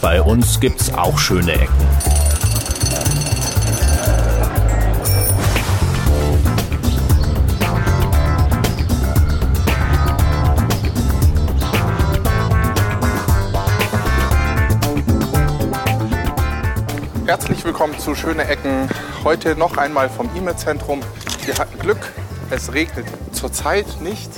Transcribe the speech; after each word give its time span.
Bei 0.00 0.20
uns 0.22 0.60
gibt's 0.60 0.92
auch 0.92 1.18
schöne 1.18 1.52
Ecken. 1.52 1.72
Herzlich 17.26 17.64
willkommen 17.64 17.98
zu 17.98 18.14
Schöne 18.14 18.46
Ecken. 18.46 18.88
Heute 19.24 19.56
noch 19.56 19.76
einmal 19.76 20.08
vom 20.08 20.30
E-Mail-Zentrum. 20.36 21.00
Wir 21.44 21.58
hatten 21.58 21.78
Glück, 21.78 22.12
es 22.50 22.72
regnet 22.72 23.06
zurzeit 23.32 24.00
nicht. 24.00 24.30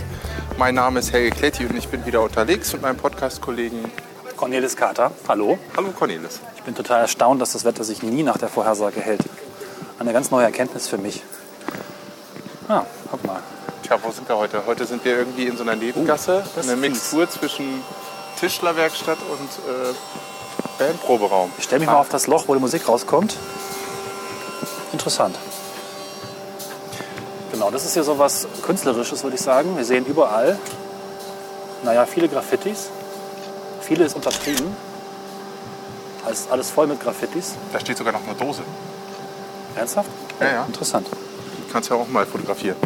Mein 0.56 0.75
Name 0.75 1.01
ist 1.01 1.12
Helge 1.12 1.30
Kletti 1.37 1.66
und 1.66 1.77
ich 1.77 1.88
bin 1.88 2.06
wieder 2.06 2.23
unterwegs 2.23 2.73
mit 2.73 2.83
meinem 2.83 2.97
Podcast-Kollegen. 2.97 3.84
Cornelis 4.38 4.77
Kater, 4.77 5.10
hallo. 5.27 5.59
Hallo 5.77 5.88
Cornelis. 5.91 6.38
Ich 6.56 6.62
bin 6.62 6.73
total 6.73 7.01
erstaunt, 7.01 7.42
dass 7.42 7.55
das 7.55 7.65
Wetter 7.65 7.83
sich 7.83 8.05
nie 8.05 8.23
nach 8.23 8.38
der 8.38 8.48
Vorhersage 8.48 9.01
hält. 9.01 9.20
Eine 9.98 10.12
ganz 10.12 10.30
neue 10.30 10.45
Erkenntnis 10.45 10.87
für 10.87 10.96
mich. 10.96 11.24
Ah, 12.69 12.84
guck 13.10 13.24
mal. 13.27 13.41
Tja, 13.82 13.98
wo 14.01 14.12
sind 14.12 14.29
wir 14.29 14.37
heute? 14.37 14.65
Heute 14.65 14.87
sind 14.87 15.05
wir 15.05 15.19
irgendwie 15.19 15.46
in 15.46 15.56
so 15.56 15.65
einer 15.65 15.74
Nebengasse. 15.74 16.45
das 16.55 16.69
eine 16.69 16.77
Mixtur 16.77 17.29
zwischen 17.29 17.82
Tischlerwerkstatt 18.38 19.19
und 19.19 19.48
äh, 19.69 19.95
Bandproberaum. 20.79 21.51
Ich 21.59 21.65
stelle 21.65 21.80
mich 21.80 21.88
mal 21.88 21.98
auf 21.98 22.09
das 22.09 22.29
Loch, 22.29 22.45
wo 22.46 22.55
die 22.55 22.60
Musik 22.60 22.87
rauskommt. 22.88 23.37
Interessant. 24.93 25.37
Genau, 27.51 27.73
das 27.73 27.84
ist 27.84 27.95
hier 27.95 28.05
so 28.05 28.20
was 28.20 28.46
Künstlerisches, 28.62 29.24
würde 29.24 29.34
ich 29.34 29.43
sagen. 29.43 29.77
Wir 29.77 29.84
sehen 29.84 30.07
überall, 30.07 30.57
naja, 31.82 32.07
viele 32.07 32.29
Graffitis. 32.29 32.91
Viele 33.89 34.05
ist 34.05 34.15
untertrieben. 34.15 34.67
Alles, 36.25 36.47
alles 36.51 36.71
voll 36.71 36.87
mit 36.87 37.01
Graffitis. 37.01 37.55
Da 37.73 37.81
steht 37.81 37.97
sogar 37.97 38.13
noch 38.13 38.23
eine 38.25 38.35
Dose. 38.35 38.63
Ernsthaft? 39.75 40.11
Ja, 40.41 40.47
ja. 40.53 40.65
Interessant. 40.67 41.07
Die 41.09 41.73
kannst 41.73 41.89
du 41.91 41.95
ja 41.95 42.01
auch 42.01 42.09
mal 42.09 42.27
fotografieren. 42.27 42.77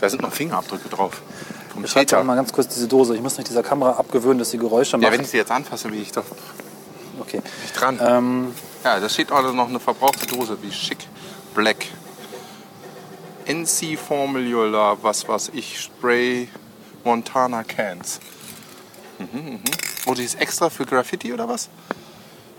Da 0.00 0.08
sind 0.08 0.22
noch 0.22 0.32
Fingerabdrücke 0.32 0.88
drauf. 0.88 1.22
Vom 1.72 1.82
doch 1.84 1.92
Täter. 1.92 2.24
mal 2.24 2.34
ganz 2.34 2.52
kurz 2.52 2.68
diese 2.68 2.88
Dose. 2.88 3.14
Ich 3.14 3.22
muss 3.22 3.36
mich 3.38 3.46
dieser 3.46 3.62
Kamera 3.62 3.92
abgewöhnen, 3.92 4.38
dass 4.38 4.50
sie 4.50 4.58
Geräusche 4.58 4.92
Ja, 4.96 4.98
macht. 4.98 5.12
wenn 5.12 5.20
ich 5.20 5.28
sie 5.28 5.36
jetzt 5.36 5.50
anfasse, 5.52 5.88
bin 5.88 6.02
ich 6.02 6.10
doch 6.12 6.24
okay. 7.20 7.40
nicht 7.62 7.80
dran. 7.80 8.00
Ähm, 8.02 8.54
Ja, 8.84 8.98
da 8.98 9.08
steht 9.08 9.30
auch 9.30 9.52
noch 9.52 9.68
eine 9.68 9.78
verbrauchte 9.80 10.26
Dose, 10.26 10.58
wie 10.62 10.72
schick. 10.72 10.98
Black. 11.54 11.86
NC 13.46 13.96
Formula, 13.98 14.96
was 15.02 15.28
weiß 15.28 15.50
ich, 15.54 15.80
Spray 15.80 16.48
Montana 17.04 17.62
Cans. 17.64 18.20
Mhm, 19.32 19.50
mhm. 19.52 19.60
Oh, 20.06 20.14
die 20.14 20.24
ist 20.24 20.40
extra 20.40 20.70
für 20.70 20.84
Graffiti 20.86 21.32
oder 21.32 21.48
was? 21.48 21.68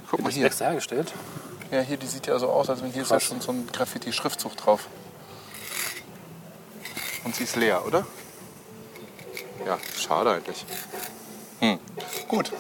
Guck 0.10 0.22
mal 0.22 0.30
ist 0.30 0.36
hier. 0.36 0.46
extra 0.46 0.66
hergestellt. 0.66 1.14
Ja, 1.72 1.82
hier, 1.82 1.98
die 1.98 2.06
sieht 2.08 2.28
ja 2.28 2.38
so 2.38 2.50
aus, 2.50 2.70
als 2.70 2.84
wenn 2.84 2.92
hier 2.92 3.02
ist 3.02 3.10
ja 3.10 3.18
Krass. 3.18 3.28
schon 3.28 3.42
so 3.42 3.52
ein 3.52 3.68
Graffiti-Schriftzug 3.72 4.56
drauf. 4.56 4.88
Und 7.24 7.36
sie 7.36 7.46
ist 7.46 7.56
leer, 7.56 7.86
oder? 7.86 8.06
Ja, 9.66 9.78
schade 9.98 10.32
eigentlich. 10.32 10.66
Hm. 11.60 11.80
Gut. 12.28 12.52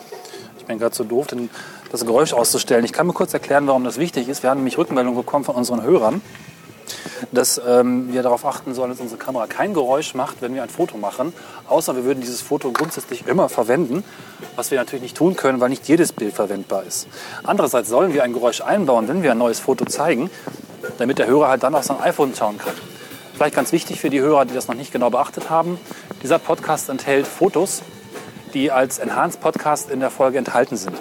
Ich 0.57 0.65
bin 0.65 0.79
gerade 0.79 0.95
so 0.95 1.03
doof, 1.03 1.27
denn 1.27 1.49
das 1.91 2.05
Geräusch 2.05 2.33
auszustellen. 2.33 2.85
Ich 2.85 2.93
kann 2.93 3.05
mir 3.05 3.13
kurz 3.13 3.33
erklären, 3.33 3.67
warum 3.67 3.83
das 3.83 3.97
wichtig 3.97 4.29
ist. 4.29 4.41
Wir 4.41 4.49
haben 4.49 4.59
nämlich 4.59 4.77
Rückmeldung 4.77 5.15
bekommen 5.15 5.45
von 5.45 5.55
unseren 5.55 5.83
Hörern, 5.83 6.21
dass 7.33 7.59
ähm, 7.65 8.13
wir 8.13 8.21
darauf 8.23 8.45
achten 8.45 8.73
sollen, 8.73 8.91
dass 8.91 8.99
unsere 8.99 9.19
Kamera 9.19 9.47
kein 9.47 9.73
Geräusch 9.73 10.13
macht, 10.13 10.41
wenn 10.41 10.53
wir 10.53 10.63
ein 10.63 10.69
Foto 10.69 10.97
machen. 10.97 11.33
Außer 11.67 11.95
wir 11.95 12.05
würden 12.05 12.21
dieses 12.21 12.41
Foto 12.41 12.71
grundsätzlich 12.71 13.27
immer 13.27 13.49
verwenden, 13.49 14.03
was 14.55 14.71
wir 14.71 14.77
natürlich 14.77 15.01
nicht 15.01 15.17
tun 15.17 15.35
können, 15.35 15.59
weil 15.59 15.69
nicht 15.69 15.87
jedes 15.87 16.13
Bild 16.13 16.33
verwendbar 16.33 16.83
ist. 16.83 17.07
Andererseits 17.43 17.89
sollen 17.89 18.13
wir 18.13 18.23
ein 18.23 18.33
Geräusch 18.33 18.61
einbauen, 18.61 19.07
wenn 19.07 19.23
wir 19.23 19.31
ein 19.31 19.37
neues 19.37 19.59
Foto 19.59 19.85
zeigen, 19.85 20.29
damit 20.97 21.17
der 21.17 21.27
Hörer 21.27 21.49
halt 21.49 21.63
dann 21.63 21.75
auf 21.75 21.83
sein 21.83 21.99
iPhone 21.99 22.33
schauen 22.35 22.57
kann. 22.57 22.73
Vielleicht 23.33 23.55
ganz 23.55 23.71
wichtig 23.71 23.99
für 23.99 24.11
die 24.11 24.21
Hörer, 24.21 24.45
die 24.45 24.53
das 24.53 24.67
noch 24.67 24.75
nicht 24.75 24.91
genau 24.91 25.09
beachtet 25.09 25.49
haben. 25.49 25.79
Dieser 26.21 26.37
Podcast 26.37 26.89
enthält 26.89 27.25
Fotos, 27.25 27.81
die 28.53 28.71
als 28.71 28.99
Enhanced 28.99 29.41
Podcast 29.41 29.89
in 29.89 29.99
der 29.99 30.11
Folge 30.11 30.37
enthalten 30.37 30.77
sind. 30.77 30.95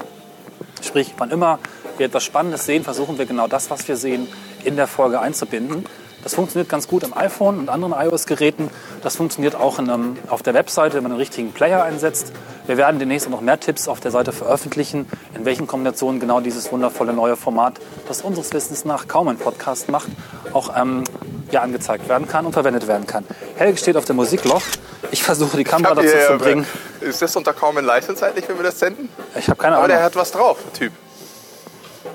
Sprich, 0.82 1.14
wann 1.18 1.30
immer 1.30 1.58
wir 1.98 2.06
etwas 2.06 2.24
Spannendes 2.24 2.64
sehen, 2.64 2.84
versuchen 2.84 3.18
wir 3.18 3.26
genau 3.26 3.48
das, 3.48 3.70
was 3.70 3.86
wir 3.86 3.96
sehen, 3.96 4.28
in 4.64 4.76
der 4.76 4.86
Folge 4.86 5.20
einzubinden. 5.20 5.84
Das 6.22 6.34
funktioniert 6.34 6.68
ganz 6.68 6.86
gut 6.86 7.04
am 7.04 7.14
iPhone 7.14 7.58
und 7.58 7.68
anderen 7.68 7.92
iOS-Geräten. 7.92 8.70
Das 9.02 9.16
funktioniert 9.16 9.56
auch 9.56 9.78
in 9.78 9.90
einem, 9.90 10.16
auf 10.28 10.42
der 10.42 10.54
Webseite, 10.54 10.94
wenn 10.96 11.02
man 11.02 11.12
einen 11.12 11.20
richtigen 11.20 11.52
Player 11.52 11.82
einsetzt. 11.82 12.32
Wir 12.66 12.76
werden 12.76 13.00
demnächst 13.00 13.28
noch 13.28 13.40
mehr 13.40 13.58
Tipps 13.58 13.88
auf 13.88 13.98
der 13.98 14.12
Seite 14.12 14.30
veröffentlichen, 14.32 15.08
in 15.34 15.44
welchen 15.44 15.66
Kombinationen 15.66 16.20
genau 16.20 16.40
dieses 16.40 16.70
wundervolle 16.70 17.12
neue 17.12 17.36
Format, 17.36 17.80
das 18.06 18.22
unseres 18.22 18.52
Wissens 18.52 18.84
nach 18.84 19.08
kaum 19.08 19.26
ein 19.28 19.36
Podcast 19.36 19.88
macht, 19.88 20.08
auch 20.52 20.76
ähm, 20.76 21.02
ja, 21.50 21.62
angezeigt 21.62 22.08
werden 22.08 22.28
kann 22.28 22.46
und 22.46 22.52
verwendet 22.52 22.86
werden 22.86 23.06
kann. 23.06 23.24
Helge 23.56 23.78
steht 23.78 23.96
auf 23.96 24.04
dem 24.04 24.16
Musikloch. 24.16 24.62
Ich 25.10 25.24
versuche 25.24 25.56
die 25.56 25.64
Kamera 25.64 25.94
dazu 25.94 26.08
zu 26.08 26.38
bringen. 26.38 26.66
Ist 27.00 27.20
das 27.20 27.34
unter 27.34 27.52
Common 27.52 27.84
License 27.84 28.24
eigentlich, 28.24 28.48
wenn 28.48 28.56
wir 28.56 28.64
das 28.64 28.78
senden? 28.78 29.08
Ich 29.36 29.48
habe 29.48 29.60
keine 29.60 29.74
Aber 29.74 29.84
Ahnung. 29.86 29.96
der 29.96 30.04
hat 30.04 30.14
was 30.14 30.30
drauf, 30.30 30.58
der 30.64 30.72
Typ. 30.72 30.92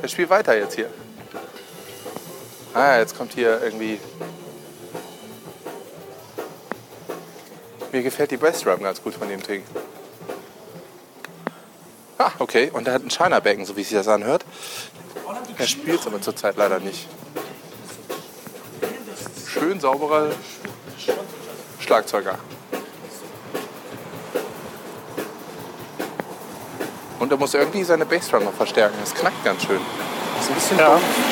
Der 0.02 0.08
spielt 0.08 0.30
weiter 0.30 0.58
jetzt 0.58 0.76
hier. 0.76 0.90
Ah, 2.78 3.00
jetzt 3.00 3.18
kommt 3.18 3.34
hier 3.34 3.60
irgendwie. 3.64 4.00
Mir 7.92 8.04
gefällt 8.04 8.30
die 8.30 8.38
Bassdrum 8.38 8.84
ganz 8.84 9.02
gut 9.02 9.16
von 9.16 9.28
dem 9.28 9.42
Ding. 9.42 9.64
Ah, 12.20 12.34
okay. 12.38 12.70
Und 12.72 12.88
er 12.88 12.94
hat 12.94 13.04
ein 13.04 13.10
China-Becken, 13.10 13.66
so 13.66 13.76
wie 13.76 13.84
sich 13.84 13.98
das 13.98 14.08
anhört. 14.08 14.46
Er 15.58 15.66
spielt 15.66 16.02
es 16.02 16.06
aber 16.06 16.22
zurzeit 16.22 16.56
leider 16.56 16.80
nicht. 16.80 17.08
Schön 19.48 19.80
sauberer 19.80 20.28
Schlagzeuger. 21.80 22.38
Und 27.18 27.32
er 27.32 27.38
muss 27.40 27.56
irgendwie 27.56 27.84
seine 27.84 28.06
Bassdrum 28.06 28.44
noch 28.44 28.54
verstärken. 28.54 28.98
Das 29.00 29.16
knackt 29.16 29.44
ganz 29.44 29.64
schön. 29.64 29.82
Das 30.36 30.46
ist 30.46 30.52
ein 30.52 30.56
bisschen 30.56 30.78
Ja. 30.78 30.90
dumm. 30.94 31.27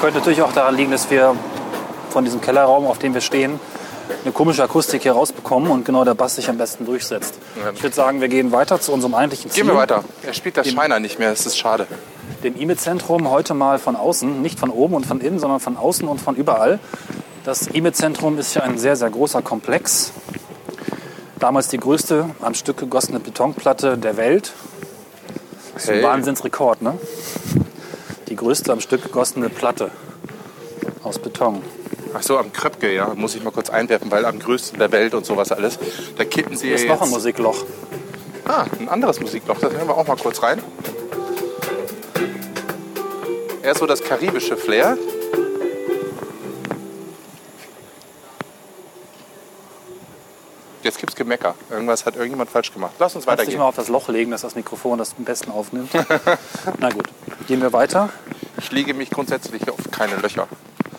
Könnte 0.00 0.18
natürlich 0.18 0.42
auch 0.42 0.52
daran 0.52 0.76
liegen, 0.76 0.92
dass 0.92 1.10
wir 1.10 1.34
von 2.10 2.24
diesem 2.24 2.40
Kellerraum, 2.40 2.86
auf 2.86 2.98
dem 2.98 3.14
wir 3.14 3.20
stehen, 3.20 3.58
eine 4.24 4.32
komische 4.32 4.62
Akustik 4.62 5.02
hier 5.02 5.12
rausbekommen 5.12 5.70
und 5.70 5.84
genau 5.84 6.04
der 6.04 6.14
Bass 6.14 6.36
sich 6.36 6.48
am 6.48 6.56
besten 6.56 6.86
durchsetzt. 6.86 7.34
Ja. 7.56 7.70
Ich 7.74 7.82
würde 7.82 7.94
sagen, 7.94 8.20
wir 8.20 8.28
gehen 8.28 8.52
weiter 8.52 8.80
zu 8.80 8.92
unserem 8.92 9.14
eigentlichen 9.14 9.50
Ziel. 9.50 9.64
Gehen 9.64 9.72
wir 9.72 9.78
weiter. 9.78 10.04
Er 10.24 10.32
spielt 10.34 10.56
das 10.56 10.68
Shiner 10.68 11.00
nicht 11.00 11.18
mehr. 11.18 11.30
Das 11.30 11.46
ist 11.46 11.58
schade. 11.58 11.86
Dem 12.44 12.58
E-Mail-Zentrum 12.60 13.28
heute 13.28 13.54
mal 13.54 13.78
von 13.78 13.96
außen, 13.96 14.40
nicht 14.40 14.58
von 14.58 14.70
oben 14.70 14.94
und 14.94 15.04
von 15.04 15.20
innen, 15.20 15.38
sondern 15.40 15.60
von 15.60 15.76
außen 15.76 16.06
und 16.06 16.20
von 16.20 16.36
überall. 16.36 16.78
Das 17.44 17.68
E-Mail-Zentrum 17.74 18.38
ist 18.38 18.54
ja 18.54 18.62
ein 18.62 18.78
sehr, 18.78 18.96
sehr 18.96 19.10
großer 19.10 19.42
Komplex. 19.42 20.12
Damals 21.38 21.68
die 21.68 21.78
größte 21.78 22.30
am 22.40 22.54
Stück 22.54 22.78
gegossene 22.78 23.20
Betonplatte 23.20 23.98
der 23.98 24.16
Welt. 24.16 24.52
Das 25.74 25.84
ist 25.84 25.90
ein 25.90 25.96
Hey. 25.96 26.04
Wahnsinnsrekord, 26.04 26.82
ne? 26.82 26.98
Die 28.38 28.44
größte 28.44 28.70
am 28.72 28.80
Stück 28.80 29.02
gegossene 29.02 29.48
Platte 29.48 29.90
aus 31.02 31.18
Beton. 31.18 31.60
Ach 32.14 32.22
so, 32.22 32.38
am 32.38 32.52
Kröpke, 32.52 32.94
ja. 32.94 33.12
Muss 33.16 33.34
ich 33.34 33.42
mal 33.42 33.50
kurz 33.50 33.68
einwerfen, 33.68 34.12
weil 34.12 34.24
am 34.24 34.38
größten 34.38 34.78
der 34.78 34.92
Welt 34.92 35.12
und 35.14 35.26
sowas 35.26 35.50
alles. 35.50 35.76
Da 36.16 36.24
kippen 36.24 36.56
sie 36.56 36.68
Hier 36.68 36.76
ja 36.76 36.82
ist 36.82 36.86
noch 36.88 37.00
ein 37.00 37.08
jetzt. 37.08 37.14
Musikloch. 37.14 37.66
Ah, 38.44 38.66
ein 38.78 38.88
anderes 38.88 39.18
Musikloch. 39.18 39.58
Das 39.58 39.72
hören 39.72 39.88
wir 39.88 39.96
auch 39.96 40.06
mal 40.06 40.16
kurz 40.16 40.40
rein. 40.40 40.62
Eher 43.64 43.74
so 43.74 43.86
das 43.86 44.04
karibische 44.04 44.56
Flair. 44.56 44.96
Jetzt 50.88 51.00
gibt's 51.00 51.16
Gemecker. 51.16 51.54
Irgendwas 51.68 52.06
hat 52.06 52.14
irgendjemand 52.14 52.48
falsch 52.48 52.72
gemacht. 52.72 52.94
Lass 52.98 53.14
uns 53.14 53.26
Kannst 53.26 53.40
dich 53.40 53.48
weitergehen. 53.48 53.58
mal 53.58 53.66
auf 53.66 53.76
das 53.76 53.88
Loch 53.88 54.08
legen, 54.08 54.30
dass 54.30 54.40
das 54.40 54.54
Mikrofon 54.54 54.96
das 54.96 55.16
am 55.18 55.24
besten 55.24 55.50
aufnimmt. 55.50 55.90
Na 56.78 56.88
gut, 56.88 57.04
gehen 57.46 57.60
wir 57.60 57.74
weiter. 57.74 58.08
Ich 58.56 58.72
lege 58.72 58.94
mich 58.94 59.10
grundsätzlich 59.10 59.70
auf 59.70 59.76
keine 59.90 60.16
Löcher. 60.16 60.48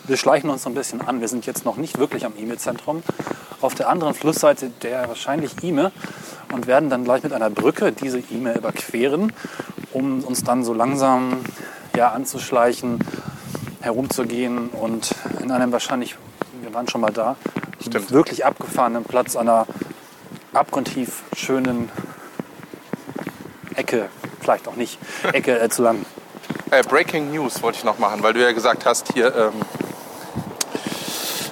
Wir 0.06 0.16
schleichen 0.16 0.48
uns 0.48 0.62
so 0.62 0.70
ein 0.70 0.76
bisschen 0.76 1.00
an. 1.00 1.20
Wir 1.20 1.26
sind 1.26 1.44
jetzt 1.44 1.64
noch 1.64 1.76
nicht 1.76 1.98
wirklich 1.98 2.24
am 2.24 2.34
E-Mail-Zentrum. 2.38 3.02
Auf 3.60 3.74
der 3.74 3.88
anderen 3.88 4.14
Flussseite 4.14 4.70
der 4.80 5.08
wahrscheinlich 5.08 5.56
E-Mail 5.60 5.90
und 6.52 6.68
werden 6.68 6.88
dann 6.88 7.02
gleich 7.02 7.24
mit 7.24 7.32
einer 7.32 7.50
Brücke 7.50 7.90
diese 7.90 8.20
E-Mail 8.20 8.58
überqueren, 8.58 9.32
um 9.92 10.22
uns 10.22 10.44
dann 10.44 10.62
so 10.62 10.72
langsam 10.72 11.44
ja, 11.96 12.12
anzuschleichen, 12.12 13.00
herumzugehen 13.80 14.68
und 14.68 15.10
in 15.40 15.50
einem 15.50 15.72
wahrscheinlich, 15.72 16.14
wir 16.62 16.72
waren 16.72 16.86
schon 16.86 17.00
mal 17.00 17.12
da, 17.12 17.34
Stimmt. 17.80 18.10
wirklich 18.12 18.44
abgefahrenen 18.44 19.04
Platz 19.04 19.36
an 19.36 19.48
einer 19.48 19.66
abgrundtief 20.52 21.22
schönen 21.36 21.90
Ecke, 23.76 24.08
vielleicht 24.40 24.68
auch 24.68 24.76
nicht, 24.76 24.98
Ecke 25.32 25.58
äh, 25.58 25.68
zu 25.68 25.82
landen. 25.82 26.04
Äh, 26.70 26.82
Breaking 26.82 27.30
News 27.32 27.62
wollte 27.62 27.78
ich 27.78 27.84
noch 27.84 27.98
machen, 27.98 28.22
weil 28.22 28.32
du 28.32 28.40
ja 28.42 28.52
gesagt 28.52 28.86
hast, 28.86 29.12
hier 29.12 29.34
ähm, 29.34 29.52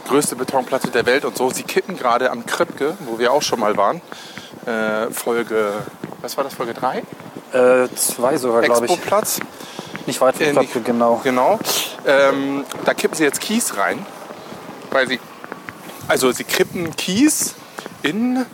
größte 0.06 0.36
Betonplatte 0.36 0.88
der 0.88 1.06
Welt 1.06 1.24
und 1.24 1.36
so. 1.36 1.50
Sie 1.50 1.62
kippen 1.64 1.96
gerade 1.96 2.30
am 2.30 2.46
Kröpke, 2.46 2.96
wo 3.00 3.18
wir 3.18 3.32
auch 3.32 3.42
schon 3.42 3.60
mal 3.60 3.76
waren. 3.76 4.00
Äh, 4.66 5.10
Folge, 5.12 5.72
was 6.22 6.36
war 6.36 6.44
das, 6.44 6.54
Folge 6.54 6.74
3? 6.74 6.98
Äh, 7.52 7.88
zwei 7.94 8.36
sogar, 8.36 8.62
glaube 8.62 8.86
ich. 8.86 8.92
Expo-Platz. 8.92 9.40
Nicht 10.06 10.20
weit 10.20 10.36
von 10.36 10.46
in 10.46 10.52
die- 10.52 10.66
Kröpke, 10.66 10.80
genau. 10.80 11.20
Genau. 11.24 11.58
Ähm, 12.06 12.64
da 12.84 12.94
kippen 12.94 13.16
sie 13.16 13.24
jetzt 13.24 13.40
Kies 13.40 13.76
rein. 13.76 14.04
Weil 14.90 15.06
sie. 15.08 15.20
Also 16.08 16.32
sie 16.32 16.44
kippen 16.44 16.96
Kies 16.96 17.54
in. 18.02 18.44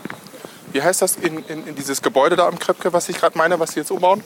Wie 0.73 0.83
heißt 0.83 1.03
das? 1.03 1.17
In, 1.17 1.39
in, 1.47 1.67
in 1.69 1.75
dieses 1.77 2.03
Gebäude 2.03 2.35
da 2.37 2.49
am 2.49 2.59
Kröpke, 2.59 2.93
was 2.93 3.09
ich 3.09 3.17
gerade 3.19 3.39
meine, 3.39 3.61
was 3.61 3.73
sie 3.73 3.81
jetzt 3.81 3.93
umbauen? 3.93 4.25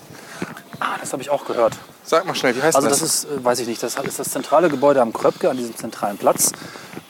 Ah, 0.81 0.97
das 1.01 1.13
habe 1.13 1.21
ich 1.21 1.29
auch 1.29 1.45
gehört. 1.45 1.75
Sag 2.05 2.25
mal 2.25 2.35
schnell, 2.35 2.57
wie 2.57 2.63
heißt 2.63 2.77
Also 2.77 2.89
das? 2.89 3.01
das 3.01 3.25
ist, 3.25 3.31
äh, 3.31 3.45
weiß 3.45 3.59
ich 3.61 3.67
nicht, 3.67 3.83
das 3.83 3.97
ist 3.97 4.19
das 4.19 4.31
zentrale 4.31 4.71
Gebäude 4.71 5.03
am 5.03 5.13
Kröpke, 5.13 5.51
an 5.51 5.57
diesem 5.59 5.77
zentralen 5.77 6.17
Platz. 6.17 6.53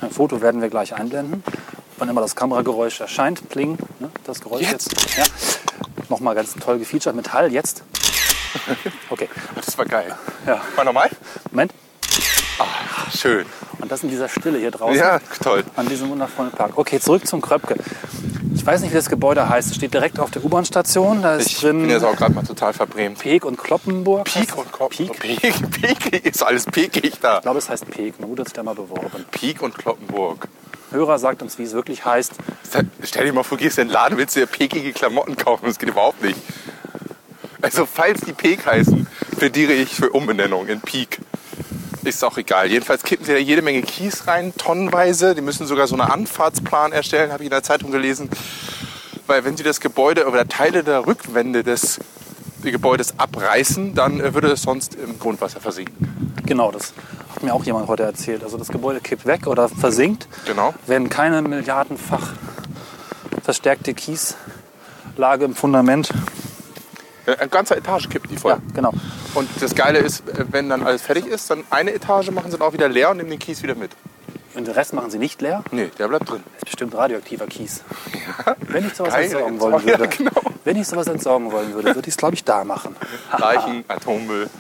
Ein 0.00 0.10
Foto 0.10 0.40
werden 0.40 0.60
wir 0.60 0.68
gleich 0.70 0.94
einblenden. 0.94 1.44
Wann 1.98 2.08
immer 2.08 2.20
das 2.20 2.34
Kamerageräusch 2.34 3.00
erscheint, 3.00 3.48
pling, 3.48 3.78
ne, 4.00 4.10
das 4.24 4.40
Geräusch 4.40 4.62
Jetzt? 4.62 4.92
jetzt. 4.92 5.16
Ja. 5.18 5.24
Nochmal 6.08 6.34
ganz 6.34 6.54
toll 6.54 6.78
gefeatured 6.78 7.14
mit 7.14 7.32
Hall, 7.32 7.52
jetzt. 7.52 7.82
Okay, 9.10 9.28
das 9.54 9.76
war 9.78 9.84
geil. 9.84 10.16
ja. 10.46 10.60
Mal 10.74 10.84
nochmal? 10.84 11.10
Moment. 11.50 11.72
Schön. 13.16 13.46
Und 13.80 13.92
das 13.92 14.02
in 14.02 14.08
dieser 14.08 14.28
Stille 14.28 14.58
hier 14.58 14.70
draußen. 14.70 14.98
Ja, 14.98 15.20
toll. 15.42 15.64
An 15.76 15.88
diesem 15.88 16.10
wundervollen 16.10 16.50
Park. 16.50 16.72
Okay, 16.76 16.98
zurück 17.00 17.26
zum 17.26 17.40
Kröpke. 17.40 17.76
Ich 18.54 18.66
weiß 18.66 18.80
nicht, 18.80 18.90
wie 18.90 18.96
das 18.96 19.08
Gebäude 19.08 19.48
heißt. 19.48 19.70
Es 19.70 19.76
steht 19.76 19.94
direkt 19.94 20.18
auf 20.18 20.30
der 20.30 20.44
U-Bahn-Station. 20.44 21.22
Da 21.22 21.36
ist 21.36 21.46
Ich 21.46 21.60
drin 21.60 21.82
bin 21.82 21.90
jetzt 21.90 22.02
auch 22.04 22.16
gerade 22.16 22.34
mal 22.34 22.42
total 22.44 22.72
verbrämt. 22.72 23.18
Peek 23.18 23.44
und 23.44 23.56
Kloppenburg. 23.56 24.24
Peak 24.24 24.58
und 24.58 24.72
Kloppenburg. 24.72 25.18
Peek? 25.20 25.70
Peak 25.70 26.26
ist 26.26 26.42
alles 26.42 26.66
peakig 26.66 27.20
da. 27.20 27.36
Ich 27.36 27.42
glaube, 27.42 27.58
es 27.58 27.68
heißt 27.68 27.88
Peek. 27.88 28.14
Mein 28.18 28.28
Bruder 28.28 28.40
hat 28.40 28.48
sich 28.48 28.54
da 28.54 28.62
mal 28.62 28.74
beworben. 28.74 29.24
Peak 29.30 29.62
und 29.62 29.78
Kloppenburg. 29.78 30.48
Hörer 30.90 31.18
sagt 31.18 31.42
uns, 31.42 31.58
wie 31.58 31.64
es 31.64 31.72
wirklich 31.72 32.04
heißt. 32.04 32.32
Stell 33.04 33.26
dir 33.26 33.32
mal 33.32 33.42
vor, 33.44 33.58
gehst 33.58 33.78
in 33.78 33.88
den 33.88 33.92
Laden, 33.92 34.18
willst 34.18 34.34
du 34.36 34.40
dir 34.40 34.46
peakige 34.46 34.92
Klamotten 34.92 35.36
kaufen. 35.36 35.66
Das 35.66 35.78
geht 35.78 35.90
überhaupt 35.90 36.22
nicht. 36.22 36.38
Also, 37.60 37.86
falls 37.86 38.20
die 38.22 38.32
Peak 38.32 38.66
heißen, 38.66 39.06
plädiere 39.36 39.72
ich 39.72 39.94
für 39.94 40.10
Umbenennung 40.10 40.66
in 40.68 40.80
Peak. 40.80 41.20
Ist 42.08 42.24
auch 42.24 42.38
egal. 42.38 42.70
Jedenfalls 42.70 43.02
kippen 43.02 43.26
sie 43.26 43.32
da 43.32 43.38
jede 43.38 43.60
Menge 43.60 43.82
Kies 43.82 44.26
rein, 44.26 44.54
tonnenweise. 44.56 45.34
Die 45.34 45.42
müssen 45.42 45.66
sogar 45.66 45.86
so 45.86 45.94
einen 45.94 46.10
Anfahrtsplan 46.10 46.90
erstellen, 46.92 47.32
habe 47.32 47.42
ich 47.42 47.48
in 47.48 47.50
der 47.50 47.62
Zeitung 47.62 47.90
gelesen. 47.90 48.30
Weil 49.26 49.44
wenn 49.44 49.58
sie 49.58 49.62
das 49.62 49.78
Gebäude 49.78 50.26
oder 50.26 50.48
Teile 50.48 50.82
der 50.82 51.06
Rückwände 51.06 51.62
des 51.62 52.00
Gebäudes 52.62 53.12
abreißen, 53.18 53.94
dann 53.94 54.20
äh, 54.20 54.32
würde 54.32 54.50
es 54.50 54.62
sonst 54.62 54.94
im 54.94 55.18
Grundwasser 55.18 55.60
versinken. 55.60 56.32
Genau, 56.46 56.72
das 56.72 56.94
hat 57.34 57.42
mir 57.42 57.52
auch 57.52 57.64
jemand 57.64 57.88
heute 57.88 58.04
erzählt. 58.04 58.42
Also 58.42 58.56
das 58.56 58.68
Gebäude 58.68 59.00
kippt 59.00 59.26
weg 59.26 59.46
oder 59.46 59.68
versinkt, 59.68 60.26
Genau. 60.46 60.72
wenn 60.86 61.10
keine 61.10 61.42
milliardenfach 61.42 62.26
verstärkte 63.42 63.92
Kieslage 63.92 65.44
im 65.44 65.54
Fundament. 65.54 66.08
Äh, 67.26 67.36
Eine 67.36 67.48
ganze 67.50 67.76
Etage 67.76 68.08
kippt 68.08 68.30
die 68.30 68.38
voll. 68.38 68.52
Ja, 68.52 68.58
genau. 68.74 68.94
Und 69.38 69.48
das 69.60 69.76
Geile 69.76 70.00
ist, 70.00 70.28
äh, 70.28 70.46
wenn 70.50 70.68
dann 70.68 70.82
alles 70.82 71.02
fertig 71.02 71.24
ist, 71.24 71.48
dann 71.48 71.62
eine 71.70 71.94
Etage 71.94 72.32
machen 72.32 72.50
sie 72.50 72.58
dann 72.58 72.66
auch 72.66 72.72
wieder 72.72 72.88
leer 72.88 73.10
und 73.10 73.18
nehmen 73.18 73.30
den 73.30 73.38
Kies 73.38 73.62
wieder 73.62 73.76
mit. 73.76 73.92
Und 74.56 74.66
den 74.66 74.74
Rest 74.74 74.92
machen 74.94 75.12
sie 75.12 75.18
nicht 75.20 75.40
leer. 75.40 75.62
Nee, 75.70 75.92
der 75.96 76.08
bleibt 76.08 76.28
drin. 76.28 76.42
Das 76.44 76.56
ist 76.56 76.64
bestimmt 76.64 76.96
radioaktiver 76.96 77.46
Kies. 77.46 77.84
Wenn 78.66 78.84
ich 78.84 78.94
sowas 78.94 79.14
Geil, 79.14 79.26
entsorgen 79.26 79.60
wollen 79.60 79.78
ja, 79.86 79.96
würde, 79.96 80.08
genau. 80.08 80.32
wenn 80.64 80.76
ich 80.76 80.88
sowas 80.88 81.06
entsorgen 81.06 81.52
wollen 81.52 81.72
würde, 81.72 81.94
würde 81.94 82.08
ich 82.08 82.14
es 82.14 82.16
glaube 82.16 82.34
ich 82.34 82.42
da 82.42 82.64
machen. 82.64 82.96
Leichen, 83.38 83.84
Atommüll. 83.86 84.50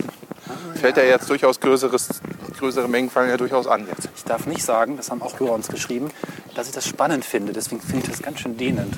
Fällt 0.76 0.96
ja 0.96 1.02
jetzt 1.02 1.28
durchaus 1.28 1.58
größeres, 1.58 2.20
größere 2.56 2.86
Mengen 2.86 3.10
fallen 3.10 3.30
ja 3.30 3.36
durchaus 3.36 3.66
an 3.66 3.84
jetzt. 3.88 4.08
Ich 4.16 4.22
darf 4.22 4.46
nicht 4.46 4.62
sagen, 4.62 4.96
das 4.96 5.10
haben 5.10 5.22
auch 5.22 5.40
Hörer 5.40 5.54
uns 5.54 5.66
geschrieben, 5.66 6.08
dass 6.54 6.68
ich 6.68 6.72
das 6.72 6.86
spannend 6.86 7.24
finde. 7.24 7.52
Deswegen 7.52 7.80
finde 7.80 8.04
ich 8.04 8.10
das 8.12 8.22
ganz 8.22 8.38
schön 8.38 8.56
dehnend. 8.56 8.94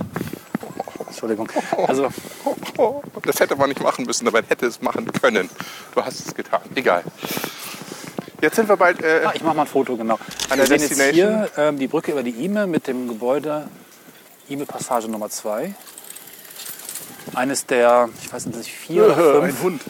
Entschuldigung. 1.11 1.49
Also 1.87 2.09
Das 3.23 3.41
hätte 3.41 3.57
man 3.57 3.69
nicht 3.69 3.83
machen 3.83 4.05
müssen, 4.07 4.27
aber 4.27 4.41
man 4.41 4.49
hätte 4.49 4.67
es 4.67 4.81
machen 4.81 5.11
können. 5.13 5.51
Du 5.95 6.03
hast 6.05 6.27
es 6.27 6.35
getan. 6.35 6.61
Egal. 6.75 7.03
Jetzt 8.41 8.57
sind 8.57 8.69
wir 8.69 8.77
bald. 8.77 9.03
Äh, 9.03 9.23
Ah, 9.27 9.33
ich 9.35 9.43
mache 9.43 9.55
mal 9.57 9.63
ein 9.63 9.69
Foto, 9.69 9.97
genau. 9.97 10.15
An 10.49 10.59
Wir 10.59 10.65
der 10.67 10.79
sehen 10.79 10.99
jetzt 10.99 11.15
hier 11.15 11.51
ähm, 11.57 11.79
die 11.79 11.89
Brücke 11.89 12.13
über 12.13 12.23
die 12.23 12.31
Ime 12.45 12.67
mit 12.67 12.87
dem 12.87 13.09
Gebäude 13.09 13.69
Ime 14.49 14.65
Passage 14.67 15.09
Nummer 15.09 15.29
2. 15.29 15.75
Eines 17.35 17.67
der, 17.67 18.09
ich 18.23 18.33
weiß 18.33 18.47
nicht, 18.47 18.71
vier 18.71 19.05
oder 19.05 19.15
fünf, 19.17 19.45
ein 19.45 19.63
Hund. 19.63 19.83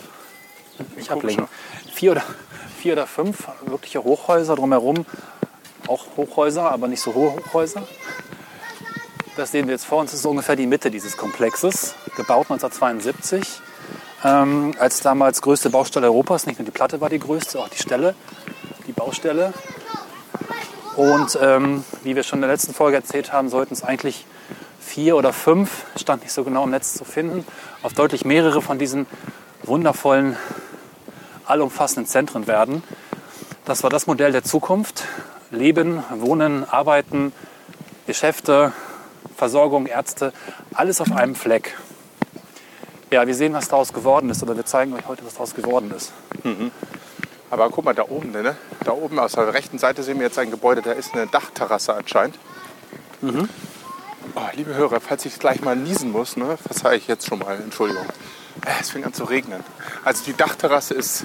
nicht 0.96 1.10
ablenken, 1.10 1.48
vier 1.94 2.12
oder, 2.12 2.24
vier 2.78 2.92
oder 2.94 3.06
fünf 3.06 3.46
wirkliche 3.66 4.02
Hochhäuser 4.02 4.56
drumherum. 4.56 5.06
Auch 5.86 6.04
Hochhäuser, 6.16 6.70
aber 6.70 6.88
nicht 6.88 7.00
so 7.00 7.14
hohe 7.14 7.36
Hochhäuser. 7.36 7.82
Das 9.40 9.52
sehen 9.52 9.68
wir 9.68 9.72
jetzt 9.72 9.86
vor 9.86 10.00
uns. 10.00 10.12
Ist 10.12 10.20
so 10.20 10.28
ungefähr 10.28 10.54
die 10.54 10.66
Mitte 10.66 10.90
dieses 10.90 11.16
Komplexes, 11.16 11.94
gebaut 12.14 12.50
1972. 12.50 13.62
Ähm, 14.22 14.74
als 14.78 15.00
damals 15.00 15.40
größte 15.40 15.70
Baustelle 15.70 16.08
Europas. 16.08 16.44
Nicht 16.44 16.58
nur 16.58 16.66
die 16.66 16.70
Platte 16.70 17.00
war 17.00 17.08
die 17.08 17.18
größte, 17.18 17.58
auch 17.58 17.70
die 17.70 17.78
Stelle, 17.78 18.14
die 18.86 18.92
Baustelle. 18.92 19.54
Und 20.94 21.38
ähm, 21.40 21.84
wie 22.02 22.16
wir 22.16 22.22
schon 22.22 22.40
in 22.40 22.42
der 22.42 22.50
letzten 22.50 22.74
Folge 22.74 22.98
erzählt 22.98 23.32
haben, 23.32 23.48
sollten 23.48 23.72
es 23.72 23.82
eigentlich 23.82 24.26
vier 24.78 25.16
oder 25.16 25.32
fünf, 25.32 25.86
stand 25.96 26.22
nicht 26.22 26.32
so 26.32 26.44
genau 26.44 26.64
im 26.64 26.70
Netz 26.70 26.92
zu 26.92 27.06
finden, 27.06 27.46
auf 27.82 27.94
deutlich 27.94 28.26
mehrere 28.26 28.60
von 28.60 28.78
diesen 28.78 29.06
wundervollen, 29.62 30.36
allumfassenden 31.46 32.06
Zentren 32.06 32.46
werden. 32.46 32.82
Das 33.64 33.84
war 33.84 33.88
das 33.88 34.06
Modell 34.06 34.32
der 34.32 34.44
Zukunft. 34.44 35.04
Leben, 35.50 36.04
Wohnen, 36.10 36.68
Arbeiten, 36.68 37.32
Geschäfte, 38.06 38.74
Versorgung, 39.36 39.86
Ärzte, 39.86 40.32
alles 40.74 41.00
auf 41.00 41.12
einem 41.12 41.34
Fleck. 41.34 41.76
Ja, 43.10 43.26
wir 43.26 43.34
sehen, 43.34 43.52
was 43.54 43.68
daraus 43.68 43.92
geworden 43.92 44.30
ist, 44.30 44.42
oder 44.42 44.56
wir 44.56 44.64
zeigen 44.64 44.92
euch 44.94 45.06
heute, 45.08 45.24
was 45.24 45.34
daraus 45.34 45.54
geworden 45.54 45.92
ist. 45.96 46.12
Aber 47.50 47.68
guck 47.70 47.84
mal, 47.84 47.94
da 47.94 48.04
oben, 48.08 48.30
ne? 48.30 48.56
Da 48.84 48.92
oben 48.92 49.18
aus 49.18 49.32
der 49.32 49.52
rechten 49.52 49.78
Seite 49.78 50.02
sehen 50.02 50.18
wir 50.18 50.26
jetzt 50.26 50.38
ein 50.38 50.50
Gebäude, 50.50 50.82
da 50.82 50.92
ist 50.92 51.14
eine 51.14 51.26
Dachterrasse 51.26 51.94
anscheinend. 51.94 52.38
Oh, 53.22 54.40
liebe 54.54 54.74
Hörer, 54.74 55.00
falls 55.00 55.24
ich 55.24 55.38
gleich 55.38 55.60
mal 55.62 55.74
niesen 55.74 56.12
muss, 56.12 56.36
ne, 56.36 56.56
verzeihe 56.56 56.96
ich 56.96 57.08
jetzt 57.08 57.26
schon 57.26 57.40
mal, 57.40 57.56
Entschuldigung. 57.56 58.04
Äh, 58.64 58.70
Es 58.80 58.90
fängt 58.90 59.06
an 59.06 59.12
zu 59.12 59.24
regnen. 59.24 59.64
Also 60.04 60.24
die 60.24 60.34
Dachterrasse 60.36 60.94
ist, 60.94 61.24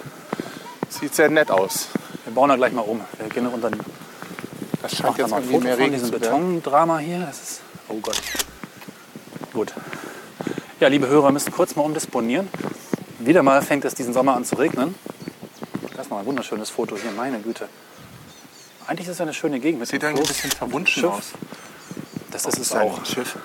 sieht 0.89 1.13
sehr 1.13 1.29
nett 1.29 1.51
aus. 1.51 1.89
Wir 2.23 2.33
bauen 2.33 2.49
da 2.49 2.55
gleich 2.55 2.73
mal 2.73 2.81
um. 2.81 3.01
Wir 3.19 3.29
gehen 3.29 3.45
unter 3.47 3.69
den 3.69 3.79
Das 4.81 4.95
scheint 4.95 5.17
jetzt 5.17 5.29
mal 5.29 5.41
Foto 5.43 5.59
mehr 5.59 5.73
von 5.73 5.83
Regen 5.83 5.93
diesem 5.93 6.07
zu 6.07 6.21
werden. 6.21 6.55
Betondrama 6.55 6.97
hier. 6.97 7.19
Das 7.19 7.41
ist, 7.41 7.61
oh 7.89 7.99
Gott. 8.01 8.21
Gut. 9.53 9.73
Ja, 10.79 10.87
liebe 10.89 11.07
Hörer, 11.07 11.31
müssen 11.31 11.51
kurz 11.51 11.75
mal 11.75 11.83
umdisponieren. 11.83 12.47
Wieder 13.19 13.43
mal 13.43 13.61
fängt 13.61 13.85
es 13.85 13.95
diesen 13.95 14.13
Sommer 14.13 14.35
an 14.35 14.45
zu 14.45 14.55
regnen. 14.55 14.95
Das 15.95 16.05
ist 16.07 16.11
mal 16.11 16.19
ein 16.19 16.25
wunderschönes 16.25 16.69
Foto 16.69 16.97
hier, 16.97 17.11
meine 17.11 17.39
Güte. 17.39 17.69
Eigentlich 18.87 19.07
ist 19.07 19.13
es 19.13 19.21
eine 19.21 19.33
schöne 19.33 19.59
Gegend. 19.59 19.79
Mit 19.79 19.89
Sieht 19.89 20.03
eigentlich 20.03 20.25
ein 20.25 20.27
bisschen 20.27 20.51
verwunschen 20.51 21.01
Schiff. 21.03 21.11
aus. 21.11 21.31
Das 22.31 22.45
ist 22.45 22.59
es 22.59 22.73
ein 22.73 22.81
auch. 22.81 23.05
Schiff. 23.05 23.37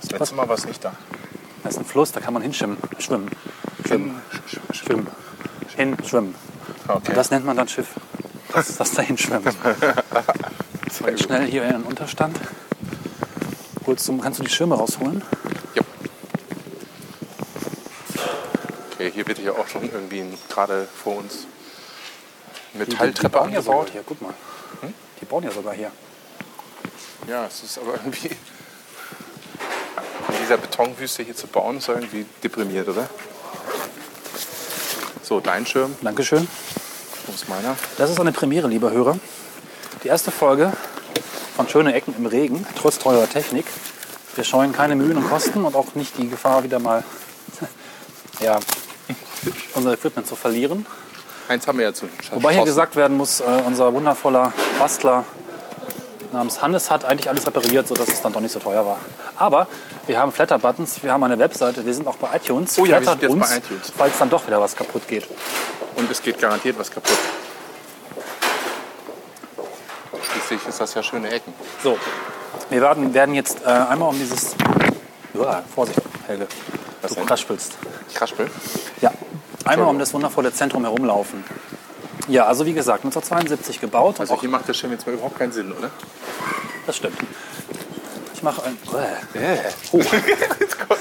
Das 0.00 0.10
letzte 0.12 0.34
Mal 0.36 0.48
war 0.48 0.56
es 0.56 0.64
nicht 0.64 0.82
da. 0.84 0.94
Das 1.62 1.74
ist 1.74 1.78
ein 1.78 1.84
Fluss, 1.84 2.12
da 2.12 2.20
kann 2.20 2.32
man 2.34 2.42
hinschwimmen. 2.42 2.78
Schwimmen. 2.98 3.30
Schwimmen. 3.86 4.20
Schwimmen. 4.72 5.06
Hin, 5.76 5.96
schwimmen. 6.06 6.34
Okay. 6.88 7.08
Und 7.10 7.16
das 7.16 7.30
nennt 7.30 7.44
man 7.44 7.56
dann 7.56 7.68
Schiff. 7.68 7.88
Das 8.52 8.68
ist 8.68 8.80
das 8.80 8.92
dahin 8.92 9.16
schwimmen. 9.18 9.44
Schnell 11.16 11.46
hier 11.46 11.64
in 11.64 11.72
den 11.72 11.82
Unterstand. 11.82 12.38
Holst 13.86 14.06
du, 14.08 14.16
kannst 14.18 14.38
du 14.38 14.44
die 14.44 14.50
Schirme 14.50 14.76
rausholen? 14.76 15.22
Ja. 15.74 15.82
Okay, 18.92 19.10
hier 19.12 19.26
wird 19.26 19.38
ja 19.40 19.52
auch 19.52 19.66
schon 19.66 19.90
irgendwie 19.90 20.24
gerade 20.48 20.86
vor 21.02 21.16
uns 21.16 21.46
Die 22.74 22.78
Metalltreppe 22.78 23.28
bauen 23.30 23.52
ja 23.52 23.60
sogar 23.60 23.80
angebaut. 23.80 23.92
hier, 23.92 24.04
guck 24.06 24.22
mal. 24.22 24.34
Die 25.20 25.24
bauen 25.24 25.42
ja 25.44 25.50
sogar 25.50 25.74
hier. 25.74 25.90
Ja, 27.28 27.46
es 27.46 27.62
ist 27.62 27.78
aber 27.78 27.94
irgendwie. 27.94 28.28
In 28.28 28.36
dieser 30.42 30.56
Betonwüste 30.56 31.22
hier 31.22 31.36
zu 31.36 31.46
bauen, 31.46 31.78
ist 31.78 31.88
irgendwie 31.88 32.26
deprimiert, 32.42 32.88
oder? 32.88 33.08
So, 35.22 35.40
dein 35.40 35.66
Schirm, 35.66 35.94
Dankeschön. 36.02 36.46
wo 37.26 37.32
ist 37.32 37.48
meiner? 37.48 37.76
Das 37.98 38.10
ist 38.10 38.20
eine 38.20 38.32
Premiere, 38.32 38.68
liebe 38.68 38.90
Hörer. 38.90 39.18
Die 40.02 40.08
erste 40.08 40.30
Folge 40.30 40.72
von 41.54 41.68
Schöne 41.68 41.94
Ecken 41.94 42.14
im 42.16 42.26
Regen, 42.26 42.66
trotz 42.76 42.98
teurer 42.98 43.28
Technik. 43.28 43.66
Wir 44.34 44.44
scheuen 44.44 44.72
keine 44.72 44.96
Mühen 44.96 45.16
und 45.16 45.28
Kosten 45.28 45.64
und 45.64 45.74
auch 45.74 45.94
nicht 45.94 46.16
die 46.16 46.28
Gefahr, 46.28 46.64
wieder 46.64 46.78
mal 46.78 47.04
ja, 48.40 48.58
unser 49.74 49.92
Equipment 49.92 50.26
zu 50.26 50.36
verlieren. 50.36 50.86
Eins 51.48 51.66
haben 51.66 51.78
wir 51.78 51.86
ja 51.86 51.92
zu. 51.92 52.08
Wobei 52.30 52.54
hier 52.54 52.64
gesagt 52.64 52.96
werden 52.96 53.16
muss, 53.16 53.40
äh, 53.40 53.44
unser 53.66 53.92
wundervoller 53.92 54.52
Bastler 54.78 55.24
namens 56.32 56.62
Hannes 56.62 56.90
hat 56.90 57.04
eigentlich 57.04 57.28
alles 57.28 57.46
repariert, 57.46 57.86
sodass 57.86 58.08
es 58.08 58.22
dann 58.22 58.32
doch 58.32 58.40
nicht 58.40 58.52
so 58.52 58.58
teuer 58.58 58.86
war. 58.86 58.98
Aber 59.36 59.66
wir 60.06 60.18
haben 60.18 60.32
Flatter-Buttons, 60.32 61.02
wir 61.02 61.12
haben 61.12 61.22
eine 61.24 61.38
Webseite, 61.38 61.84
wir 61.84 61.92
sind 61.92 62.06
auch 62.06 62.16
bei 62.16 62.36
iTunes. 62.36 62.78
Oh 62.78 62.86
ja, 62.86 62.96
wir 62.96 63.02
Flattert 63.02 63.20
sind 63.20 63.22
jetzt 63.22 63.32
uns, 63.32 63.50
bei 63.50 63.56
iTunes. 63.58 63.92
falls 63.96 64.18
dann 64.18 64.30
doch 64.30 64.46
wieder 64.46 64.60
was 64.60 64.74
kaputt 64.74 65.06
geht. 65.08 65.28
Und 65.96 66.10
es 66.10 66.22
geht 66.22 66.40
garantiert 66.40 66.78
was 66.78 66.90
kaputt. 66.90 67.18
Schließlich 70.52 70.68
ist 70.68 70.80
das 70.82 70.92
ja 70.92 71.02
schöne 71.02 71.30
Ecken. 71.30 71.54
So, 71.82 71.98
wir 72.68 72.82
werden, 72.82 73.14
werden 73.14 73.34
jetzt 73.34 73.62
äh, 73.64 73.68
einmal 73.68 74.10
um 74.10 74.18
dieses. 74.18 74.54
Uah, 75.32 75.62
Vorsicht, 75.74 75.98
Helge. 76.26 76.46
Was 77.00 77.12
Du 77.12 77.14
denn? 77.16 77.26
kraspelst. 77.26 77.78
Kraspel. 78.12 78.50
Ja. 79.00 79.12
Einmal 79.64 79.88
um 79.88 79.98
das 79.98 80.12
wundervolle 80.12 80.52
Zentrum 80.52 80.82
herumlaufen. 80.82 81.42
Ja, 82.28 82.44
also 82.44 82.66
wie 82.66 82.74
gesagt, 82.74 83.02
1972 83.06 83.80
gebaut. 83.80 84.20
Also 84.20 84.34
auch, 84.34 84.40
hier 84.40 84.50
macht 84.50 84.68
das 84.68 84.76
Schirm 84.76 84.92
jetzt 84.92 85.06
mal 85.06 85.14
überhaupt 85.14 85.38
keinen 85.38 85.52
Sinn, 85.52 85.72
oder? 85.72 85.90
das 86.86 86.96
stimmt. 86.96 87.16
Ich 88.34 88.42
mache 88.42 88.62
ein. 88.64 88.76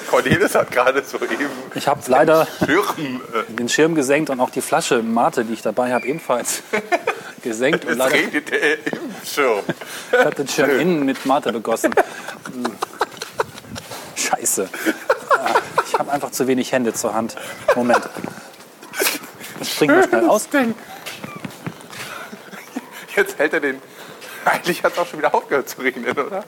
Cornelis 0.10 0.56
hat 0.56 0.72
gerade 0.72 1.04
so 1.04 1.18
eben 1.18 1.50
Ich 1.76 1.90
habe 1.90 2.00
leider 2.08 2.48
Schirm. 2.64 3.22
Äh, 3.34 3.52
den 3.52 3.68
Schirm 3.68 3.96
gesenkt 3.96 4.30
und 4.30 4.40
auch 4.40 4.50
die 4.50 4.62
Flasche 4.62 5.04
Mate, 5.04 5.44
die 5.44 5.54
ich 5.54 5.62
dabei 5.62 5.92
habe, 5.92 6.06
ebenfalls 6.06 6.62
gesenkt. 7.42 7.86
Und 7.86 7.98
leider 7.98 8.14
regnet 8.14 8.52
äh, 8.52 8.74
im 8.92 9.00
Schirm. 9.26 9.64
ich 10.12 10.18
habe 10.18 10.36
den 10.36 10.48
Schirm 10.48 10.80
innen 10.80 11.06
mit 11.06 11.26
Mate 11.26 11.52
begossen. 11.52 11.94
Scheiße. 14.16 14.70
Ich 15.88 16.00
habe 16.00 16.12
einfach 16.12 16.32
zu 16.32 16.48
wenig 16.48 16.72
Hände 16.72 16.94
zur 16.94 17.14
Hand. 17.14 17.36
Moment. 17.76 18.02
Ich 19.60 19.74
springe 19.74 19.94
mal 19.94 20.08
schnell 20.08 20.30
aus. 20.30 20.48
Jetzt 23.16 23.38
hält 23.38 23.54
er 23.54 23.60
den. 23.60 23.82
Eigentlich 24.46 24.84
hat 24.84 24.94
es 24.94 25.00
auch 25.00 25.08
schon 25.08 25.20
wieder 25.20 25.36
aufgehört 25.36 25.70
zu 25.70 25.82
regnen, 25.82 26.12
oder? 26.12 26.44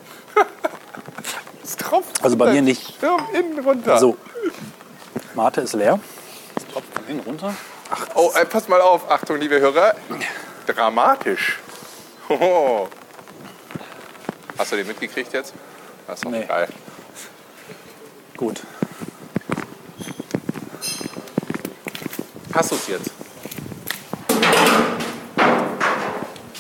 Es 1.64 1.78
tropft. 1.78 2.24
Also 2.24 2.36
bei 2.38 2.52
mir 2.52 2.62
nicht. 2.62 3.00
Schirm 3.00 3.22
innen 3.34 3.60
runter. 3.60 3.98
So. 3.98 4.18
Mate 5.36 5.62
ist 5.62 5.74
leer. 5.74 6.00
Es 6.56 6.66
tropft 6.68 6.94
von 6.94 7.08
innen 7.08 7.20
runter. 7.22 7.54
Oh, 8.16 8.32
äh, 8.36 8.46
pass 8.46 8.68
mal 8.68 8.82
auf. 8.82 9.10
Achtung, 9.12 9.38
liebe 9.40 9.60
Hörer. 9.60 9.94
Dramatisch. 10.66 11.60
Hoho. 12.30 12.88
Hast 14.58 14.72
du 14.72 14.76
den 14.78 14.88
mitgekriegt 14.88 15.34
jetzt? 15.34 15.54
Das 16.08 16.16
ist 16.20 16.26
doch 16.26 16.32
Nee. 16.32 16.46
geil. 16.46 16.68
Gut. 18.38 18.62
Hast 22.54 22.72
du 22.72 22.76
es 22.76 22.88
jetzt? 22.88 23.12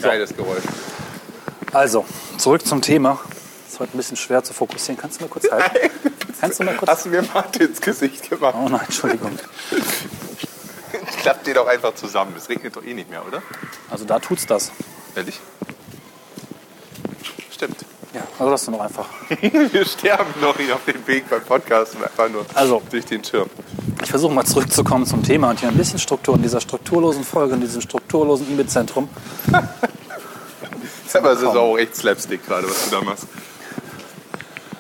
Geiles 0.01 0.35
Geräusch. 0.35 0.63
Also, 1.71 2.05
zurück 2.37 2.65
zum 2.65 2.81
Thema. 2.81 3.19
Ist 3.69 3.79
heute 3.79 3.93
ein 3.95 3.97
bisschen 3.97 4.17
schwer 4.17 4.43
zu 4.43 4.53
fokussieren. 4.53 4.99
Kannst 4.99 5.19
du 5.19 5.23
mal 5.25 5.29
kurz 5.29 5.49
halten? 5.49 5.89
Kannst 6.41 6.59
du 6.59 6.63
mal 6.65 6.75
kurz. 6.75 6.89
Hast 6.91 7.05
du 7.05 7.09
mir 7.09 7.21
Martin 7.33 7.67
ins 7.67 7.79
Gesicht 7.79 8.29
gemacht? 8.29 8.55
Oh 8.57 8.67
nein, 8.67 8.81
Entschuldigung. 8.85 9.37
Klappt 11.21 11.47
dir 11.47 11.53
doch 11.53 11.67
einfach 11.67 11.95
zusammen. 11.95 12.33
Es 12.37 12.49
regnet 12.49 12.75
doch 12.75 12.83
eh 12.83 12.93
nicht 12.93 13.09
mehr, 13.09 13.25
oder? 13.25 13.41
Also 13.89 14.05
da 14.05 14.19
tut's 14.19 14.45
das. 14.45 14.71
Ehrlich? 15.15 15.39
Stimmt. 17.51 17.77
Ja, 18.13 18.21
also 18.37 18.51
lass 18.51 18.65
du 18.65 18.71
noch 18.71 18.81
einfach. 18.81 19.05
Wir 19.71 19.85
sterben 19.85 20.33
noch 20.41 20.57
hier 20.57 20.75
auf 20.75 20.85
dem 20.85 21.05
Weg 21.07 21.29
beim 21.29 21.41
Podcast 21.43 21.95
und 21.95 22.03
einfach 22.03 22.29
nur 22.29 22.45
Also. 22.53 22.81
durch 22.89 23.05
den 23.05 23.23
Schirm. 23.23 23.49
Ich 24.03 24.09
versuche 24.09 24.33
mal 24.33 24.45
zurückzukommen 24.45 25.05
zum 25.05 25.23
Thema 25.23 25.49
und 25.49 25.59
hier 25.59 25.69
ein 25.69 25.77
bisschen 25.77 25.99
Struktur 25.99 26.35
in 26.35 26.41
dieser 26.41 26.61
strukturlosen 26.61 27.23
Folge, 27.23 27.55
in 27.55 27.61
diesem 27.61 27.81
strukturlosen 27.81 28.51
E-Mail-Zentrum. 28.51 29.09
Aber 31.13 31.31
es 31.31 31.39
ist 31.39 31.45
auch 31.47 31.77
echt 31.77 31.95
Slapstick 31.95 32.45
gerade, 32.45 32.69
was 32.69 32.89
du 32.89 32.95
da 32.97 33.01
machst. 33.01 33.27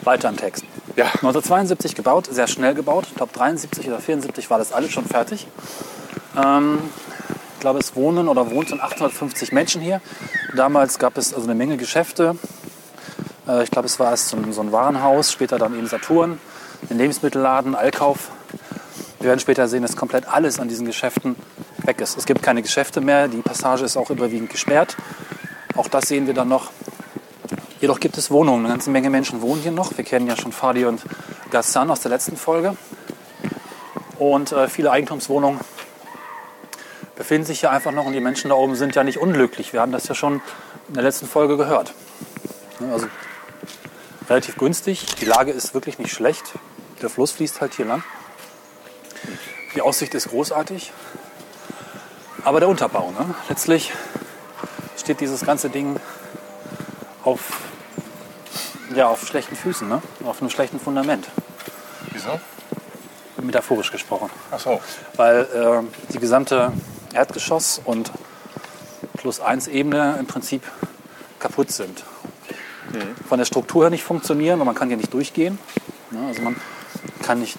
Weiter 0.03 0.29
im 0.29 0.37
Text. 0.37 0.63
Ja. 0.95 1.05
1972 1.05 1.95
gebaut, 1.95 2.27
sehr 2.29 2.47
schnell 2.47 2.73
gebaut. 2.75 3.05
Ich 3.07 3.15
glaube 3.15 3.31
73 3.33 3.87
oder 3.87 3.99
74 3.99 4.49
war 4.49 4.57
das 4.59 4.73
alles 4.73 4.91
schon 4.91 5.05
fertig. 5.05 5.47
Ähm, 6.35 6.79
glaube, 7.63 7.79
es 7.79 7.95
wohnen 7.95 8.27
oder 8.27 8.51
wohnten 8.51 8.81
850 8.81 9.53
Menschen 9.53 9.81
hier. 9.81 10.01
Damals 10.53 10.99
gab 10.99 11.17
es 11.17 11.33
also 11.33 11.47
eine 11.47 11.55
Menge 11.55 11.77
Geschäfte. 11.77 12.35
Äh, 13.47 13.63
ich 13.63 13.71
glaube, 13.71 13.85
es 13.85 13.99
war 13.99 14.11
erst 14.11 14.27
so 14.27 14.35
ein, 14.35 14.71
Warenhaus, 14.73 15.31
später 15.31 15.57
dann 15.57 15.73
eben 15.73 15.87
Saturn, 15.87 16.39
ein 16.89 16.97
Lebensmittelladen, 16.97 17.73
Allkauf. 17.73 18.31
Wir 19.19 19.29
werden 19.29 19.39
später 19.39 19.69
sehen, 19.69 19.81
dass 19.81 19.95
komplett 19.95 20.27
alles 20.27 20.59
an 20.59 20.67
diesen 20.67 20.85
Geschäften 20.85 21.37
weg 21.77 22.01
ist. 22.01 22.17
Es 22.17 22.25
gibt 22.25 22.43
keine 22.43 22.61
Geschäfte 22.61 22.99
mehr, 22.99 23.29
die 23.29 23.37
Passage 23.37 23.85
ist 23.85 23.95
auch 23.95 24.09
überwiegend 24.09 24.49
gesperrt. 24.49 24.97
Auch 25.77 25.87
das 25.87 26.09
sehen 26.09 26.27
wir 26.27 26.33
dann 26.33 26.49
noch. 26.49 26.69
Jedoch 27.79 28.01
gibt 28.01 28.17
es 28.17 28.29
Wohnungen. 28.29 28.65
Eine 28.65 28.73
ganze 28.73 28.89
Menge 28.89 29.09
Menschen 29.09 29.41
wohnen 29.41 29.61
hier 29.61 29.71
noch. 29.71 29.97
Wir 29.97 30.03
kennen 30.03 30.27
ja 30.27 30.35
schon 30.35 30.51
Fadi 30.51 30.83
und 30.83 31.01
Gassan 31.49 31.89
aus 31.89 32.01
der 32.01 32.11
letzten 32.11 32.35
Folge. 32.35 32.75
Und 34.19 34.51
äh, 34.51 34.67
viele 34.67 34.91
Eigentumswohnungen 34.91 35.61
befinden 37.23 37.45
sich 37.45 37.61
hier 37.61 37.71
einfach 37.71 37.93
noch 37.93 38.05
und 38.05 38.11
die 38.11 38.19
Menschen 38.19 38.49
da 38.49 38.55
oben 38.55 38.75
sind 38.75 38.95
ja 38.95 39.03
nicht 39.05 39.17
unglücklich. 39.17 39.71
Wir 39.71 39.79
haben 39.79 39.93
das 39.93 40.09
ja 40.09 40.13
schon 40.13 40.41
in 40.89 40.95
der 40.95 41.03
letzten 41.03 41.25
Folge 41.25 41.55
gehört. 41.55 41.93
Ja, 42.81 42.91
Also 42.91 43.07
relativ 44.29 44.57
günstig. 44.57 45.05
Die 45.21 45.23
Lage 45.23 45.53
ist 45.53 45.73
wirklich 45.73 45.99
nicht 45.99 46.11
schlecht. 46.11 46.43
Der 47.01 47.09
Fluss 47.09 47.31
fließt 47.31 47.61
halt 47.61 47.75
hier 47.75 47.85
lang. 47.85 48.03
Die 49.73 49.81
Aussicht 49.81 50.13
ist 50.15 50.31
großartig. 50.31 50.91
Aber 52.43 52.59
der 52.59 52.67
Unterbau, 52.67 53.11
ne? 53.11 53.33
letztlich 53.47 53.93
steht 54.97 55.21
dieses 55.21 55.45
ganze 55.45 55.69
Ding 55.69 56.01
auf, 57.23 57.39
ja, 58.93 59.07
auf 59.07 59.25
schlechten 59.25 59.55
Füßen, 59.55 59.87
ne? 59.87 60.01
auf 60.25 60.41
einem 60.41 60.49
schlechten 60.49 60.77
Fundament, 60.77 61.29
Wieso? 62.11 62.37
metaphorisch 63.41 63.91
gesprochen. 63.93 64.29
Ach 64.51 64.59
so. 64.59 64.81
Weil 65.15 65.41
äh, 65.41 66.11
die 66.13 66.19
gesamte 66.19 66.73
Erdgeschoss- 67.13 67.79
und 67.83 68.11
Plus-1-Ebene 69.17 70.17
im 70.19 70.25
Prinzip 70.25 70.63
kaputt 71.39 71.71
sind. 71.71 72.03
Von 73.27 73.37
der 73.39 73.45
Struktur 73.45 73.83
her 73.83 73.89
nicht 73.89 74.03
funktionieren 74.03 74.59
und 74.59 74.65
man 74.65 74.75
kann 74.75 74.87
hier 74.87 74.97
nicht 74.97 75.13
durchgehen. 75.13 75.57
Ne? 76.11 76.27
Also 76.27 76.41
man 76.41 76.55
kann 77.23 77.39
nicht 77.39 77.57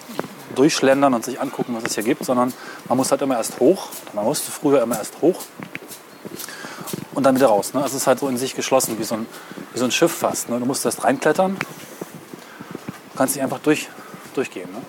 durchschlendern 0.55 1.13
und 1.13 1.25
sich 1.25 1.41
angucken, 1.41 1.75
was 1.75 1.83
es 1.83 1.95
hier 1.95 2.03
gibt, 2.03 2.25
sondern 2.25 2.53
man 2.87 2.97
muss 2.97 3.11
halt 3.11 3.21
immer 3.21 3.37
erst 3.37 3.59
hoch. 3.59 3.89
Man 4.13 4.23
musste 4.25 4.51
früher 4.51 4.81
immer 4.81 4.97
erst 4.97 5.21
hoch 5.21 5.41
und 7.13 7.23
dann 7.23 7.35
wieder 7.35 7.47
raus. 7.47 7.73
Ne? 7.73 7.83
Es 7.85 7.93
ist 7.93 8.07
halt 8.07 8.19
so 8.19 8.27
in 8.27 8.37
sich 8.37 8.55
geschlossen, 8.55 8.97
wie 8.99 9.03
so 9.03 9.15
ein, 9.15 9.25
wie 9.73 9.79
so 9.79 9.85
ein 9.85 9.91
Schiff 9.91 10.11
fast. 10.11 10.49
Ne? 10.49 10.59
Du 10.59 10.65
musst 10.65 10.85
erst 10.85 11.03
reinklettern, 11.03 11.57
du 11.57 13.17
kannst 13.17 13.35
nicht 13.35 13.43
einfach 13.43 13.59
durch, 13.59 13.89
durchgehen. 14.33 14.69
Ne? 14.71 14.81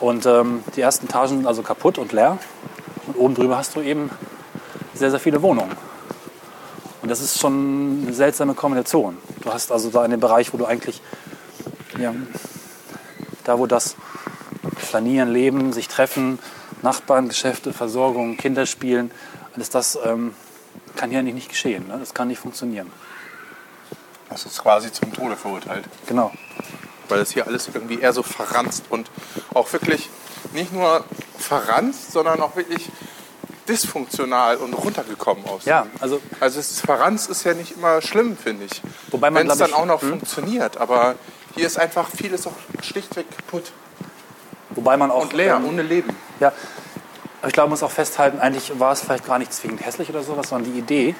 Und 0.00 0.26
ähm, 0.26 0.62
die 0.76 0.80
ersten 0.80 1.06
Etagen 1.06 1.38
sind 1.38 1.46
also 1.46 1.62
kaputt 1.62 1.98
und 1.98 2.12
leer. 2.12 2.38
Oben 3.18 3.34
drüber 3.34 3.58
hast 3.58 3.76
du 3.76 3.80
eben 3.80 4.10
sehr, 4.94 5.10
sehr 5.10 5.20
viele 5.20 5.42
Wohnungen. 5.42 5.76
Und 7.02 7.08
das 7.08 7.20
ist 7.20 7.38
schon 7.38 8.02
eine 8.04 8.14
seltsame 8.14 8.54
Kombination. 8.54 9.16
Du 9.40 9.52
hast 9.52 9.72
also 9.72 9.90
da 9.90 10.04
in 10.04 10.10
dem 10.10 10.20
Bereich, 10.20 10.52
wo 10.52 10.58
du 10.58 10.66
eigentlich, 10.66 11.00
ja, 11.98 12.14
da 13.44 13.58
wo 13.58 13.66
das 13.66 13.96
Planieren, 14.90 15.32
Leben, 15.32 15.72
sich 15.72 15.88
treffen, 15.88 16.38
Nachbarn, 16.82 17.28
Geschäfte, 17.28 17.72
Versorgung, 17.72 18.36
Kinder 18.36 18.66
spielen, 18.66 19.10
alles 19.54 19.70
das 19.70 19.98
ähm, 20.04 20.34
kann 20.96 21.10
hier 21.10 21.18
eigentlich 21.18 21.34
nicht 21.34 21.48
geschehen. 21.48 21.86
Ne? 21.88 21.96
Das 21.98 22.14
kann 22.14 22.28
nicht 22.28 22.38
funktionieren. 22.38 22.90
Das 24.30 24.44
ist 24.44 24.62
quasi 24.62 24.92
zum 24.92 25.12
Tode 25.12 25.36
verurteilt. 25.36 25.84
Genau. 26.06 26.32
Weil 27.08 27.18
das 27.18 27.30
hier 27.30 27.46
alles 27.46 27.68
irgendwie 27.72 28.00
eher 28.00 28.12
so 28.12 28.22
verranzt 28.22 28.84
und 28.90 29.10
auch 29.54 29.72
wirklich 29.72 30.10
nicht 30.52 30.72
nur 30.72 31.04
verranzt, 31.38 32.12
sondern 32.12 32.40
auch 32.40 32.56
wirklich 32.56 32.90
dysfunktional 33.68 34.56
und 34.56 34.72
runtergekommen 34.72 35.44
aussieht. 35.46 35.66
Ja, 35.68 35.86
also 36.00 36.20
Also 36.40 36.58
es 36.60 36.70
ist, 36.72 37.44
ja 37.44 37.54
nicht 37.54 37.76
immer 37.76 38.00
schlimm, 38.02 38.36
finde 38.36 38.64
ich. 38.64 38.82
Wobei 39.10 39.30
man, 39.30 39.42
Wenn 39.44 39.50
es 39.50 39.58
dann 39.58 39.72
auch 39.74 39.84
noch 39.86 40.02
Hm? 40.02 40.10
funktioniert. 40.10 40.78
Aber 40.78 41.14
hier 41.54 41.66
ist 41.66 41.78
einfach 41.78 42.08
vieles 42.10 42.46
auch 42.46 42.52
schlichtweg 42.82 43.26
kaputt. 43.36 43.72
wobei 44.70 44.96
man 44.96 45.10
auch 45.10 45.22
Und 45.22 45.32
leer, 45.32 45.56
ähm, 45.56 45.66
ohne 45.66 45.82
Leben. 45.82 46.16
Ja, 46.40 46.52
aber 47.40 47.48
ich 47.48 47.52
glaube, 47.52 47.68
man 47.68 47.74
muss 47.78 47.82
auch 47.82 47.90
festhalten, 47.90 48.38
eigentlich 48.40 48.78
war 48.80 48.92
es 48.92 49.00
vielleicht 49.00 49.26
gar 49.26 49.38
nicht 49.38 49.52
zwingend 49.52 49.84
hässlich 49.84 50.08
oder 50.10 50.22
sowas, 50.22 50.48
sondern 50.48 50.72
die 50.72 50.78
Idee, 50.78 51.14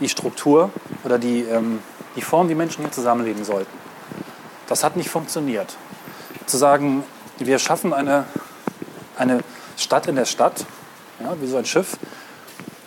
die 0.00 0.08
Struktur 0.08 0.70
oder 1.04 1.18
die, 1.18 1.40
ähm, 1.42 1.80
die 2.16 2.22
Form, 2.22 2.48
wie 2.48 2.54
Menschen 2.54 2.82
hier 2.82 2.92
zusammenleben 2.92 3.44
sollten. 3.44 3.70
Das 4.66 4.82
hat 4.84 4.96
nicht 4.96 5.10
funktioniert. 5.10 5.76
Zu 6.46 6.56
sagen, 6.56 7.04
wir 7.38 7.58
schaffen 7.58 7.92
eine, 7.92 8.24
eine 9.16 9.40
Stadt 9.76 10.06
in 10.06 10.16
der 10.16 10.24
Stadt, 10.24 10.64
ja, 11.20 11.34
wie 11.40 11.46
so 11.46 11.56
ein 11.56 11.64
Schiff, 11.64 11.96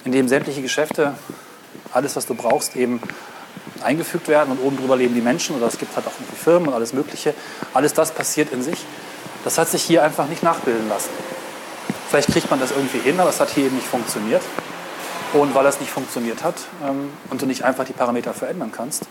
in 0.05 0.11
dem 0.11 0.27
sämtliche 0.27 0.61
Geschäfte, 0.61 1.13
alles, 1.93 2.15
was 2.15 2.25
du 2.25 2.35
brauchst, 2.35 2.75
eben 2.75 3.01
eingefügt 3.83 4.27
werden 4.27 4.51
und 4.51 4.63
oben 4.63 4.77
drüber 4.77 4.95
leben 4.95 5.13
die 5.15 5.21
Menschen 5.21 5.55
oder 5.55 5.67
es 5.67 5.77
gibt 5.77 5.95
halt 5.95 6.07
auch 6.07 6.13
irgendwie 6.19 6.35
Firmen 6.35 6.69
und 6.69 6.73
alles 6.73 6.93
Mögliche. 6.93 7.33
Alles 7.73 7.93
das 7.93 8.11
passiert 8.11 8.51
in 8.51 8.61
sich. 8.63 8.85
Das 9.43 9.57
hat 9.57 9.69
sich 9.69 9.83
hier 9.83 10.03
einfach 10.03 10.27
nicht 10.27 10.43
nachbilden 10.43 10.89
lassen. 10.89 11.09
Vielleicht 12.09 12.29
kriegt 12.31 12.49
man 12.49 12.59
das 12.59 12.71
irgendwie 12.71 12.99
hin, 12.99 13.19
aber 13.19 13.29
es 13.29 13.39
hat 13.39 13.49
hier 13.49 13.65
eben 13.65 13.75
nicht 13.75 13.87
funktioniert. 13.87 14.41
Und 15.33 15.53
weil 15.53 15.63
das 15.63 15.79
nicht 15.81 15.91
funktioniert 15.91 16.43
hat 16.43 16.55
ähm, 16.87 17.11
und 17.29 17.41
du 17.41 17.45
nicht 17.45 17.63
einfach 17.63 17.83
die 17.83 17.93
Parameter 17.93 18.33
verändern 18.33 18.71
kannst, 18.71 19.03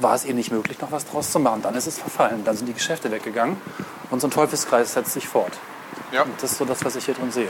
war 0.00 0.14
es 0.14 0.24
eben 0.24 0.38
nicht 0.38 0.50
möglich, 0.50 0.80
noch 0.80 0.90
was 0.90 1.06
draus 1.06 1.30
zu 1.30 1.38
machen. 1.38 1.60
Dann 1.62 1.74
ist 1.74 1.86
es 1.86 1.98
verfallen, 1.98 2.44
dann 2.44 2.56
sind 2.56 2.66
die 2.66 2.72
Geschäfte 2.72 3.10
weggegangen 3.10 3.58
und 4.10 4.20
so 4.20 4.28
ein 4.28 4.30
Teufelskreis 4.30 4.94
setzt 4.94 5.12
sich 5.12 5.28
fort. 5.28 5.52
Ja, 6.12 6.22
Und 6.22 6.42
das 6.42 6.52
ist 6.52 6.58
so 6.58 6.64
das, 6.64 6.82
was 6.84 6.96
ich 6.96 7.04
hier 7.04 7.14
drin 7.14 7.30
sehe. 7.30 7.48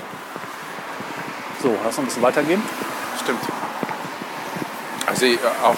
So, 1.63 1.75
lass 1.85 1.87
uns 1.87 1.99
ein 1.99 2.05
bisschen 2.07 2.23
weitergehen. 2.23 2.63
stimmt. 3.23 3.41
Also 5.07 5.27
äh, 5.27 5.39
auch 5.65 5.77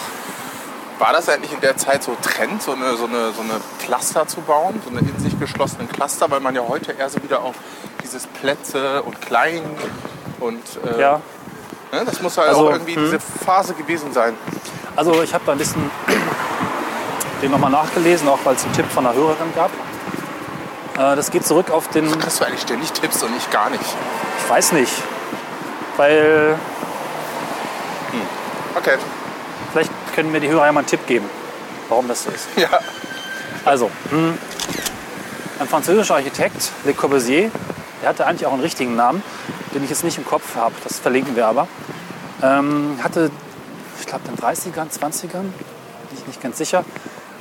War 0.99 1.13
das 1.13 1.29
eigentlich 1.29 1.53
in 1.53 1.61
der 1.61 1.77
Zeit 1.77 2.03
so 2.03 2.17
Trend, 2.21 2.63
so 2.63 2.73
eine, 2.73 2.97
so, 2.97 3.05
eine, 3.07 3.33
so 3.33 3.41
eine 3.43 3.61
Cluster 3.79 4.27
zu 4.27 4.41
bauen, 4.43 4.81
so 4.85 4.91
eine 4.91 5.01
in 5.01 5.19
sich 5.19 5.39
geschlossenen 5.39 5.89
Cluster, 5.89 6.31
weil 6.31 6.41
man 6.41 6.55
ja 6.55 6.63
heute 6.69 6.93
eher 6.93 7.09
so 7.09 7.23
wieder 7.23 7.41
auf 7.43 7.55
dieses 8.03 8.27
Plätze 8.27 9.03
und 9.03 9.21
Klein 9.23 9.63
und 10.41 10.63
äh, 10.85 11.01
Ja, 11.01 11.21
ne, 11.93 12.05
das 12.05 12.21
muss 12.21 12.37
halt 12.37 12.49
Also, 12.51 12.67
auch 12.69 12.73
irgendwie 12.73 12.97
hm. 12.97 13.05
diese 13.05 13.21
Phase 13.21 13.73
gewesen 13.75 14.13
sein. 14.13 14.35
also 14.97 15.23
ich 15.23 15.33
habe 15.33 15.45
da 15.47 15.53
ein 15.53 15.59
bisschen 15.59 15.91
den 17.41 17.51
nochmal 17.53 17.71
nachgelesen, 17.71 18.29
auch 18.29 18.39
weil 18.45 18.55
es 18.57 18.65
einen 18.65 18.75
Tipp 18.75 18.87
von 18.93 19.07
einer 19.07 19.15
Hörerin 19.15 19.55
gab. 19.55 19.71
Äh, 20.99 21.17
Das 21.17 21.31
geht 21.31 21.47
zurück 21.47 21.71
auf 21.71 21.89
den, 21.89 22.11
Kriegst 22.19 22.41
du 22.41 22.45
eigentlich 22.45 22.61
ständig 22.61 22.93
Tipps 22.93 23.23
und 23.23 23.35
ich 23.37 23.49
gar 23.51 23.71
nicht. 23.71 23.81
ich 24.45 24.51
weiß 24.51 24.73
nicht, 24.73 24.93
weil 25.97 26.57
Okay. 28.77 28.97
vielleicht 29.73 29.91
können 30.15 30.31
mir 30.33 30.41
die 30.41 30.49
Hörer 30.49 30.67
ja 30.67 30.73
mal 30.73 30.81
einen 30.81 30.87
Tipp 30.87 31.07
geben, 31.07 31.29
warum 31.89 32.09
das 32.09 32.25
so 32.25 32.31
ist. 32.31 32.47
Ja. 32.57 32.69
Also, 33.65 33.91
hm, 34.11 34.39
ein 35.59 35.69
französischer 35.69 36.15
Architekt, 36.15 36.71
Le 36.85 36.95
Corbusier, 36.95 37.51
der 38.01 38.09
hatte 38.09 38.27
eigentlich 38.27 38.47
auch 38.47 38.53
einen 38.53 38.63
richtigen 38.63 38.97
Namen, 38.97 39.23
den 39.75 39.85
ich 39.85 39.91
jetzt 39.91 40.05
nicht 40.05 40.17
im 40.17 40.25
Kopf 40.25 40.57
habe, 40.57 40.75
das 40.85 40.99
verlinken 40.99 41.37
wir 41.37 41.47
aber, 41.47 41.69
ähm, 42.43 42.99
hatte, 43.03 43.31
ich 44.01 44.07
glaube, 44.07 44.25
in 44.29 44.37
den 44.37 44.43
30ern, 44.43 44.89
20ern, 44.89 45.43
bin 45.43 45.53
ich 46.19 46.27
nicht 46.27 46.41
ganz 46.43 46.57
sicher, 46.59 46.85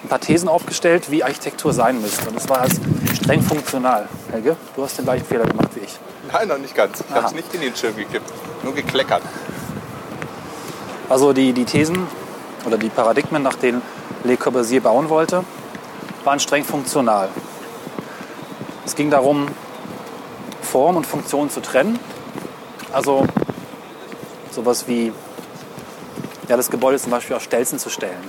ein 0.04 0.10
paar 0.10 0.20
Thesen 0.20 0.50
aufgestellt, 0.50 1.12
wie 1.12 1.24
Architektur 1.24 1.74
sein 1.74 2.02
müsste. 2.02 2.28
Und 2.30 2.36
das 2.36 2.50
war 2.50 2.62
als 2.62 2.80
streng 3.16 3.42
funktional. 3.42 4.08
Helge, 4.32 4.56
du 4.76 4.84
hast 4.84 4.98
den 4.98 5.06
gleichen 5.06 5.26
Fehler 5.26 5.46
gemacht 5.46 5.70
wie 5.76 5.82
ich. 5.82 6.00
Nein, 6.32 6.48
noch 6.48 6.58
nicht 6.58 6.76
ganz. 6.76 7.04
Ich 7.08 7.16
habe 7.16 7.28
es 7.28 7.34
nicht 7.34 7.54
in 7.54 7.62
den 7.62 7.76
Schirm 7.76 7.96
gekippt, 7.96 8.32
nur 8.64 8.74
gekleckert. 8.74 9.24
Also 11.10 11.34
die, 11.34 11.54
die 11.54 11.66
Thesen 11.66 12.08
oder 12.66 12.78
die 12.78 12.90
Paradigmen, 12.90 13.42
nach 13.42 13.56
denen 13.56 13.82
Le 14.24 14.38
Corbusier 14.38 14.82
bauen 14.82 15.10
wollte, 15.10 15.44
waren 16.24 16.40
streng 16.40 16.64
funktional. 16.64 17.30
Es 18.86 18.96
ging 18.96 19.10
darum, 19.10 19.48
Form 20.62 20.98
und 20.98 21.08
Funktion 21.08 21.50
zu 21.50 21.62
trennen. 21.62 22.00
Also 22.92 23.26
sowas 24.52 24.88
wie 24.88 25.14
ja, 26.48 26.58
das 26.58 26.70
Gebäude 26.70 27.00
zum 27.00 27.12
Beispiel 27.12 27.36
auf 27.36 27.44
Stelzen 27.44 27.80
zu 27.80 27.90
stellen, 27.90 28.20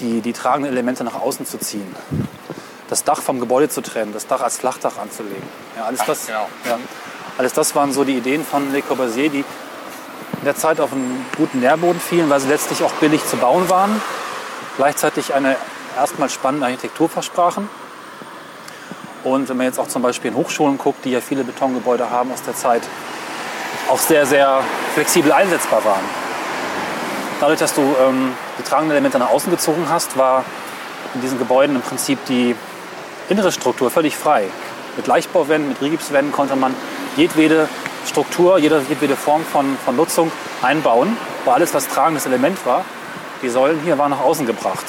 die, 0.00 0.20
die 0.20 0.32
tragenden 0.32 0.72
Elemente 0.72 1.04
nach 1.04 1.20
außen 1.20 1.46
zu 1.46 1.58
ziehen, 1.58 1.94
das 2.88 3.04
Dach 3.04 3.20
vom 3.20 3.40
Gebäude 3.40 3.68
zu 3.68 3.82
trennen, 3.82 4.12
das 4.12 4.26
Dach 4.26 4.40
als 4.40 4.56
Flachdach 4.56 4.98
anzulegen. 4.98 5.42
Ja, 5.76 5.84
alles, 5.84 6.00
Ach, 6.00 6.06
das, 6.06 6.26
genau. 6.26 6.48
ja, 6.66 6.78
alles 7.36 7.52
das 7.52 7.74
waren 7.74 7.92
so 7.92 8.04
die 8.04 8.16
Ideen 8.16 8.44
von 8.44 8.72
Le 8.72 8.82
Corbusier, 8.82 9.28
die 9.28 9.44
in 10.38 10.44
der 10.44 10.56
Zeit 10.56 10.80
auf 10.80 10.92
einen 10.92 11.24
guten 11.36 11.60
Nährboden 11.60 12.00
fielen, 12.00 12.30
weil 12.30 12.40
sie 12.40 12.48
letztlich 12.48 12.82
auch 12.82 12.92
billig 12.94 13.24
zu 13.26 13.36
bauen 13.36 13.68
waren, 13.70 14.00
gleichzeitig 14.76 15.34
eine 15.34 15.56
erstmal 15.96 16.28
spannende 16.30 16.66
Architektur 16.66 17.08
versprachen. 17.08 17.68
Und 19.24 19.48
wenn 19.48 19.56
man 19.56 19.66
jetzt 19.66 19.80
auch 19.80 19.88
zum 19.88 20.02
Beispiel 20.02 20.30
in 20.30 20.36
Hochschulen 20.36 20.76
guckt, 20.76 21.04
die 21.04 21.10
ja 21.10 21.20
viele 21.20 21.44
Betongebäude 21.44 22.10
haben 22.10 22.30
aus 22.30 22.42
der 22.42 22.54
Zeit, 22.54 22.82
auch 23.88 23.98
sehr, 23.98 24.26
sehr 24.26 24.60
flexibel 24.94 25.32
einsetzbar 25.32 25.84
waren. 25.84 26.04
Dadurch, 27.40 27.58
dass 27.58 27.74
du 27.74 27.80
ähm, 27.80 28.32
die 28.58 28.62
tragenden 28.62 28.92
Elemente 28.92 29.18
nach 29.18 29.30
außen 29.30 29.50
gezogen 29.50 29.86
hast, 29.88 30.16
war 30.16 30.44
in 31.14 31.20
diesen 31.20 31.38
Gebäuden 31.38 31.76
im 31.76 31.82
Prinzip 31.82 32.18
die 32.26 32.54
innere 33.28 33.50
Struktur 33.50 33.90
völlig 33.90 34.16
frei. 34.16 34.44
Mit 34.96 35.06
Leichtbauwänden, 35.06 35.70
mit 35.70 35.80
Rigipswänden 35.80 36.32
konnte 36.32 36.54
man 36.54 36.74
jedwede 37.16 37.68
Struktur, 38.06 38.58
jede, 38.58 38.82
jedwede 38.88 39.16
Form 39.16 39.44
von, 39.44 39.76
von 39.84 39.96
Nutzung 39.96 40.30
einbauen, 40.62 41.16
weil 41.44 41.54
alles, 41.54 41.74
was 41.74 41.88
tragendes 41.88 42.26
Element 42.26 42.64
war, 42.66 42.84
die 43.42 43.48
Säulen 43.48 43.80
hier 43.84 43.98
waren 43.98 44.10
nach 44.10 44.20
außen 44.20 44.46
gebracht. 44.46 44.84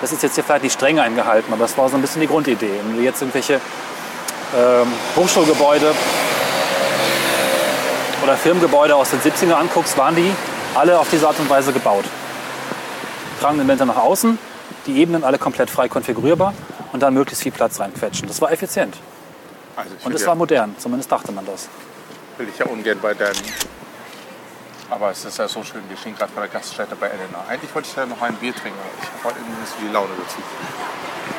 Das 0.00 0.12
ist 0.12 0.22
jetzt 0.22 0.34
hier 0.34 0.44
vielleicht 0.44 0.64
nicht 0.64 0.74
streng 0.74 0.98
eingehalten, 0.98 1.52
aber 1.52 1.62
das 1.62 1.76
war 1.78 1.88
so 1.88 1.96
ein 1.96 2.02
bisschen 2.02 2.20
die 2.20 2.26
Grundidee. 2.26 2.70
Wenn 2.86 2.96
du 2.96 3.02
jetzt 3.02 3.20
irgendwelche 3.20 3.54
ähm, 3.54 4.92
Hochschulgebäude 5.16 5.94
oder 8.22 8.36
Firmengebäude 8.36 8.94
aus 8.94 9.10
den 9.10 9.20
70er 9.20 9.54
anguckst, 9.54 9.96
waren 9.96 10.14
die 10.14 10.30
alle 10.74 10.98
auf 10.98 11.08
diese 11.10 11.26
Art 11.26 11.38
und 11.40 11.48
Weise 11.48 11.72
gebaut. 11.72 12.04
Tragende 13.40 13.62
Elemente 13.62 13.86
nach 13.86 13.96
außen, 13.96 14.38
die 14.86 15.00
Ebenen 15.00 15.24
alle 15.24 15.38
komplett 15.38 15.70
frei 15.70 15.88
konfigurierbar 15.88 16.54
und 16.92 17.02
dann 17.02 17.14
möglichst 17.14 17.42
viel 17.42 17.52
Platz 17.52 17.80
reinquetschen. 17.80 18.28
Das 18.28 18.40
war 18.40 18.52
effizient 18.52 18.96
Also 19.78 19.94
und 20.04 20.12
es 20.14 20.26
war 20.26 20.34
modern, 20.34 20.74
zumindest 20.78 21.10
dachte 21.12 21.30
man 21.30 21.46
das. 21.46 21.68
will 22.36 22.48
ich 22.48 22.58
ja 22.58 22.66
ungern 22.66 22.98
bei 23.00 23.14
deinen. 23.14 23.38
Aber 24.90 25.10
es 25.10 25.24
ist 25.24 25.38
ja 25.38 25.46
so 25.46 25.62
schön, 25.62 25.82
wir 25.88 25.96
stehen 25.96 26.16
gerade 26.16 26.32
bei 26.34 26.40
der 26.42 26.50
Gaststätte 26.50 26.96
bei 26.96 27.06
Elena. 27.06 27.44
Eigentlich 27.48 27.72
wollte 27.74 27.88
ich 27.88 27.94
da 27.94 28.04
noch 28.06 28.20
ein 28.22 28.34
Bier 28.36 28.52
trinken, 28.54 28.78
aber 28.80 28.90
ich 29.00 29.08
habe 29.08 29.24
heute 29.24 29.38
irgendwie 29.38 29.60
nicht 29.60 29.70
so 29.70 29.76
die 29.86 29.92
Laune 29.92 30.10
dazu. 30.18 30.38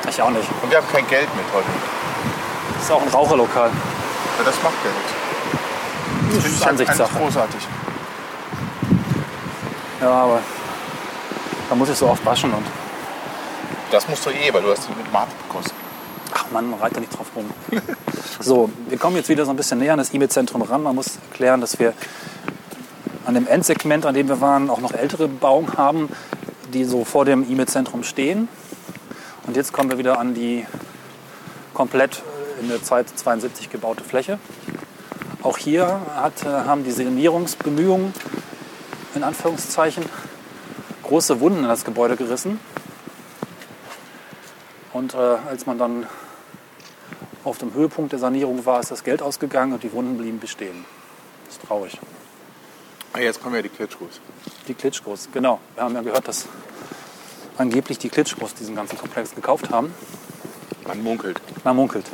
Ich 0.07 0.21
auch 0.21 0.29
nicht. 0.29 0.47
Und 0.63 0.69
wir 0.71 0.77
haben 0.77 0.87
kein 0.91 1.07
Geld 1.07 1.27
mit 1.35 1.45
heute. 1.53 1.67
Das 2.75 2.83
ist 2.83 2.91
auch 2.91 3.01
ein 3.01 3.09
Raucherlokal. 3.09 3.69
Ja, 3.69 4.43
das 4.45 4.55
macht 4.63 4.73
nichts. 4.85 5.11
Das 6.31 6.43
Finde 6.43 6.47
ist 6.47 6.61
ich 6.61 6.67
Ansichtssache. 6.67 7.17
großartig. 7.17 7.67
Ja, 10.01 10.09
aber 10.11 10.39
da 11.69 11.75
muss 11.75 11.89
ich 11.89 11.97
so 11.97 12.07
oft 12.07 12.25
waschen 12.25 12.53
und 12.53 12.65
Das 13.91 14.07
musst 14.07 14.25
du 14.25 14.29
eh, 14.29 14.53
weil 14.53 14.61
du 14.61 14.71
hast 14.71 14.87
die 14.87 14.93
mit 14.93 15.11
Mate 15.11 15.31
gekostet. 15.47 15.73
Ach 16.33 16.51
man, 16.51 16.69
man 16.69 16.79
reitet 16.79 17.01
nicht 17.01 17.17
drauf 17.17 17.27
rum. 17.35 17.49
so, 18.39 18.69
wir 18.87 18.97
kommen 18.97 19.15
jetzt 19.15 19.29
wieder 19.29 19.45
so 19.45 19.51
ein 19.51 19.57
bisschen 19.57 19.79
näher 19.79 19.93
an 19.93 19.99
das 19.99 20.13
E-Mail-Zentrum 20.13 20.61
ran. 20.61 20.83
Man 20.83 20.95
muss 20.95 21.17
erklären, 21.29 21.61
dass 21.61 21.79
wir 21.79 21.93
an 23.25 23.33
dem 23.33 23.47
Endsegment, 23.47 24.05
an 24.05 24.15
dem 24.15 24.27
wir 24.27 24.41
waren, 24.41 24.69
auch 24.69 24.79
noch 24.79 24.93
ältere 24.93 25.27
Bebauung 25.27 25.77
haben, 25.77 26.09
die 26.73 26.83
so 26.83 27.05
vor 27.05 27.25
dem 27.25 27.49
E-Mail-Zentrum 27.49 28.03
stehen. 28.03 28.47
Und 29.45 29.55
jetzt 29.55 29.73
kommen 29.73 29.89
wir 29.89 29.97
wieder 29.97 30.19
an 30.19 30.33
die 30.33 30.65
komplett 31.73 32.23
in 32.61 32.69
der 32.69 32.83
Zeit 32.83 33.07
72 33.09 33.69
gebaute 33.69 34.03
Fläche. 34.03 34.39
Auch 35.41 35.57
hier 35.57 36.01
hat, 36.15 36.43
äh, 36.43 36.47
haben 36.47 36.83
die 36.83 36.91
Sanierungsbemühungen 36.91 38.13
in 39.15 39.23
Anführungszeichen 39.23 40.03
große 41.03 41.39
Wunden 41.39 41.59
in 41.59 41.67
das 41.67 41.85
Gebäude 41.85 42.15
gerissen. 42.15 42.59
Und 44.93 45.13
äh, 45.13 45.17
als 45.17 45.65
man 45.65 45.77
dann 45.77 46.07
auf 47.43 47.57
dem 47.57 47.73
Höhepunkt 47.73 48.11
der 48.11 48.19
Sanierung 48.19 48.65
war, 48.65 48.79
ist 48.79 48.91
das 48.91 49.03
Geld 49.03 49.21
ausgegangen 49.21 49.73
und 49.73 49.83
die 49.83 49.91
Wunden 49.93 50.17
blieben 50.17 50.39
bestehen. 50.39 50.85
Das 51.45 51.55
ist 51.55 51.67
traurig. 51.67 51.97
Ah, 53.13 53.19
jetzt 53.19 53.41
kommen 53.41 53.55
ja 53.55 53.61
die 53.61 53.69
Klitschkos. 53.69 54.21
Die 54.67 54.73
Klitschkos, 54.73 55.29
genau. 55.31 55.59
Wir 55.75 55.83
haben 55.83 55.95
ja 55.95 56.01
gehört, 56.01 56.27
dass 56.27 56.47
angeblich 57.57 57.97
die 57.97 58.09
Klitschkos 58.09 58.53
diesen 58.53 58.75
ganzen 58.75 58.97
Komplex 58.97 59.33
gekauft 59.33 59.69
haben. 59.71 59.93
Man 60.87 61.03
munkelt. 61.03 61.41
Man 61.63 61.75
munkelt. 61.75 62.05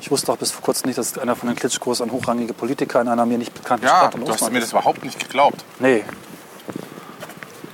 Ich 0.00 0.10
wusste 0.10 0.32
auch 0.32 0.36
bis 0.36 0.50
vor 0.50 0.62
kurzem 0.62 0.88
nicht, 0.88 0.98
dass 0.98 1.16
einer 1.16 1.36
von 1.36 1.48
den 1.48 1.56
Klitschkos 1.56 2.00
ein 2.00 2.10
hochrangige 2.10 2.52
Politiker 2.54 3.00
in 3.00 3.08
einer 3.08 3.24
mir 3.24 3.38
nicht 3.38 3.54
bekannten 3.54 3.86
Ja, 3.86 3.98
Stadt 3.98 4.14
und 4.16 4.26
du 4.26 4.32
hast 4.32 4.50
mir 4.50 4.60
das 4.60 4.72
überhaupt 4.72 5.04
nicht 5.04 5.18
geglaubt. 5.20 5.64
Nee. 5.78 6.04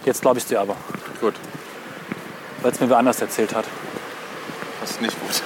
Jetzt 0.04 0.22
glaube 0.22 0.38
ich 0.38 0.44
es 0.44 0.48
dir 0.48 0.60
aber, 0.60 0.76
Gut, 1.20 1.34
weil 2.62 2.72
es 2.72 2.80
mir 2.80 2.88
wer 2.90 2.98
anders 2.98 3.20
erzählt 3.20 3.54
hat. 3.54 3.64
Das 5.00 5.14
ist 5.14 5.20
nicht 5.20 5.20
gut. 5.20 5.42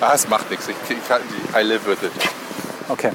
Ah, 0.00 0.12
es 0.14 0.28
macht 0.28 0.50
nichts. 0.50 0.68
Ich, 0.68 0.76
ich, 0.88 1.56
I 1.56 1.62
live 1.62 1.86
with 1.86 2.02
it. 2.02 2.12
Okay. 2.88 3.12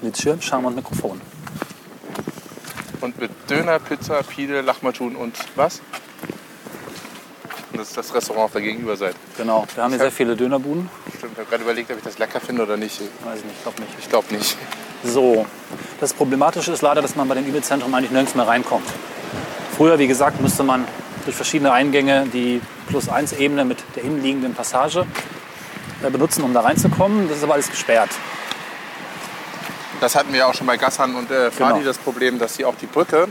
Bildschirm, 0.00 0.40
Charme 0.40 0.66
und 0.66 0.76
Mikrofon. 0.76 1.20
Und 3.00 3.18
mit 3.18 3.30
Döner, 3.48 3.78
Pizza, 3.78 4.22
Pide, 4.22 4.60
Lachmatschun 4.60 5.16
und 5.16 5.36
was? 5.56 5.80
Das 7.72 7.88
ist 7.88 7.96
das 7.96 8.14
Restaurant 8.14 8.44
auf 8.46 8.52
der 8.52 8.62
Gegenüberseite. 8.62 9.16
Genau. 9.36 9.66
Wir 9.74 9.82
haben 9.82 9.90
hier 9.90 9.98
sehr 9.98 10.12
viele 10.12 10.36
Dönerbuden. 10.36 10.88
Stimmt, 11.16 11.32
ich 11.32 11.38
habe 11.38 11.50
gerade 11.50 11.64
überlegt, 11.64 11.90
ob 11.90 11.98
ich 11.98 12.04
das 12.04 12.18
lecker 12.18 12.40
finde 12.40 12.62
oder 12.62 12.76
nicht. 12.76 13.00
Weiß 13.24 13.40
ich 13.40 13.44
nicht, 13.44 13.62
glaube 13.62 13.80
nicht. 13.80 13.92
Ich 13.98 14.08
glaube 14.08 14.34
nicht. 14.34 14.56
So. 15.02 15.46
Das 16.00 16.12
Problematische 16.12 16.72
ist 16.72 16.82
leider, 16.82 17.02
dass 17.02 17.16
man 17.16 17.26
bei 17.26 17.34
dem 17.34 17.48
E-Mail-Zentrum 17.48 17.92
eigentlich 17.94 18.10
nirgends 18.10 18.34
mehr 18.34 18.46
reinkommt. 18.46 18.86
Früher, 19.76 19.98
wie 19.98 20.06
gesagt, 20.06 20.40
musste 20.40 20.62
man 20.62 20.86
durch 21.24 21.34
verschiedene 21.36 21.72
Eingänge 21.72 22.26
die 22.32 22.60
Plus-1-Ebene 22.88 23.64
mit 23.64 23.78
der 23.96 24.04
innenliegenden 24.04 24.54
Passage 24.54 25.04
äh, 26.02 26.10
benutzen, 26.10 26.44
um 26.44 26.54
da 26.54 26.60
reinzukommen. 26.60 27.28
Das 27.28 27.38
ist 27.38 27.44
aber 27.44 27.54
alles 27.54 27.70
gesperrt. 27.70 28.10
Das 30.00 30.14
hatten 30.14 30.32
wir 30.32 30.40
ja 30.40 30.46
auch 30.46 30.54
schon 30.54 30.66
bei 30.66 30.76
Gassan 30.76 31.14
und 31.16 31.30
äh, 31.30 31.50
Fadi 31.50 31.74
Genau. 31.80 31.84
das 31.86 31.98
Problem, 31.98 32.38
dass 32.38 32.54
sie 32.56 32.64
auch 32.64 32.74
die 32.80 32.86
Brücke, 32.86 33.26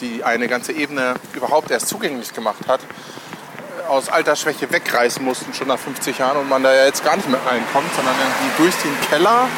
die 0.00 0.22
eine 0.22 0.48
ganze 0.48 0.72
Ebene 0.72 1.14
überhaupt 1.34 1.70
erst 1.70 1.88
zugänglich 1.88 2.32
gemacht 2.34 2.68
hat, 2.68 2.80
äh, 2.80 3.88
aus 3.88 4.08
Altersschwäche 4.10 4.70
wegreißen 4.70 5.24
mussten, 5.24 5.52
schon 5.54 5.68
nach 5.68 5.78
50 5.78 6.18
Jahren 6.18 6.36
und 6.36 6.48
man 6.48 6.62
da 6.62 6.72
ja 6.72 6.84
jetzt 6.84 7.04
gar 7.04 7.16
nicht 7.16 7.28
mehr 7.28 7.40
reinkommt, 7.44 7.92
sondern 7.96 8.14
irgendwie 8.14 8.62
durch 8.62 8.74
den 8.82 9.08
Keller 9.08 9.48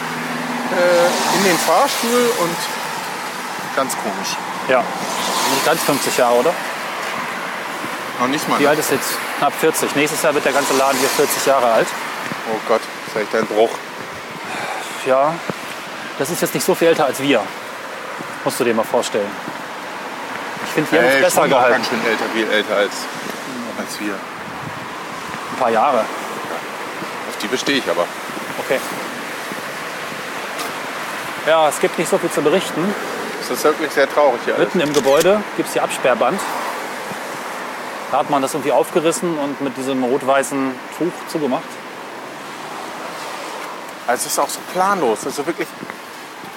äh, 0.70 1.36
in 1.38 1.44
den 1.44 1.58
Fahrstuhl 1.58 2.30
und 2.40 2.56
ganz 3.76 3.92
komisch. 3.96 4.36
Ja. 4.72 4.82
Nicht 5.52 5.66
ganz 5.66 5.82
50 5.82 6.16
Jahre, 6.16 6.36
oder? 6.36 6.54
Noch 8.20 8.28
nicht 8.28 8.48
mal. 8.48 8.58
Wie 8.58 8.66
alt 8.66 8.78
ist 8.78 8.90
jetzt? 8.90 9.10
Knapp 9.36 9.52
40. 9.60 9.94
Nächstes 9.96 10.22
Jahr 10.22 10.32
wird 10.32 10.46
der 10.46 10.52
ganze 10.52 10.72
Laden 10.74 10.98
hier 10.98 11.10
40 11.10 11.44
Jahre 11.44 11.66
alt. 11.70 11.86
Oh 12.50 12.58
Gott, 12.66 12.80
das 12.80 13.14
ist 13.14 13.22
echt 13.22 13.34
ein 13.34 13.46
Bruch. 13.46 13.68
Ja, 15.04 15.34
das 16.18 16.30
ist 16.30 16.40
jetzt 16.40 16.54
nicht 16.54 16.64
so 16.64 16.74
viel 16.74 16.88
älter 16.88 17.04
als 17.04 17.20
wir. 17.20 17.42
Musst 18.44 18.60
du 18.60 18.64
dir 18.64 18.72
mal 18.72 18.84
vorstellen. 18.84 19.30
Ich 20.64 20.72
finde, 20.72 20.88
die 20.90 20.96
haben 20.96 21.04
es 21.04 21.20
besser 21.20 21.48
gehalten. 21.48 21.72
ganz 21.72 21.88
schön 21.88 22.06
älter, 22.06 22.24
viel 22.32 22.50
älter 22.50 22.76
als, 22.76 22.92
als 23.78 24.00
wir. 24.00 24.14
Ein 24.14 25.58
paar 25.58 25.70
Jahre. 25.70 25.98
Auf 25.98 27.36
die 27.42 27.46
bestehe 27.46 27.76
ich 27.76 27.90
aber. 27.90 28.06
Okay. 28.64 28.80
Ja, 31.46 31.68
es 31.68 31.78
gibt 31.78 31.98
nicht 31.98 32.08
so 32.08 32.16
viel 32.16 32.30
zu 32.30 32.40
berichten. 32.40 32.94
Es 33.42 33.50
ist 33.50 33.64
wirklich 33.64 33.90
sehr 33.90 34.08
traurig 34.08 34.40
hier 34.44 34.54
alles. 34.54 34.72
Mitten 34.72 34.88
im 34.88 34.94
Gebäude 34.94 35.42
gibt 35.56 35.68
es 35.68 35.74
die 35.74 35.80
Absperrband. 35.80 36.40
Da 38.12 38.18
hat 38.18 38.30
man 38.30 38.40
das 38.40 38.54
irgendwie 38.54 38.70
aufgerissen 38.70 39.36
und 39.36 39.60
mit 39.60 39.76
diesem 39.76 40.04
rot-weißen 40.04 40.72
Tuch 40.96 41.12
zugemacht. 41.28 41.64
Also 44.06 44.26
es 44.26 44.32
ist 44.32 44.38
auch 44.38 44.48
so 44.48 44.60
planlos. 44.72 45.24
Also 45.24 45.44
wirklich, 45.46 45.66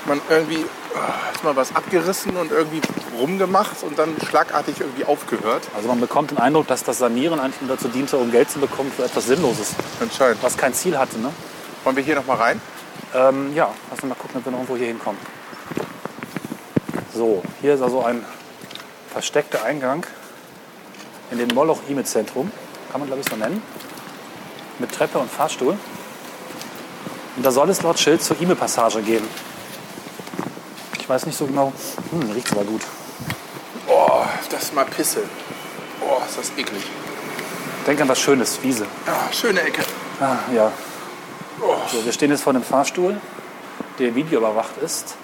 man 0.06 0.22
irgendwie 0.30 0.64
ah, 0.96 1.14
ist 1.34 1.44
mal 1.44 1.56
was 1.56 1.76
abgerissen 1.76 2.36
und 2.38 2.52
irgendwie 2.52 2.82
rumgemacht 3.18 3.82
und 3.82 3.98
dann 3.98 4.16
schlagartig 4.28 4.80
irgendwie 4.80 5.06
aufgehört. 5.06 5.64
Also 5.76 5.88
man 5.88 6.00
bekommt 6.00 6.32
den 6.32 6.38
Eindruck, 6.38 6.68
dass 6.68 6.84
das 6.84 7.00
Sanieren 7.00 7.40
eigentlich 7.40 7.62
nur 7.62 7.76
dazu 7.76 7.88
diente, 7.88 8.18
um 8.18 8.32
Geld 8.32 8.52
zu 8.52 8.60
bekommen 8.60 8.92
für 8.96 9.06
etwas 9.06 9.26
Sinnloses, 9.26 9.74
Anscheinend. 10.00 10.44
was 10.44 10.56
kein 10.56 10.74
Ziel 10.74 11.00
hatte. 11.00 11.18
Ne? 11.18 11.32
Wollen 11.84 11.96
wir 11.96 12.04
hier 12.04 12.16
noch 12.16 12.28
mal 12.28 12.38
rein? 12.38 12.62
Ähm, 13.16 13.56
ja, 13.56 13.70
lass 13.90 14.02
uns 14.02 14.10
mal 14.10 14.16
gucken, 14.16 14.38
ob 14.38 14.46
wir 14.46 14.52
noch 14.52 14.60
irgendwo 14.60 14.76
hier 14.76 14.88
hinkommen. 14.88 15.20
So, 17.16 17.42
hier 17.62 17.76
ist 17.76 17.82
also 17.82 18.04
ein 18.04 18.26
versteckter 19.10 19.64
Eingang 19.64 20.06
in 21.32 21.38
den 21.38 21.48
Moloch 21.56 21.80
E-Mail 21.88 22.06
Zentrum. 22.06 22.52
Kann 22.92 23.00
man 23.00 23.08
glaube 23.08 23.22
ich 23.22 23.30
so 23.30 23.38
nennen. 23.38 23.64
Mit 24.80 24.92
Treppe 24.92 25.20
und 25.20 25.32
Fahrstuhl. 25.32 25.78
Und 27.38 27.46
da 27.46 27.52
soll 27.52 27.70
es 27.70 27.82
laut 27.84 27.98
Schild 27.98 28.22
zur 28.22 28.36
E-Mail 28.42 28.58
Passage 28.58 29.02
gehen. 29.02 29.26
Ich 31.00 31.08
weiß 31.08 31.26
nicht 31.26 31.38
so 31.38 31.46
genau. 31.46 31.72
Hm, 32.12 32.32
riecht 32.32 32.52
aber 32.52 32.66
gut. 32.66 32.82
Oh, 33.88 34.24
das 34.50 34.64
ist 34.64 34.76
mal 34.76 34.84
Pisse. 34.84 35.24
Oh, 36.02 36.22
ist 36.28 36.38
das 36.38 36.52
eklig. 36.58 36.84
Denk 37.88 38.02
an 38.02 38.10
was 38.10 38.20
Schönes, 38.20 38.62
Wiese. 38.62 38.88
Ah, 39.08 39.32
schöne 39.32 39.62
Ecke. 39.62 39.84
Ah, 40.20 40.36
ja. 40.54 40.70
Oh, 41.62 41.76
So, 41.90 42.04
wir 42.04 42.12
stehen 42.12 42.32
jetzt 42.32 42.44
vor 42.44 42.52
einem 42.54 42.64
Fahrstuhl, 42.64 43.22
der 44.00 44.14
videoüberwacht 44.16 44.78
ist. 44.84 45.16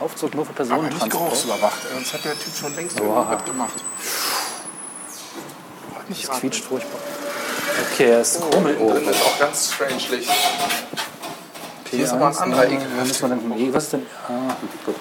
Aufzug 0.00 0.34
nur 0.34 0.46
für 0.46 0.62
aber 0.62 0.82
nicht 0.82 1.10
geruchsüberwacht. 1.10 1.78
Sonst 1.92 2.12
hat 2.12 2.24
der 2.24 2.38
Typ 2.38 2.54
schon 2.54 2.74
längst 2.76 2.98
irgendwas 2.98 3.44
gemacht. 3.44 3.74
Oh, 5.94 6.02
nicht 6.08 6.28
atmen. 6.28 6.40
quietscht 6.40 6.64
furchtbar. 6.64 7.00
Okay, 7.92 8.10
es 8.12 8.38
Oh, 8.40 8.48
krummelt. 8.50 8.78
innen 8.78 8.90
drin 8.90 9.08
ist 9.08 9.22
auch 9.22 9.38
ganz 9.38 9.72
strange 9.72 10.02
Licht. 10.10 10.30
Hier 11.90 12.04
ist 12.04 12.12
aber 12.12 12.26
ein 12.26 12.32
P1, 12.32 12.38
anderer 12.38 12.64
äh, 12.64 12.74
ekelhaft. 12.74 13.22
nee, 13.56 13.68
was 13.72 13.82
ist 13.84 13.92
denn? 13.94 14.06
Ah, 14.28 14.56
gut. 14.84 14.94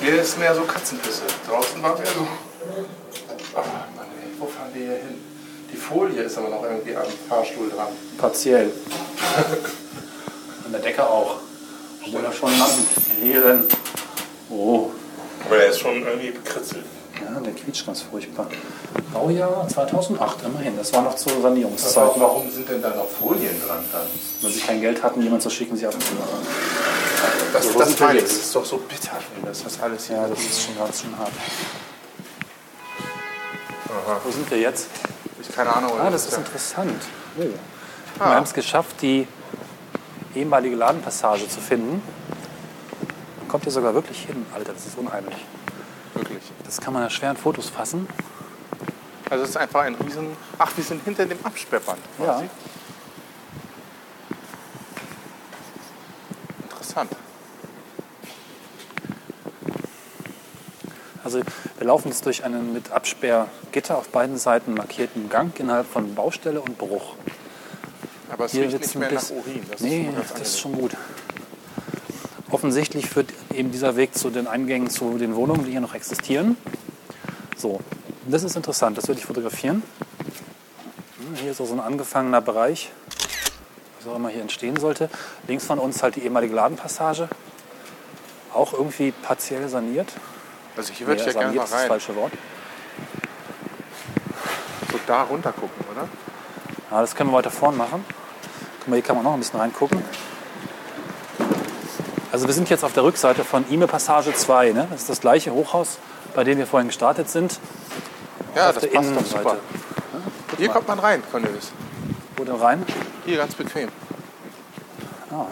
Hier 0.00 0.22
ist 0.22 0.38
mehr 0.38 0.54
so 0.54 0.62
Katzenpisse. 0.62 1.22
Draußen 1.46 1.82
war 1.82 1.98
mehr 1.98 2.06
so. 2.06 2.26
Ach 3.54 3.64
Mann, 3.96 4.06
ey, 4.22 4.30
wo 4.38 4.46
fahren 4.46 4.70
wir 4.72 4.82
hier 4.82 4.96
hin? 4.96 5.20
Die 5.72 5.76
Folie 5.76 6.22
ist 6.22 6.38
aber 6.38 6.48
noch 6.48 6.62
irgendwie 6.62 6.96
am 6.96 7.04
Fahrstuhl 7.28 7.68
dran. 7.68 7.88
Partiell. 8.16 8.72
An 10.64 10.72
der 10.72 10.80
Decke 10.80 11.06
auch. 11.06 11.36
Obwohl 12.06 12.22
da 12.22 12.32
schon 12.32 12.58
Lampen 12.58 12.86
fehlen. 13.20 13.64
Oh, 14.50 14.90
Aber 15.46 15.56
der 15.56 15.68
ist 15.68 15.80
schon 15.80 16.02
irgendwie 16.02 16.30
bekritzelt. 16.30 16.84
ja, 17.22 17.38
der 17.40 17.52
quietscht 17.52 17.86
ganz 17.86 18.02
furchtbar. 18.02 18.46
Baujahr 19.12 19.66
2008, 19.68 20.38
immerhin. 20.44 20.76
Das 20.76 20.92
war 20.92 21.02
noch 21.02 21.14
zur 21.16 21.32
Aber 21.32 21.42
Sanierungszeit. 21.42 22.10
warum 22.16 22.50
sind 22.50 22.68
denn 22.68 22.82
da 22.82 22.90
noch 22.90 23.08
Folien 23.08 23.60
dran 23.66 23.84
dann? 23.92 24.06
Wenn 24.40 24.50
sie 24.52 24.60
kein 24.60 24.80
Geld 24.80 25.02
hatten, 25.02 25.20
jemanden 25.22 25.42
zu 25.42 25.50
schicken, 25.50 25.76
sie 25.76 25.86
abzumachen. 25.86 26.38
Das, 27.52 27.64
So, 27.72 27.78
das 27.78 27.98
wir? 28.00 28.20
Das 28.22 28.30
ist 28.32 28.54
doch 28.54 28.64
so 28.64 28.76
bitter, 28.78 29.12
wenn 29.36 29.44
das 29.46 29.62
das 29.64 29.80
alles 29.80 30.06
hier 30.06 30.16
Ja, 30.16 30.28
das 30.28 30.38
ist 30.40 30.62
schon 30.64 30.78
ganz 30.78 31.02
schön 31.02 31.16
hart. 31.18 31.32
Wo 34.24 34.30
sind 34.30 34.50
wir 34.50 34.58
jetzt? 34.58 34.88
Ich 35.40 35.54
keine 35.54 35.74
Ahnung. 35.74 35.92
Ah, 36.00 36.10
das 36.10 36.26
ist 36.26 36.32
ja- 36.32 36.38
interessant. 36.38 37.02
Oh. 37.38 37.42
Wir 37.42 37.52
Ah. 38.18 38.34
haben 38.36 38.44
es 38.44 38.52
geschafft, 38.54 38.96
die 39.02 39.26
ehemalige 40.34 40.76
Ladenpassage 40.76 41.48
zu 41.48 41.60
finden. 41.60 42.02
Man 43.38 43.48
kommt 43.48 43.64
hier 43.64 43.72
sogar 43.72 43.94
wirklich 43.94 44.24
hin. 44.26 44.46
Alter, 44.54 44.72
das 44.72 44.86
ist 44.86 44.98
unheimlich. 44.98 45.36
wirklich. 46.14 46.42
Das 46.64 46.80
kann 46.80 46.92
man 46.92 47.02
ja 47.02 47.10
schwer 47.10 47.30
in 47.30 47.36
Fotos 47.36 47.68
fassen. 47.68 48.08
Also 49.28 49.44
es 49.44 49.50
ist 49.50 49.56
einfach 49.56 49.82
ein 49.82 49.94
riesen... 49.94 50.36
Ach, 50.58 50.72
wir 50.76 50.84
sind 50.84 51.04
hinter 51.04 51.24
dem 51.26 51.38
Absperrband 51.44 52.00
Ja. 52.18 52.42
Interessant. 56.62 57.12
Also 61.22 61.40
wir 61.78 61.86
laufen 61.86 62.08
jetzt 62.08 62.26
durch 62.26 62.42
einen 62.44 62.72
mit 62.72 62.90
Absperrgitter 62.90 63.96
auf 63.96 64.08
beiden 64.08 64.36
Seiten 64.36 64.74
markierten 64.74 65.28
Gang 65.28 65.58
innerhalb 65.60 65.86
von 65.86 66.14
Baustelle 66.14 66.60
und 66.60 66.76
Bruch. 66.76 67.14
Aber 68.40 68.46
es 68.46 68.52
Hier 68.52 68.62
riecht 68.68 68.80
nicht 68.80 68.94
ein 68.94 68.98
mehr 69.00 69.12
nach 69.12 69.20
bisschen- 69.20 69.36
Urin. 69.36 69.62
Das 69.70 69.80
nee, 69.82 70.08
ist 70.18 70.30
das 70.32 70.40
ist 70.40 70.60
schon 70.60 70.72
gut. 70.72 70.92
Offensichtlich 72.50 73.06
führt 73.06 73.28
eben 73.52 73.70
dieser 73.70 73.96
Weg 73.96 74.14
zu 74.16 74.30
den 74.30 74.46
Eingängen 74.46 74.88
zu 74.88 75.18
den 75.18 75.34
Wohnungen, 75.34 75.66
die 75.66 75.72
hier 75.72 75.82
noch 75.82 75.92
existieren. 75.94 76.56
So, 77.54 77.80
das 78.26 78.42
ist 78.42 78.56
interessant, 78.56 78.96
das 78.96 79.08
würde 79.08 79.20
ich 79.20 79.26
fotografieren. 79.26 79.82
Hm, 81.18 81.34
Hier 81.34 81.50
ist 81.50 81.60
auch 81.60 81.66
so 81.66 81.74
ein 81.74 81.80
angefangener 81.80 82.40
Bereich, 82.40 82.90
was 83.98 84.10
auch 84.10 84.16
immer 84.16 84.30
hier 84.30 84.40
entstehen 84.40 84.76
sollte. 84.78 85.10
Links 85.46 85.66
von 85.66 85.78
uns 85.78 86.02
halt 86.02 86.16
die 86.16 86.22
ehemalige 86.22 86.54
Ladenpassage, 86.54 87.28
auch 88.54 88.72
irgendwie 88.72 89.12
partiell 89.12 89.68
saniert. 89.68 90.08
Also 90.78 90.94
hier 90.94 91.06
würde 91.06 91.22
Nee, 91.22 91.28
ich 91.28 91.34
ja 91.34 91.40
gerne 91.42 91.56
mal 91.58 91.64
ist 91.64 91.72
das 91.74 91.80
rein. 91.80 91.88
falsche 91.88 92.16
Wort. 92.16 92.32
So 94.90 94.98
da 95.06 95.24
runter 95.24 95.52
gucken, 95.52 95.84
oder? 95.92 96.08
Ja, 96.90 97.02
das 97.02 97.14
können 97.14 97.30
wir 97.30 97.36
weiter 97.36 97.50
vorn 97.50 97.76
machen. 97.76 98.02
Guck 98.80 98.88
mal, 98.88 98.96
hier 98.96 99.02
kann 99.04 99.16
man 99.16 99.24
noch 99.24 99.34
ein 99.34 99.40
bisschen 99.40 99.60
reingucken. 99.60 100.02
Also 102.32 102.46
wir 102.46 102.54
sind 102.54 102.70
jetzt 102.70 102.84
auf 102.84 102.92
der 102.94 103.04
Rückseite 103.04 103.44
von 103.44 103.68
Ime 103.70 103.86
Passage 103.86 104.32
2. 104.32 104.72
Ne? 104.72 104.86
Das 104.90 105.02
ist 105.02 105.10
das 105.10 105.20
gleiche 105.20 105.52
Hochhaus, 105.52 105.98
bei 106.34 106.44
dem 106.44 106.58
wir 106.58 106.66
vorhin 106.66 106.88
gestartet 106.88 107.28
sind. 107.28 107.58
Ja, 108.54 108.68
auf 108.68 108.74
das 108.74 108.82
der 108.84 108.90
passt 108.90 109.08
Innenseite. 109.10 109.42
super. 109.42 109.56
Hier 110.56 110.68
mal. 110.68 110.72
kommt 110.74 110.88
man 110.88 110.98
rein, 110.98 111.22
Cornelis. 111.30 111.72
Wo 112.36 112.44
denn 112.44 112.54
rein? 112.54 112.86
Hier 113.26 113.36
ganz 113.36 113.54
bequem. 113.54 113.90
Ah. 115.30 115.46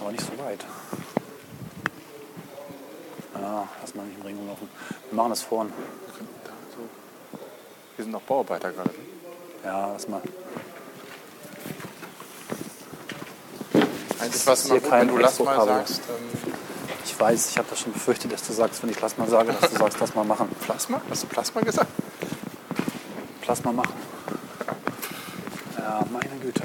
Aber 0.00 0.12
nicht 0.12 0.24
so 0.24 0.44
weit. 0.44 0.64
Ja, 3.38 3.68
lass 3.80 3.94
mal 3.94 4.06
nicht 4.06 4.16
im 4.18 4.22
Ring 4.26 4.36
rumlaufen. 4.38 4.68
Wir 5.10 5.16
machen 5.16 5.30
das 5.30 5.42
vorn. 5.42 5.72
Da, 6.44 6.50
so. 6.74 6.88
Hier 7.96 8.04
sind 8.04 8.12
noch 8.12 8.22
Bauarbeiter 8.22 8.72
gerade. 8.72 8.90
Ja, 9.64 9.92
lass 9.92 10.08
mal. 10.08 10.22
Eigentlich 14.20 14.46
was 14.46 14.60
ist 14.64 14.70
immer 14.70 14.80
gut, 14.80 14.90
kein 14.90 15.00
wenn 15.08 15.14
du 15.14 15.18
lass 15.18 15.38
mal 15.38 15.64
sagst. 15.66 16.00
Ähm, 16.08 16.52
Ich 17.04 17.18
weiß, 17.18 17.50
ich 17.50 17.58
habe 17.58 17.68
das 17.70 17.80
schon 17.80 17.92
befürchtet, 17.92 18.32
dass 18.32 18.46
du 18.46 18.52
sagst, 18.52 18.82
wenn 18.82 18.90
ich 18.90 19.00
lass 19.00 19.18
mal 19.18 19.28
sage, 19.28 19.52
dass 19.52 19.70
du 19.70 19.78
sagst, 19.78 19.98
lass 20.00 20.14
mal 20.14 20.24
machen. 20.24 20.48
Plasma? 20.60 21.00
Hast 21.10 21.22
du 21.22 21.26
Plasma 21.26 21.60
gesagt? 21.60 21.90
Plasma 23.42 23.72
machen. 23.72 23.94
Ja, 25.78 26.04
meine 26.10 26.36
Güte. 26.40 26.62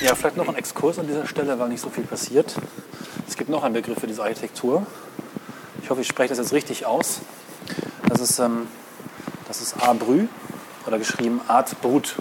Ja, 0.00 0.14
vielleicht 0.16 0.36
noch 0.36 0.48
ein 0.48 0.56
Exkurs 0.56 0.98
an 0.98 1.06
dieser 1.06 1.26
Stelle, 1.26 1.58
weil 1.58 1.68
nicht 1.68 1.80
so 1.80 1.90
viel 1.90 2.04
passiert. 2.04 2.56
Es 3.28 3.36
gibt 3.36 3.50
noch 3.50 3.62
einen 3.62 3.74
Begriff 3.74 4.00
für 4.00 4.08
diese 4.08 4.22
Architektur. 4.22 4.84
Ich 5.82 5.90
hoffe, 5.90 6.00
ich 6.00 6.08
spreche 6.08 6.30
das 6.30 6.38
jetzt 6.38 6.52
richtig 6.52 6.86
aus. 6.86 7.20
Das 8.08 8.20
ist, 8.20 8.38
ähm, 8.40 8.66
das 9.46 9.60
ist 9.60 9.76
Brut 9.76 10.28
oder 10.86 10.98
geschrieben 10.98 11.40
Art 11.48 11.80
Brut, 11.80 12.16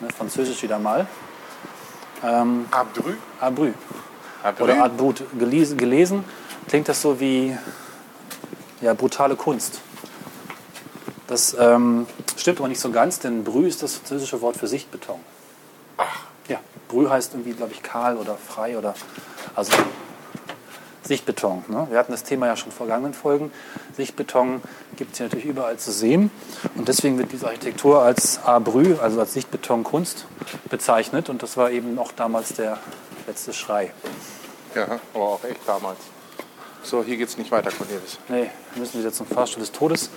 ne, 0.00 0.08
französisch 0.16 0.62
wieder 0.62 0.78
mal. 0.78 1.06
Ähm, 2.24 2.66
Brut 2.70 3.74
Abdrü? 4.42 4.64
oder 4.64 4.82
Art 4.82 4.96
Brut. 4.96 5.22
Gelesen, 5.38 5.78
gelesen 5.78 6.24
klingt 6.68 6.88
das 6.88 7.00
so 7.02 7.18
wie 7.20 7.56
ja, 8.80 8.94
brutale 8.94 9.36
Kunst. 9.36 9.80
Das 11.26 11.56
ähm, 11.58 12.06
stimmt 12.36 12.58
aber 12.58 12.68
nicht 12.68 12.80
so 12.80 12.90
ganz, 12.90 13.20
denn 13.20 13.44
Brü 13.44 13.66
ist 13.66 13.82
das 13.82 13.96
französische 13.96 14.40
Wort 14.40 14.56
für 14.56 14.66
Sichtbeton. 14.66 15.20
Ach, 15.96 16.24
Ja, 16.48 16.58
Brü 16.88 17.08
heißt 17.08 17.34
irgendwie, 17.34 17.52
glaube 17.52 17.72
ich, 17.72 17.82
kahl 17.82 18.16
oder 18.16 18.36
frei 18.36 18.76
oder 18.76 18.94
also 19.54 19.72
Sichtbeton. 21.10 21.64
Ne? 21.66 21.88
Wir 21.90 21.98
hatten 21.98 22.12
das 22.12 22.22
Thema 22.22 22.46
ja 22.46 22.56
schon 22.56 22.68
in 22.68 22.76
vergangenen 22.76 23.14
Folgen. 23.14 23.50
Sichtbeton 23.96 24.62
gibt 24.96 25.10
es 25.10 25.18
hier 25.18 25.26
natürlich 25.26 25.44
überall 25.44 25.76
zu 25.76 25.90
sehen 25.90 26.30
und 26.76 26.86
deswegen 26.86 27.18
wird 27.18 27.32
diese 27.32 27.48
Architektur 27.48 28.00
als 28.00 28.38
Abrü, 28.44 28.94
also 28.94 29.18
als 29.18 29.32
Sichtbetonkunst 29.32 30.26
bezeichnet 30.70 31.28
und 31.28 31.42
das 31.42 31.56
war 31.56 31.72
eben 31.72 31.98
auch 31.98 32.12
damals 32.12 32.54
der 32.54 32.78
letzte 33.26 33.52
Schrei. 33.52 33.92
ja, 34.76 35.00
aber 35.12 35.24
auch 35.24 35.42
echt 35.42 35.58
damals. 35.66 35.98
So, 36.84 37.02
hier 37.02 37.16
geht's 37.16 37.36
nicht 37.36 37.50
weiter, 37.50 37.72
Cornelis. 37.72 38.18
Nee, 38.28 38.48
wir 38.74 38.80
müssen 38.80 39.00
wieder 39.00 39.12
zum 39.12 39.26
Fahrstuhl 39.26 39.62
des 39.62 39.72
Todes. 39.72 40.10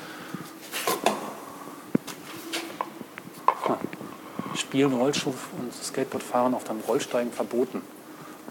Spielen, 4.53 4.93
Rollschuh 4.93 5.33
und 5.57 5.73
Skateboardfahren 5.73 6.53
auf 6.53 6.65
dem 6.65 6.81
Rollsteigen 6.81 7.31
verboten. 7.31 7.81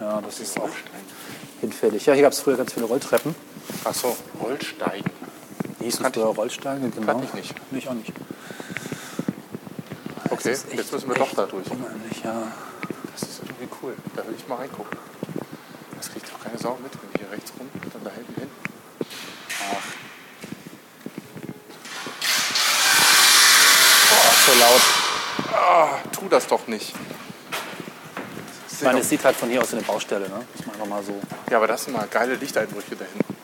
Ja, 0.00 0.20
das 0.20 0.40
ist 0.40 0.59
auch 0.59 0.68
hinfällig. 1.62 2.05
Ja, 2.05 2.12
hier 2.12 2.22
gab 2.22 2.33
es 2.33 2.40
früher 2.40 2.57
ganz 2.57 2.75
viele 2.75 2.87
Rolltreppen. 2.87 3.35
Ach 3.85 3.94
so, 3.94 4.14
Rollsteigen. 4.40 5.11
Die 5.81 5.85
hießen 5.85 6.05
früher 6.12 6.27
Rollsteigen, 6.27 6.90
genau. 6.90 7.07
Kannte 7.07 7.27
ich 7.29 7.35
nicht. 7.35 7.55
Ich 7.70 7.88
auch 7.88 7.94
nicht. 7.94 8.12
Okay, 10.29 10.57
jetzt 10.75 10.92
müssen 10.92 11.09
wir 11.09 11.14
doch 11.14 11.35
da 11.35 11.46
durch. 11.46 11.70
unheimlich, 11.70 12.22
ja. 12.25 12.53
Das 13.12 13.22
ist 13.22 13.40
irgendwie 13.42 13.68
cool. 13.83 13.94
Da 14.16 14.27
will 14.27 14.35
ich 14.37 14.46
mal 14.48 14.57
reingucken. 14.57 14.98
Das 15.96 16.11
kriegt 16.11 16.31
doch 16.33 16.40
keine 16.42 16.59
Sau 16.59 16.79
mit, 16.83 16.92
wenn 16.92 17.12
wir 17.12 17.27
hier 17.27 17.31
rechts 17.37 17.53
rum 17.59 17.68
und 17.72 17.94
dann 17.94 18.05
da 18.05 18.11
hinten 18.11 18.35
hin. 18.40 18.51
Ach. 19.70 19.87
Boah, 24.11 24.33
so 24.46 24.53
laut. 24.61 24.83
Ah, 25.55 25.98
tu 26.11 26.29
das 26.29 26.46
doch 26.46 26.66
nicht. 26.66 26.92
Ich 28.72 28.83
meine, 28.83 28.98
es 28.98 29.09
sieht 29.09 29.25
halt 29.25 29.37
von 29.37 29.48
hier 29.48 29.62
aus 29.62 29.70
wie 29.70 29.77
eine 29.77 29.85
Baustelle, 29.85 30.29
ne? 30.29 30.44
Man 30.87 30.99
einfach 30.99 31.03
mal 31.03 31.03
so. 31.03 31.21
Ja, 31.51 31.59
aber 31.59 31.66
das 31.66 31.85
sind 31.85 31.95
mal 31.95 32.07
geile 32.11 32.35
Lichteinbrüche 32.35 32.97
da 32.97 33.05
hinten. 33.05 33.37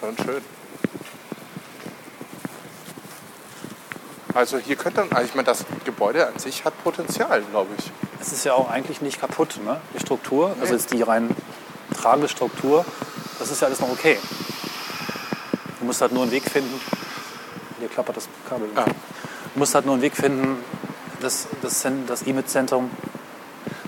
Schon 0.00 0.16
schön. 0.24 0.42
Also 4.34 4.58
hier 4.58 4.76
könnte, 4.76 5.02
also 5.10 5.22
ich 5.22 5.34
meine, 5.34 5.46
das 5.46 5.64
Gebäude 5.84 6.26
an 6.26 6.38
sich 6.38 6.64
hat 6.64 6.82
Potenzial, 6.82 7.42
glaube 7.50 7.70
ich. 7.78 7.90
Es 8.20 8.32
ist 8.32 8.44
ja 8.44 8.54
auch 8.54 8.68
eigentlich 8.68 9.00
nicht 9.00 9.20
kaputt, 9.20 9.60
ne? 9.64 9.80
Die 9.94 10.00
Struktur, 10.00 10.56
also 10.60 10.72
Nee. 10.72 10.80
jetzt 10.80 10.92
die 10.92 11.02
rein 11.02 11.34
tragende 11.96 12.28
Struktur, 12.28 12.84
das 13.38 13.50
ist 13.50 13.60
ja 13.60 13.68
alles 13.68 13.80
noch 13.80 13.90
okay. 13.90 14.18
Du 15.78 15.84
musst 15.84 16.00
halt 16.00 16.12
nur 16.12 16.22
einen 16.22 16.32
Weg 16.32 16.50
finden. 16.50 16.80
Hier 17.78 17.88
klappert 17.88 18.16
das 18.16 18.28
Kabel. 18.48 18.68
Ah. 18.74 18.84
Du 18.84 19.58
musst 19.58 19.74
halt 19.74 19.84
nur 19.84 19.94
einen 19.94 20.02
Weg 20.02 20.16
finden, 20.16 20.64
das, 21.20 21.46
das, 21.62 21.86
das 22.06 22.22
E-Mit-Zentrum 22.26 22.90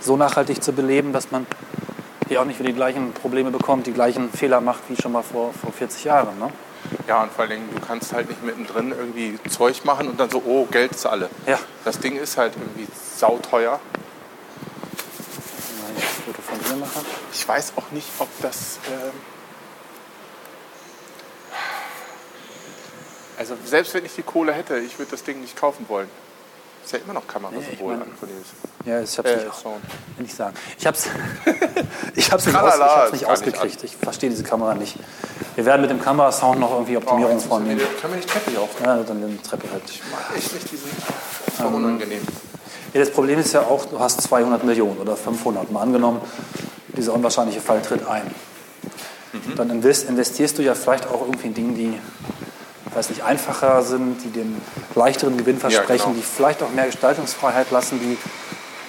so 0.06 0.16
nachhaltig 0.16 0.62
zu 0.62 0.72
beleben, 0.72 1.12
dass 1.12 1.30
man 1.30 1.46
hier 2.28 2.40
auch 2.40 2.44
nicht 2.44 2.58
wieder 2.58 2.70
die 2.70 2.76
gleichen 2.76 3.12
Probleme 3.12 3.50
bekommt, 3.50 3.86
die 3.86 3.92
gleichen 3.92 4.30
Fehler 4.30 4.60
macht 4.60 4.80
wie 4.88 4.96
schon 4.96 5.12
mal 5.12 5.22
vor, 5.22 5.52
vor 5.52 5.72
40 5.72 6.04
Jahren. 6.04 6.38
Ne? 6.38 6.48
Ja, 7.06 7.22
und 7.22 7.32
vor 7.32 7.42
allen 7.42 7.50
Dingen, 7.50 7.68
du 7.74 7.80
kannst 7.80 8.12
halt 8.12 8.28
nicht 8.28 8.42
mittendrin 8.42 8.92
irgendwie 8.92 9.38
Zeug 9.50 9.84
machen 9.84 10.08
und 10.08 10.18
dann 10.18 10.30
so, 10.30 10.42
oh, 10.46 10.66
Geld 10.70 10.92
ist 10.92 11.06
alle. 11.06 11.28
Ja. 11.46 11.58
Das 11.84 11.98
Ding 11.98 12.16
ist 12.16 12.36
halt 12.36 12.54
irgendwie 12.56 12.86
sauteuer. 13.16 13.80
Foto 16.24 16.42
von 16.42 16.80
machen. 16.80 17.06
Ich 17.32 17.46
weiß 17.46 17.74
auch 17.76 17.90
nicht, 17.92 18.08
ob 18.18 18.28
das. 18.42 18.78
Ähm 18.88 19.12
also, 23.38 23.56
selbst 23.64 23.94
wenn 23.94 24.04
ich 24.04 24.14
die 24.14 24.22
Kohle 24.22 24.52
hätte, 24.52 24.78
ich 24.78 24.98
würde 24.98 25.10
das 25.12 25.22
Ding 25.22 25.40
nicht 25.40 25.56
kaufen 25.56 25.86
wollen. 25.88 26.08
Ist 26.86 26.92
ja 26.92 26.98
immer 27.00 27.14
noch 27.14 27.22
Nee, 27.22 27.26
ich 27.26 27.32
Kamerasymbol 27.34 27.92
mein- 27.94 28.02
an 28.02 28.08
Cornelis. 28.20 28.46
Ja, 28.84 29.00
ich 29.00 29.18
hab's 29.18 29.28
Äh, 29.28 29.36
nicht, 29.44 29.54
Sound. 29.60 29.76
nicht 30.20 30.36
sagen. 30.36 30.54
Ich 30.78 30.86
hab's, 30.86 31.08
ich 32.14 32.30
hab's 32.30 32.46
nicht, 32.46 32.56
aus, 32.56 32.74
ich 32.76 32.80
hab's 32.80 33.12
nicht 33.12 33.26
ausgekriegt. 33.26 33.82
Ich 33.82 33.96
verstehe 33.96 34.30
diese 34.30 34.44
Kamera 34.44 34.72
nicht. 34.74 34.96
Wir 35.56 35.64
werden 35.66 35.80
mit 35.80 35.90
dem 35.90 36.00
Kamerasound 36.00 36.60
noch 36.60 36.70
irgendwie 36.70 36.96
Optimierung 36.96 37.38
Oh, 37.38 37.40
vornehmen. 37.40 37.80
Können 38.00 38.12
wir 38.12 38.16
nicht 38.18 38.30
Treppe 38.30 38.50
hier 38.52 38.60
auf? 38.60 38.68
Ja, 38.84 38.98
dann 39.02 39.20
die 39.28 39.36
Treppe 39.38 39.68
halt. 39.72 39.82
Ich 39.90 40.00
mag 40.12 40.36
echt 40.36 40.54
nicht 40.54 40.70
diesen. 40.70 40.90
Das 41.46 41.58
war 41.64 41.74
unangenehm. 41.74 42.20
Ja, 42.94 43.00
das 43.00 43.10
Problem 43.10 43.40
ist 43.40 43.52
ja 43.52 43.62
auch, 43.62 43.84
du 43.86 43.98
hast 43.98 44.20
200 44.22 44.62
Millionen 44.62 44.98
oder 44.98 45.16
500. 45.16 45.72
Mal 45.72 45.82
angenommen, 45.82 46.20
dieser 46.96 47.14
unwahrscheinliche 47.14 47.60
Fall 47.60 47.82
tritt 47.82 48.06
ein. 48.06 48.30
Dann 49.56 49.70
invest, 49.70 50.08
investierst 50.08 50.56
du 50.56 50.62
ja 50.62 50.74
vielleicht 50.76 51.06
auch 51.08 51.22
irgendwie 51.22 51.48
in 51.48 51.54
Dinge, 51.54 51.72
die 51.74 51.98
weiß 52.96 53.10
nicht, 53.10 53.22
einfacher 53.22 53.82
sind, 53.82 54.24
die 54.24 54.30
den 54.30 54.60
leichteren 54.94 55.36
Gewinn 55.36 55.58
versprechen, 55.58 56.12
genau. 56.12 56.16
die 56.16 56.22
vielleicht 56.22 56.62
auch 56.62 56.70
mehr 56.70 56.86
Gestaltungsfreiheit 56.86 57.70
lassen, 57.70 58.00
die 58.00 58.16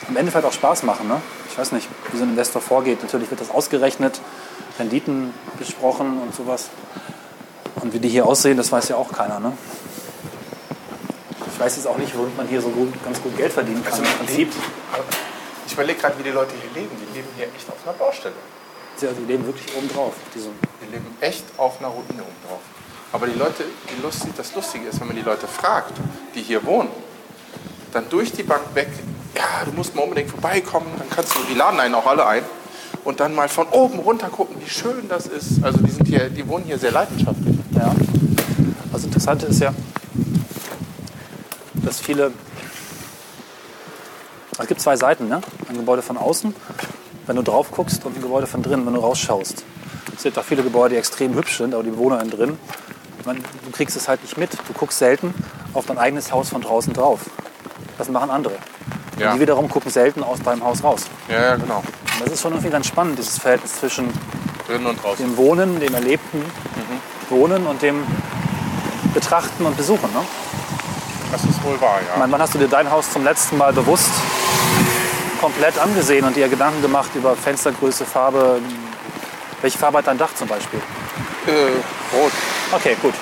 am 0.08 0.16
Ende 0.16 0.32
vielleicht 0.32 0.48
auch 0.48 0.54
Spaß 0.54 0.84
machen. 0.84 1.10
Ne? 1.10 1.22
Ich 1.52 1.58
weiß 1.58 1.74
nicht, 1.74 1.90
wie 2.12 2.18
so 2.18 2.24
ein 2.24 2.30
Investor 2.30 2.62
vorgeht. 2.62 3.04
Natürlich 3.04 3.30
wird 3.30 3.42
das 3.42 3.52
ausgerechnet, 3.52 4.22
Renditen 4.80 5.34
besprochen 5.60 6.22
und 6.22 6.34
sowas. 6.34 6.70
Und 7.82 7.94
wie 7.94 8.00
die 8.00 8.08
hier 8.08 8.26
aussehen, 8.26 8.56
das 8.56 8.72
weiß 8.72 8.88
ja 8.88 8.96
auch 8.96 9.12
keiner. 9.12 9.42
Ne? 9.42 9.52
Ich 11.54 11.60
weiß 11.60 11.76
jetzt 11.76 11.88
auch 11.88 11.98
nicht, 11.98 12.18
womit 12.18 12.38
man 12.38 12.48
hier 12.48 12.62
so 12.62 12.70
gut, 12.70 12.94
ganz 13.04 13.22
gut 13.22 13.36
Geld 13.36 13.52
verdienen 13.52 13.84
kann. 13.84 13.94
Also, 13.94 14.06
Im 14.06 14.26
Prinzip, 14.26 14.54
Ich 15.66 15.74
überlege 15.74 16.00
gerade, 16.00 16.18
wie 16.18 16.24
die 16.24 16.30
Leute 16.30 16.54
hier 16.62 16.82
leben. 16.82 16.96
Die 16.96 17.18
leben 17.18 17.28
hier 17.36 17.48
echt 17.48 17.68
auf 17.68 17.78
einer 17.84 17.98
Baustelle. 17.98 18.36
sie 18.96 19.08
also 19.08 19.20
die 19.20 19.28
leben 19.28 19.46
wirklich 19.46 19.76
oben 19.76 19.90
drauf. 19.90 20.14
Die 20.34 20.92
leben 20.92 21.18
echt 21.20 21.44
auf 21.58 21.80
einer 21.80 21.90
Ruine 21.90 22.22
oben 22.24 22.48
drauf. 22.48 22.62
Aber 23.12 23.28
die 23.28 23.38
Leute, 23.38 23.64
die 23.90 24.02
lustig, 24.02 24.34
das 24.36 24.54
Lustige 24.56 24.88
ist, 24.88 25.00
wenn 25.00 25.08
man 25.08 25.16
die 25.16 25.24
Leute 25.24 25.48
fragt, 25.48 25.94
die 26.36 26.42
hier 26.42 26.66
wohnen, 26.66 26.90
dann 27.94 28.10
durch 28.10 28.32
die 28.32 28.44
Bank 28.44 28.64
weg, 28.74 28.90
ja, 29.36 29.66
du 29.66 29.72
musst 29.72 29.96
mal 29.96 30.04
unbedingt 30.04 30.30
vorbeikommen, 30.30 30.88
dann 30.98 31.10
kannst 31.10 31.36
du, 31.36 31.40
die 31.50 31.56
laden 31.56 31.80
einen 31.80 31.96
auch 31.96 32.06
alle 32.06 32.26
ein 32.26 32.44
und 33.04 33.20
dann 33.20 33.34
mal 33.34 33.48
von 33.48 33.68
oben 33.68 34.00
runter 34.00 34.28
gucken, 34.28 34.58
wie 34.64 34.70
schön 34.70 35.08
das 35.08 35.28
ist. 35.28 35.64
Also 35.64 35.80
die 35.80 35.92
sind 35.92 36.08
hier, 36.08 36.30
die 36.30 36.48
wohnen 36.48 36.66
hier 36.66 36.78
sehr 36.78 36.92
leidenschaftlich. 36.92 37.56
ja. 37.76 37.96
Das 38.92 39.04
Interessante 39.04 39.46
ist 39.46 39.62
ja, 39.62 39.74
dass 41.76 42.00
viele. 42.00 42.32
Es 44.60 44.68
gibt 44.68 44.82
zwei 44.82 44.98
Seiten, 44.98 45.28
ne? 45.28 45.40
Ein 45.70 45.78
Gebäude 45.78 46.02
von 46.02 46.18
außen, 46.18 46.54
wenn 47.28 47.36
du 47.36 47.44
drauf 47.44 47.70
guckst, 47.72 48.04
und 48.06 48.18
ein 48.18 48.22
Gebäude 48.22 48.48
von 48.48 48.64
drinnen, 48.64 48.86
wenn 48.88 48.96
du 48.96 49.00
rausschaust. 49.00 49.64
Es 50.16 50.24
gibt 50.24 50.38
auch 50.40 50.44
viele 50.44 50.64
Gebäude, 50.64 50.96
die 50.96 51.00
extrem 51.00 51.36
hübsch 51.36 51.58
sind, 51.60 51.76
aber 51.76 51.84
die 51.84 51.92
Bewohner 51.92 52.20
innen 52.20 52.32
drin. 52.32 52.58
Meine, 53.28 53.42
du 53.42 53.72
kriegst 53.72 53.98
es 53.98 54.08
halt 54.08 54.22
nicht 54.22 54.38
mit. 54.38 54.54
Du 54.54 54.74
guckst 54.74 55.00
selten 55.00 55.34
auf 55.74 55.86
dein 55.86 55.98
eigenes 55.98 56.32
Haus 56.32 56.48
von 56.48 56.62
draußen 56.62 56.94
drauf. 56.94 57.20
Das 57.98 58.08
machen 58.08 58.30
andere. 58.30 58.56
Ja. 59.20 59.34
Die 59.34 59.42
wiederum 59.42 59.68
gucken 59.68 59.92
selten 59.92 60.24
aus 60.24 60.42
deinem 60.42 60.64
Haus 60.64 60.82
raus. 60.82 61.08
Ja, 61.28 61.42
ja, 61.42 61.56
genau. 61.58 61.80
Und 61.80 62.26
das 62.26 62.32
ist 62.32 62.42
schon 62.42 62.54
irgendwie 62.54 62.70
ganz 62.70 62.88
spannend, 62.88 63.20
dieses 63.20 63.38
Verhältnis 63.38 63.82
zwischen 63.82 64.14
Drinnen 64.66 64.86
und 64.86 65.04
draußen. 65.04 65.26
dem 65.26 65.36
Wohnen, 65.36 65.78
dem 65.82 65.94
erlebten 65.94 66.42
Wohnen 67.30 67.68
und 67.68 67.82
dem 67.82 68.02
Betrachten 69.14 69.66
und 69.66 69.76
Besuchen. 69.76 70.10
Ne? 70.14 70.22
Das 71.34 71.44
ist 71.44 71.62
wohl 71.66 71.82
wahr, 71.82 72.00
ja. 72.10 72.18
meine, 72.20 72.32
wann 72.32 72.42
hast 72.42 72.54
du 72.54 72.60
dir 72.60 72.70
dein 72.70 72.90
Haus 72.90 73.12
zum 73.12 73.26
letzten 73.26 73.58
Mal 73.58 73.74
bewusst 73.74 74.12
komplett 75.42 75.78
angesehen 75.78 76.24
und 76.24 76.38
dir 76.38 76.48
Gedanken 76.48 76.82
gemacht 76.82 77.12
über 77.14 77.36
Fenstergröße, 77.36 78.06
Farbe? 78.06 78.62
Welche 79.62 79.78
Farbe 79.78 79.98
hat 79.98 80.08
dein 80.08 80.18
Dach 80.18 80.34
zum 80.34 80.48
Beispiel? 80.48 80.80
Äh, 81.46 82.16
rot. 82.16 82.32
Okay, 82.72 82.96
gut. 83.02 83.14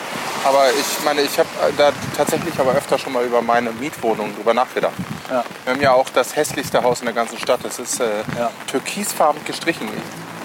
Aber 0.43 0.69
ich 0.69 1.03
meine, 1.03 1.21
ich 1.21 1.37
habe 1.39 1.49
da 1.77 1.91
tatsächlich 2.15 2.57
aber 2.59 2.71
öfter 2.73 2.97
schon 2.99 3.13
mal 3.13 3.23
über 3.25 3.41
meine 3.41 3.71
Mietwohnung 3.71 4.35
drüber 4.35 4.53
nachgedacht. 4.53 4.93
Ja. 5.29 5.43
Wir 5.63 5.73
haben 5.73 5.81
ja 5.81 5.91
auch 5.93 6.09
das 6.09 6.35
hässlichste 6.35 6.83
Haus 6.83 6.99
in 6.99 7.05
der 7.05 7.15
ganzen 7.15 7.37
Stadt. 7.39 7.59
Das 7.63 7.79
ist 7.79 7.99
äh, 7.99 8.19
Ja. 8.37 8.51
türkisfarben 8.67 9.43
gestrichen. 9.45 9.89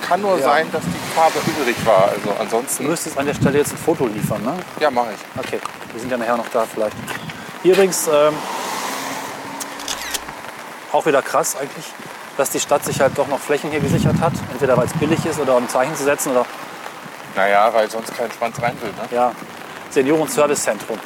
Kann 0.09 0.23
nur 0.23 0.39
Ja. 0.39 0.45
sein, 0.45 0.71
dass 0.73 0.83
die 0.83 1.15
Farbe 1.15 1.39
übrig 1.47 1.77
war. 1.85 2.09
Also 2.09 2.31
Du 2.31 2.41
ansonsten, 2.41 2.87
müsstest 2.87 3.19
an 3.19 3.27
der 3.27 3.35
Stelle 3.35 3.59
jetzt 3.59 3.73
ein 3.73 3.79
Foto 3.79 4.07
liefern, 4.07 4.43
ne? 4.43 4.55
ja, 4.81 4.91
mache 4.91 5.09
ich. 5.15 5.45
Okay, 5.47 5.61
wir 5.93 6.01
sind 6.01 6.11
ja 6.11 6.17
nachher 6.17 6.37
noch 6.39 6.49
da 6.53 6.65
vielleicht. 6.73 6.97
Hier 7.63 7.75
übrigens 7.75 8.07
ähm, 8.09 8.35
auch 10.93 11.05
wieder 11.07 11.23
krass 11.23 11.57
eigentlich, 11.57 11.85
dass 12.39 12.51
die 12.51 12.61
Stadt 12.61 12.85
sich 12.85 13.01
halt 13.01 13.17
doch 13.19 13.29
noch 13.29 13.39
Flächen 13.39 13.71
hier 13.71 13.81
gesichert 13.81 14.17
hat. 14.21 14.33
Entweder 14.53 14.77
weil 14.77 14.87
es 14.87 14.93
billig 14.95 15.25
ist 15.27 15.39
oder 15.39 15.57
um 15.57 15.65
ein 15.65 15.69
Zeichen 15.69 15.95
zu 15.95 16.05
setzen 16.05 16.33
oder 16.33 16.47
Naja, 17.41 17.73
weil 17.73 17.91
sonst 17.91 18.15
kein 18.15 18.31
Schwanz 18.31 18.61
rein 18.61 18.77
will. 18.83 18.91
Ne? 18.91 19.17
ja, 19.17 19.33
Senioren-Service-Zentrum. 19.89 20.99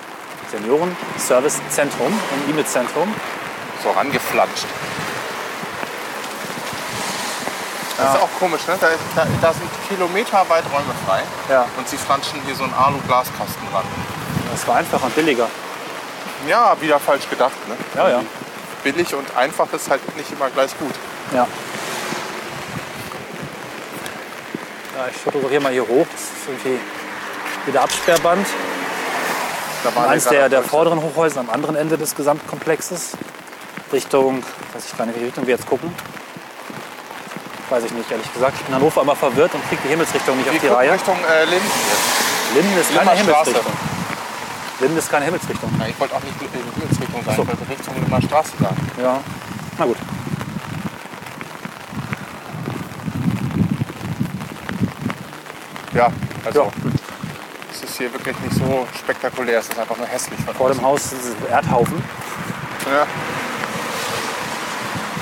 Senioren-Service-Zentrum, 0.51 2.09
ein 2.09 2.51
E-Mail-Zentrum. 2.51 3.14
So 3.85 3.90
rangeflanscht. 3.92 4.66
Das 7.97 8.14
ist 8.16 8.20
auch 8.20 8.29
komisch, 8.40 8.66
ne? 8.66 8.77
Da, 8.81 8.88
da, 9.14 9.27
da 9.40 9.53
sind 9.53 9.70
kilometerweit 9.88 10.64
Räume 10.73 10.92
frei. 11.07 11.23
Ja, 11.49 11.66
Und 11.79 11.88
sie 11.88 11.97
flanschen 11.97 12.40
hier 12.44 12.57
so 12.57 12.64
einen 12.64 12.75
Alu-Glaskasten 12.75 13.68
ran. 13.73 13.85
das 14.51 14.66
war 14.66 14.77
einfacher 14.77 15.05
und 15.05 15.14
billiger. 15.14 15.47
Ja, 16.49 16.77
wieder 16.81 16.99
falsch 16.99 17.31
gedacht. 17.31 17.68
Ne? 17.68 17.77
Ja, 17.94 18.09
ja. 18.09 18.20
Billig 18.83 19.14
und 19.14 19.37
einfach 19.37 19.73
ist 19.73 19.88
halt 19.88 20.16
nicht 20.16 20.33
immer 20.33 20.51
gleich 20.51 20.77
gut. 20.81 20.94
Ja. 21.33 21.47
Ja, 24.96 25.09
ich 25.11 25.16
fotografiere 25.16 25.61
mal 25.62 25.72
hier 25.72 25.87
hoch. 25.87 26.07
Das 26.12 26.20
ist 26.22 26.48
irgendwie 26.48 26.78
wieder 27.66 27.83
Absperrband. 27.83 28.46
Da 29.83 29.94
war 29.94 30.09
Eins 30.09 30.24
gerade 30.24 30.37
der, 30.37 30.48
der 30.48 30.62
vorderen 30.62 31.02
Hochhäuser 31.02 31.40
am 31.40 31.50
anderen 31.50 31.76
Ende 31.76 31.98
des 31.98 32.14
Gesamtkomplexes. 32.14 33.12
Richtung, 33.92 34.42
weiß 34.72 34.85
ich 34.87 34.96
gar 34.96 35.07
nicht, 35.07 35.14
welche 35.16 35.26
Richtung 35.28 35.46
wir 35.46 35.54
jetzt 35.54 35.66
gucken. 35.66 35.92
Weiß 37.70 37.85
ich 37.85 37.92
nicht, 37.92 38.11
ehrlich 38.11 38.33
gesagt. 38.33 38.54
Ich 38.57 38.62
bin 38.62 38.74
in 38.74 38.80
Hannover 38.80 39.02
immer 39.02 39.16
verwirrt 39.16 39.54
und 39.54 39.66
kriege 39.68 39.80
die 39.85 39.88
Himmelsrichtung 39.88 40.37
nicht 40.37 40.46
Wir 40.46 40.52
auf 40.54 40.61
die 40.61 40.66
Reihe. 40.68 40.92
Richtung 40.92 41.16
äh, 41.28 41.44
Linden 41.44 41.66
jetzt. 41.66 42.54
Linden 42.54 42.78
ist 42.80 42.94
keine. 42.94 43.11
Himmelsrichtung. 43.12 43.72
Linden 44.80 44.98
ist 44.98 45.11
keine 45.11 45.24
Himmelsrichtung. 45.26 45.70
Ja, 45.80 45.87
ich 45.87 46.00
wollte 46.00 46.14
auch 46.14 46.20
nicht 46.22 46.35
in 46.40 46.48
die 46.52 46.80
Himmelsrichtung 46.80 47.24
sagen, 47.24 47.37
So. 47.37 47.42
ich 47.42 47.48
wollte 47.48 47.70
Richtung 47.70 47.94
Limmer 48.02 48.22
Straße 48.22 48.52
sagen. 48.61 48.90
Ja, 49.02 49.20
na 49.78 49.85
gut. 49.85 49.96
Ja, 55.94 56.09
also 56.44 56.64
Ja. 56.64 56.70
es 57.72 57.83
ist 57.85 57.96
hier 57.98 58.12
wirklich 58.12 58.37
nicht 58.40 58.54
so 58.57 58.87
spektakulär, 58.98 59.59
es 59.61 59.68
ist 59.68 59.78
einfach 59.78 59.96
nur 59.96 60.07
hässlich. 60.07 60.38
Von 60.44 60.54
Vor 60.54 60.68
dem. 60.70 60.83
Haus 60.83 61.12
ist 61.12 61.37
ein 61.40 61.52
Erdhaufen. 61.52 62.02
Ja. 62.87 63.07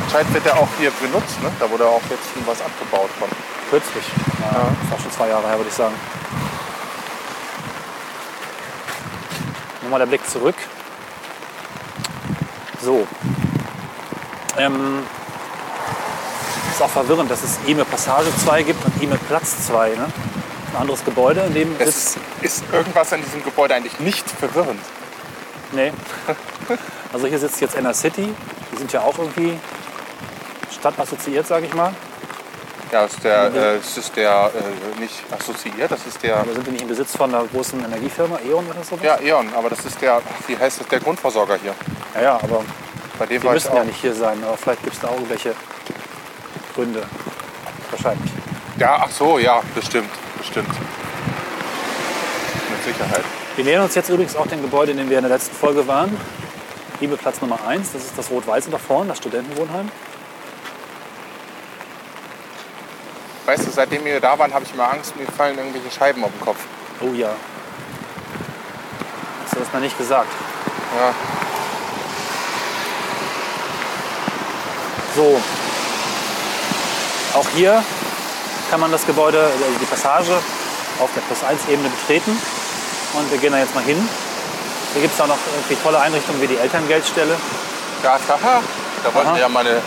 Anscheinend 0.05 0.35
wird 0.35 0.45
der 0.45 0.57
auch 0.59 0.69
hier 0.79 0.91
benutzt, 0.93 1.41
ne? 1.43 1.51
Da 1.59 1.71
wurde 1.71 1.87
auch 1.87 2.01
jetzt 2.11 2.25
schon 2.33 2.47
was 2.47 2.61
abgebaut 2.61 3.09
von. 3.19 3.29
Kürzlich. 3.71 4.05
Ja, 4.41 4.69
Das 4.83 4.91
war 4.91 4.99
schon 5.01 5.13
zwei 5.13 5.29
Jahre 5.29 5.47
her, 5.49 5.57
würde 5.57 5.69
ich 5.71 5.75
sagen. 5.77 5.95
Nochmal 9.83 10.01
der 10.01 10.07
Blick 10.07 10.29
zurück. 10.29 10.55
So. 12.83 13.07
Ähm, 14.59 15.03
ist 16.71 16.83
auch 16.83 16.91
verwirrend, 16.91 17.31
dass 17.31 17.43
es 17.43 17.59
E-Mail 17.67 17.85
Passage 17.87 18.35
2 18.45 18.63
gibt 18.65 18.85
und 18.85 19.03
E-Mail 19.03 19.19
Platz 19.29 19.67
2. 19.67 19.91
Ne? 19.91 20.07
Ein 20.73 20.83
anderes 20.83 21.05
Gebäude, 21.05 21.41
in 21.43 21.55
dem 21.55 21.77
Es 21.79 22.17
ist 22.41 22.65
irgendwas 22.73 23.13
an 23.13 23.23
diesem 23.23 23.45
Gebäude 23.45 23.75
eigentlich 23.75 23.99
nicht 24.01 24.29
verwirrend. 24.29 24.81
Nee. 25.73 25.93
Also 27.13 27.27
hier 27.27 27.39
sitzt 27.39 27.61
jetzt 27.61 27.75
Inner 27.75 27.95
City. 27.95 28.29
Die 28.73 28.77
sind 28.77 28.93
ja 28.93 29.03
auch 29.03 29.19
irgendwie 29.19 29.59
stadtassoziiert, 30.71 31.47
sage 31.47 31.67
ich 31.67 31.75
mal. 31.75 31.93
Ja, 32.91 33.05
ist 33.05 33.25
der, 33.25 33.55
äh, 33.55 33.79
ist 33.79 34.17
der 34.17 34.51
äh, 34.55 35.01
nicht 35.01 35.15
assoziiert, 35.31 35.91
das 35.91 36.07
ist 36.07 36.23
der, 36.23 36.37
Aber 36.37 36.53
sind 36.53 36.67
wir 36.67 36.73
nicht 36.73 36.83
im 36.83 36.89
Besitz 36.89 37.17
von 37.17 37.35
einer 37.35 37.45
großen 37.47 37.83
Energiefirma, 37.83 38.39
E.ON 38.47 38.67
oder 38.67 38.85
so? 38.85 38.99
ja, 39.03 39.19
E.ON, 39.19 39.49
aber 39.55 39.71
das 39.71 39.83
ist 39.87 39.99
der, 40.03 40.21
wie 40.47 40.59
heißt 40.59 40.81
das, 40.81 40.89
der 40.89 41.01
Grundversorger 41.01 41.57
hier. 41.57 41.75
ja, 42.15 42.21
ja, 42.23 42.35
aber 42.35 42.63
Bei 43.19 43.25
dem 43.25 43.41
die 43.41 43.47
war 43.47 43.57
auch. 43.57 43.75
ja 43.77 43.85
nicht 43.85 43.99
hier 43.99 44.15
sein. 44.15 44.45
Aber 44.45 44.59
vielleicht 44.59 44.83
gibt 44.83 44.95
es 44.95 45.01
da 45.01 45.09
auch 45.09 45.15
irgendwelche 45.15 45.55
Gründe. 46.75 47.03
Wahrscheinlich. 47.91 48.31
Ja, 48.79 48.99
ach 49.05 49.11
so, 49.11 49.39
ja, 49.39 49.63
bestimmt, 49.75 50.11
bestimmt. 50.43 50.69
Mit 52.71 52.85
Sicherheit. 52.85 53.25
Wir 53.55 53.65
nähern 53.65 53.85
uns 53.85 53.95
jetzt 53.95 54.09
übrigens 54.09 54.35
auch 54.35 54.47
dem 54.47 54.61
Gebäude, 54.61 54.93
in 54.93 54.99
dem 54.99 55.09
wir 55.09 55.19
in 55.19 55.25
der 55.25 55.33
letzten 55.33 55.55
Folge 55.55 55.87
waren. 55.87 56.17
Platz 57.21 57.41
Nummer 57.41 57.59
1, 57.67 57.93
das 57.93 58.05
ist 58.05 58.17
das 58.17 58.31
Rot-Weiße 58.31 58.71
da 58.71 58.79
vorne, 58.79 59.09
das 59.09 59.19
Studentenwohnheim. 59.19 59.91
Weißt 63.45 63.67
du, 63.67 63.71
seitdem 63.73 64.05
wir 64.05 64.21
da 64.21 64.39
waren, 64.39 64.55
habe 64.55 64.65
ich 64.65 64.73
immer 64.73 64.89
Angst, 64.93 65.17
mir 65.17 65.27
fallen 65.27 65.59
irgendwelche 65.59 65.91
Scheiben 65.91 66.23
auf 66.23 66.31
den 66.31 66.41
Kopf. 66.41 66.59
Oh 67.01 67.13
ja. 67.13 67.31
Hast 69.43 69.55
du 69.55 69.59
das 69.59 69.73
mal 69.73 69.81
nicht 69.81 69.99
gesagt? 69.99 70.29
Ja. 70.97 71.13
So. 75.17 75.41
Auch 77.35 77.49
hier 77.57 77.83
kann 78.73 78.81
man 78.81 78.91
das 78.91 79.05
Gebäude, 79.07 79.39
also 79.39 79.79
die 79.79 79.85
Passage 79.85 80.33
auf 80.99 81.11
der 81.15 81.21
Plus 81.21 81.45
1 81.45 81.69
Ebene 81.69 81.91
betreten. 81.91 82.31
Und 83.13 83.31
wir 83.31 83.37
gehen 83.37 83.53
da 83.53 83.59
jetzt 83.59 83.75
mal 83.75 83.85
hin. 83.85 83.99
Hier 84.95 85.03
gibt 85.03 85.13
es 85.13 85.21
auch 85.21 85.27
noch 85.27 85.37
irgendwie 85.55 85.77
tolle 85.83 86.01
Einrichtungen 86.01 86.41
wie 86.41 86.47
die 86.47 86.57
Elterngeldstelle. 86.57 87.37
Ja, 88.03 88.13
haha. 88.13 88.63
Da 89.05 89.15
wollten 89.15 89.29
Aha. 89.29 89.35
wir 89.35 89.43
ja 89.43 89.49
mal 89.51 89.67
eine, 89.67 89.83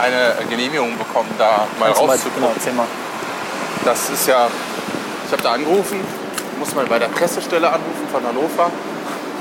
eine 0.00 0.46
Genehmigung 0.48 0.96
bekommen, 0.96 1.28
da 1.36 1.68
mal 1.78 1.90
rauszugucken. 1.90 2.48
Genau, 2.64 2.76
mal. 2.76 2.86
Das 3.84 4.08
ist 4.08 4.26
ja, 4.26 4.48
ich 5.26 5.32
habe 5.32 5.42
da 5.42 5.52
angerufen, 5.52 6.00
muss 6.58 6.74
mal 6.74 6.86
bei 6.86 6.98
der 6.98 7.08
Pressestelle 7.08 7.68
anrufen 7.68 8.08
von 8.10 8.26
Hannover. 8.26 8.70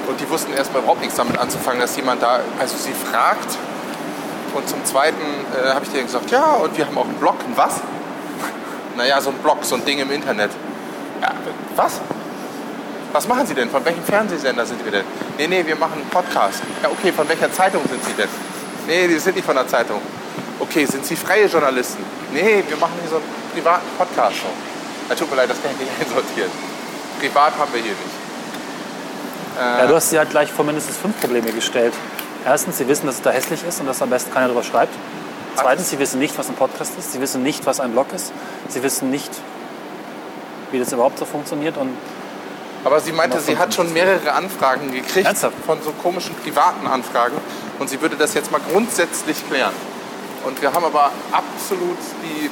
Und 0.10 0.20
die 0.20 0.30
wussten 0.30 0.52
erstmal 0.52 0.82
überhaupt 0.82 1.00
nichts 1.00 1.16
damit 1.16 1.38
anzufangen, 1.38 1.80
dass 1.80 1.96
jemand 1.96 2.22
da, 2.22 2.42
also 2.60 2.76
sie 2.76 2.92
fragt. 2.92 3.58
Und 4.54 4.68
zum 4.68 4.84
Zweiten 4.84 5.24
äh, 5.56 5.70
habe 5.70 5.86
ich 5.86 5.92
denen 5.92 6.08
gesagt, 6.08 6.32
ja, 6.32 6.56
und 6.56 6.78
wir 6.78 6.86
haben 6.86 6.98
auch 6.98 7.06
einen 7.06 7.14
Blog. 7.14 7.36
Ein 7.48 7.56
was? 7.56 7.80
Naja, 8.96 9.20
so 9.22 9.30
ein 9.30 9.38
Blog, 9.38 9.58
so 9.64 9.76
ein 9.76 9.86
Ding 9.86 10.00
im 10.00 10.12
Internet. 10.12 10.52
Ja, 11.22 11.32
was? 11.76 12.00
Was 13.12 13.28
machen 13.28 13.46
Sie 13.46 13.54
denn? 13.54 13.70
Von 13.70 13.84
welchem 13.86 14.04
Fernsehsender 14.04 14.66
sind 14.66 14.84
Sie 14.84 14.92
denn? 14.92 15.06
Nee, 15.38 15.48
nee, 15.48 15.66
wir 15.66 15.76
machen 15.76 15.94
einen 16.02 16.10
Podcast. 16.10 16.62
Ja, 16.82 16.90
okay, 16.90 17.12
von 17.12 17.28
welcher 17.30 17.52
Zeitung 17.52 17.82
sind 17.88 18.04
Sie 18.04 18.14
denn? 18.14 18.30
Nee, 18.88 19.08
die 19.08 19.20
sind 19.20 19.36
nicht 19.36 19.46
von 19.46 19.56
der 19.56 19.68
Zeitung. 19.68 20.02
Okay, 20.60 20.86
sind 20.86 21.06
Sie 21.06 21.16
freie 21.16 21.46
Journalisten? 21.46 22.04
Nee, 22.32 22.64
wir 22.68 22.78
machen 22.78 22.94
hier 23.02 23.10
so 23.10 23.16
einen 23.18 23.26
privaten 23.54 23.88
Podcast. 23.98 24.38
Ja, 25.10 25.16
tut 25.16 25.30
mir 25.30 25.38
leid, 25.38 25.50
das 25.50 25.62
kann 25.62 25.72
ich 25.74 25.80
nicht 25.80 25.92
einsortieren. 26.00 26.52
Privat 27.20 27.58
haben 27.58 27.74
wir 27.74 27.82
hier 27.82 27.92
nicht. 27.92 28.24
Ja, 29.56 29.86
du 29.86 29.96
hast 29.96 30.10
sie 30.10 30.18
halt 30.18 30.32
gleich 30.32 30.52
vor 30.52 30.66
mindestens 30.66 30.98
fünf 30.98 31.20
Probleme 31.20 31.52
gestellt. 31.52 31.94
Erstens, 32.46 32.80
sie 32.80 32.88
wissen, 32.88 33.06
dass 33.06 33.16
es 33.16 33.22
da 33.22 33.30
hässlich 33.30 33.64
ist 33.64 33.80
und 33.80 33.86
dass 33.86 34.02
am 34.02 34.10
besten 34.10 34.34
keiner 34.34 34.48
darüber 34.48 34.64
schreibt. 34.64 34.94
Zweitens, 35.56 35.90
sie 35.90 36.00
wissen 36.00 36.20
nicht, 36.20 36.38
was 36.38 36.50
ein 36.50 36.56
Podcast 36.56 36.98
ist. 36.98 37.12
Sie 37.12 37.22
wissen 37.22 37.44
nicht, 37.44 37.66
was 37.66 37.80
ein 37.80 37.92
Blog 37.92 38.08
ist. 38.14 38.32
Sie 38.70 38.82
wissen 38.84 39.10
nicht, 39.12 39.32
wie 40.72 40.80
das 40.80 40.92
überhaupt 40.92 41.20
so 41.20 41.26
funktioniert. 41.26 41.78
Und 41.78 41.96
Aber 42.84 43.00
sie 43.00 43.12
meinte, 43.12 43.40
sie 43.40 43.58
hat 43.58 43.74
schon 43.74 43.94
mehrere 43.94 44.34
Anfragen 44.34 44.92
gekriegt 44.92 45.28
Ernsthaft? 45.28 45.56
von 45.66 45.82
so 45.84 45.92
komischen 45.92 46.36
privaten 46.36 46.88
Anfragen 46.88 47.38
und 47.80 47.90
sie 47.90 48.02
würde 48.02 48.16
das 48.16 48.34
jetzt 48.34 48.52
mal 48.52 48.62
grundsätzlich 48.72 49.38
klären. 49.48 49.74
Und 50.46 50.62
wir 50.62 50.74
haben 50.74 50.84
aber 50.84 51.12
absolut 51.32 51.98
die, 52.24 52.50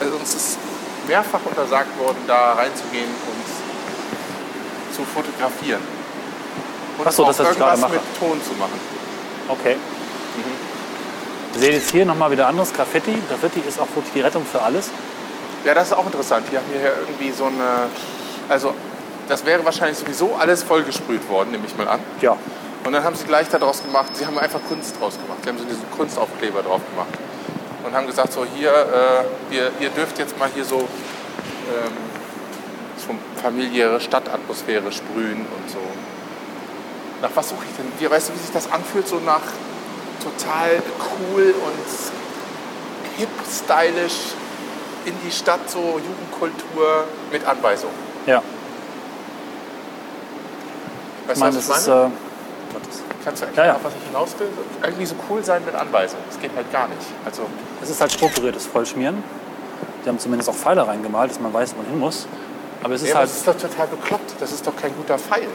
also 0.00 0.16
uns 0.16 0.34
ist 0.34 0.58
mehrfach 1.06 1.40
untersagt 1.44 1.98
worden, 1.98 2.16
da 2.26 2.54
reinzugehen 2.54 3.04
und 3.08 4.94
zu 4.96 5.02
fotografieren. 5.04 5.82
Und 6.96 7.06
Ach 7.06 7.12
so, 7.12 7.24
auch 7.24 7.28
das, 7.28 7.40
was 7.40 7.46
irgendwas 7.48 7.80
mache. 7.80 7.92
mit 7.94 8.18
Ton 8.18 8.40
zu 8.42 8.54
machen. 8.54 8.80
okay. 9.48 9.76
Wir 11.54 11.60
sehen 11.60 11.72
jetzt 11.74 11.92
hier 11.92 12.04
nochmal 12.04 12.32
wieder 12.32 12.48
anderes 12.48 12.72
Graffiti. 12.72 13.16
Graffiti 13.28 13.60
ist 13.60 13.78
auch 13.78 13.86
wirklich 13.94 14.12
die 14.12 14.22
Rettung 14.22 14.44
für 14.44 14.60
alles. 14.60 14.90
Ja, 15.64 15.72
das 15.72 15.86
ist 15.86 15.92
auch 15.92 16.04
interessant. 16.04 16.44
Hier 16.50 16.58
haben 16.58 16.66
wir 16.72 16.80
hier 16.80 16.92
irgendwie 17.00 17.30
so 17.30 17.44
eine, 17.44 17.86
also 18.48 18.74
das 19.28 19.46
wäre 19.46 19.64
wahrscheinlich 19.64 19.96
sowieso 19.96 20.34
alles 20.34 20.64
vollgesprüht 20.64 21.28
worden, 21.28 21.52
nehme 21.52 21.64
ich 21.64 21.76
mal 21.76 21.86
an. 21.86 22.00
Ja. 22.20 22.36
Und 22.84 22.92
dann 22.92 23.04
haben 23.04 23.14
sie 23.14 23.24
gleich 23.24 23.48
daraus 23.50 23.84
gemacht, 23.84 24.16
sie 24.16 24.26
haben 24.26 24.36
einfach 24.36 24.58
Kunst 24.68 25.00
draus 25.00 25.14
gemacht. 25.14 25.38
Sie 25.44 25.48
haben 25.48 25.58
so 25.58 25.64
diesen 25.64 25.88
Kunstaufkleber 25.96 26.64
drauf 26.64 26.80
gemacht. 26.90 27.14
Und 27.84 27.94
haben 27.94 28.08
gesagt, 28.08 28.32
so 28.32 28.44
hier, 28.56 28.72
äh, 28.72 29.54
ihr, 29.54 29.70
ihr 29.78 29.90
dürft 29.90 30.18
jetzt 30.18 30.36
mal 30.36 30.50
hier 30.52 30.64
so, 30.64 30.78
ähm, 30.78 31.92
so 32.96 33.14
familiäre 33.40 34.00
Stadtatmosphäre 34.00 34.90
sprühen 34.90 35.46
und 35.46 35.70
so. 35.70 35.78
Nach 37.22 37.30
was 37.32 37.50
suche 37.50 37.64
ich 37.70 37.76
denn? 37.76 37.86
Wie, 38.00 38.10
weißt 38.10 38.30
du, 38.30 38.34
wie 38.34 38.38
sich 38.38 38.52
das 38.52 38.72
anfühlt? 38.72 39.06
So 39.06 39.20
nach 39.20 39.42
total 40.22 40.82
cool 41.32 41.54
und 41.64 43.18
hip, 43.18 43.28
stylisch 43.50 44.32
in 45.04 45.14
die 45.24 45.30
Stadt, 45.30 45.68
so 45.68 45.78
Jugendkultur 45.78 47.04
mit 47.30 47.44
Anweisung. 47.46 47.90
Ja. 48.26 48.42
Ich 51.24 51.30
Weißt 51.30 51.40
meine, 51.40 51.52
du, 51.52 51.58
was 51.58 51.66
das 51.68 51.76
ich 51.76 51.82
ist. 51.82 51.88
meine? 51.88 52.06
Äh, 52.06 52.10
Gottes. 52.74 53.02
Kannst 53.24 53.42
du 53.42 53.46
erklären, 53.46 53.68
Ja, 53.68 53.74
ja. 53.74 53.80
was 53.82 53.92
ich 53.98 54.06
hinaus 54.06 54.28
will? 54.38 54.48
Irgendwie 54.82 55.06
so 55.06 55.14
cool 55.30 55.44
sein 55.44 55.64
mit 55.64 55.74
Anweisung. 55.74 56.18
Das 56.28 56.38
geht 56.40 56.50
halt 56.54 56.70
gar 56.72 56.88
nicht. 56.88 57.00
Also, 57.24 57.42
Es 57.82 57.90
ist 57.90 58.00
halt 58.00 58.12
strukturiertes 58.12 58.66
Vollschmieren. 58.66 59.22
Die 60.04 60.08
haben 60.08 60.18
zumindest 60.18 60.50
auch 60.50 60.54
Pfeile 60.54 60.86
reingemalt, 60.86 61.30
dass 61.30 61.40
man 61.40 61.52
weiß, 61.52 61.72
wo 61.74 61.78
man 61.82 61.86
hin 61.90 61.98
muss. 61.98 62.26
Aber 62.82 62.94
es 62.94 63.02
ist 63.02 63.08
ja, 63.08 63.16
halt. 63.16 63.28
das 63.28 63.36
ist 63.38 63.48
doch 63.48 63.56
total 63.56 63.86
bekloppt. 63.86 64.34
Das 64.40 64.52
ist 64.52 64.66
doch 64.66 64.76
kein 64.76 64.94
guter 64.96 65.18
Pfeil. 65.18 65.48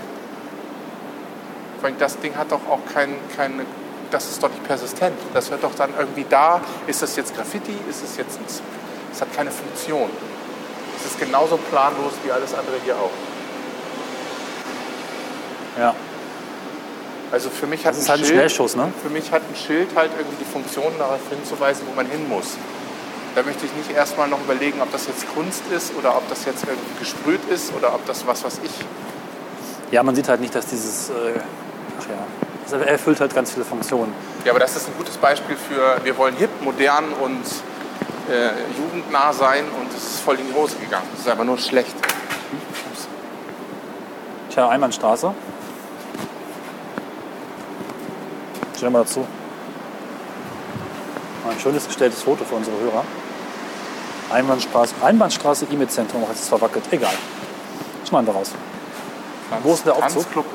Vor 1.80 1.88
allem, 1.90 1.98
das 2.00 2.18
Ding 2.20 2.36
hat 2.36 2.52
doch 2.52 2.62
auch 2.68 2.80
kein, 2.92 3.14
keine. 3.36 3.64
Das 4.12 4.30
ist 4.30 4.42
doch 4.42 4.50
nicht 4.50 4.64
persistent. 4.64 5.16
Das 5.34 5.52
wird 5.52 5.64
doch 5.64 5.76
dann 5.76 5.92
irgendwie 5.98 6.26
da. 6.30 6.62
Ist 6.88 7.02
das 7.02 7.16
jetzt 7.16 7.36
Graffiti? 7.36 7.76
Ist 7.90 8.04
es 8.04 8.18
jetzt 8.18 8.40
ein. 8.40 8.46
Es 9.12 9.22
hat 9.22 9.34
keine 9.36 9.52
Funktion. 9.52 10.10
Es 10.98 11.06
ist 11.06 11.20
genauso 11.20 11.58
planlos 11.58 12.14
wie 12.24 12.32
alles 12.32 12.54
andere 12.54 12.76
hier 12.84 12.96
auch. 12.96 13.12
Ja. 15.80 15.96
Also 17.32 17.50
für 17.50 17.68
mich 17.68 17.86
hat 17.86 17.94
Das 17.94 18.02
ist 18.02 18.10
halt 18.10 18.22
ein 18.22 18.26
Schnellschuss, 18.26 18.76
ne? 18.76 18.92
Für 19.04 19.10
mich 19.10 19.32
hat 19.32 19.44
ein 19.44 19.56
Schild 19.56 19.90
halt 19.96 20.12
irgendwie 20.18 20.44
die 20.44 20.52
Funktion, 20.52 20.92
darauf 20.98 21.20
hinzuweisen, 21.30 21.86
wo 21.88 21.96
man 21.96 22.08
hin 22.08 22.28
muss. 22.28 22.58
Da 23.36 23.44
möchte 23.44 23.66
ich 23.66 23.74
nicht 23.74 23.96
erstmal 23.96 24.28
noch 24.28 24.42
überlegen, 24.42 24.82
ob 24.82 24.92
das 24.92 25.06
jetzt 25.06 25.32
Kunst 25.34 25.62
ist 25.72 25.94
oder 25.96 26.18
ob 26.18 26.28
das 26.30 26.46
jetzt 26.46 26.64
irgendwie 26.64 27.00
gesprüht 27.00 27.42
ist 27.50 27.72
oder 27.76 27.94
ob 27.94 28.06
das 28.08 28.26
was, 28.26 28.44
was 28.44 28.60
ich. 28.64 28.72
ja, 29.92 30.02
man 30.02 30.16
sieht 30.16 30.28
halt 30.28 30.42
nicht, 30.42 30.56
dass 30.56 30.66
dieses. 30.66 31.10
Äh, 31.10 31.14
ach 32.00 32.10
ja. 32.10 32.39
Es 32.72 32.86
erfüllt 32.86 33.20
halt 33.20 33.34
ganz 33.34 33.52
viele 33.52 33.66
Funktionen. 33.66 34.14
Ja, 34.46 34.52
aber 34.52 34.60
das 34.60 34.76
ist 34.76 34.88
ein 34.88 34.94
gutes 34.96 35.18
Beispiel 35.18 35.56
für, 35.56 36.04
wir 36.04 36.16
wollen 36.18 36.36
hip, 36.36 36.50
modern 36.62 37.06
und 37.14 37.44
äh, 38.32 38.52
jugendnah 38.78 39.34
sein 39.34 39.66
und 39.80 39.92
es 39.92 40.04
ist 40.04 40.20
voll 40.20 40.36
in 40.36 40.48
die 40.48 40.54
Hose 40.54 40.76
gegangen. 40.78 41.08
Das 41.14 41.22
ist 41.22 41.30
einfach 41.30 41.46
nur 41.46 41.58
schlecht. 41.58 41.96
Tja, 44.52 44.70
Einbahnstraße. 44.70 45.34
Stellen 48.78 48.94
wir 48.94 49.00
dazu. 49.00 49.26
Mal 51.44 51.54
Ein 51.54 51.60
schönes 51.60 51.88
gestelltes 51.88 52.22
Foto 52.22 52.46
für 52.46 52.56
unsere 52.56 52.80
Hörer. 52.80 53.04
Einbahnstraße, 54.32 54.94
Einbahnstraße 55.04 55.66
E-Mail-Zentrum, 55.72 56.22
jetzt 56.30 56.42
ist 56.42 56.50
verwackelt. 56.50 56.84
Egal. 56.92 57.14
Schneiden 58.08 58.28
wir 58.28 58.34
raus. 58.34 58.52
Wo 59.64 59.74
ist 59.74 59.86
der 59.86 59.94
Aufzug? 59.94 60.24
Tanzclub 60.24 60.46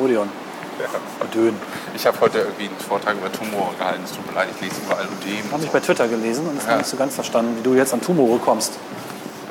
Odeon. 0.00 0.28
Odeon. 0.78 0.90
Odön. 1.20 1.56
Ich 1.94 2.04
habe 2.06 2.18
heute 2.20 2.38
irgendwie 2.38 2.66
einen 2.66 2.76
Vortrag 2.78 3.14
über 3.16 3.30
Tumor 3.30 3.72
gehalten. 3.78 4.02
Es 4.04 4.12
tut 4.12 4.26
mir 4.26 4.32
leid, 4.34 4.48
ich 4.54 4.60
lese 4.60 4.74
überall 4.84 5.06
Odeon. 5.06 5.52
Habe 5.52 5.64
ich 5.64 5.70
bei 5.70 5.80
Twitter 5.80 6.08
gelesen 6.08 6.46
und 6.48 6.58
es 6.58 6.64
Ja. 6.64 6.70
noch 6.72 6.78
nicht 6.78 6.88
so 6.90 6.96
ganz 6.96 7.14
verstanden, 7.14 7.56
wie 7.58 7.62
du 7.62 7.74
jetzt 7.74 7.92
an 7.94 8.00
Tumore 8.00 8.38
kommst. 8.38 8.72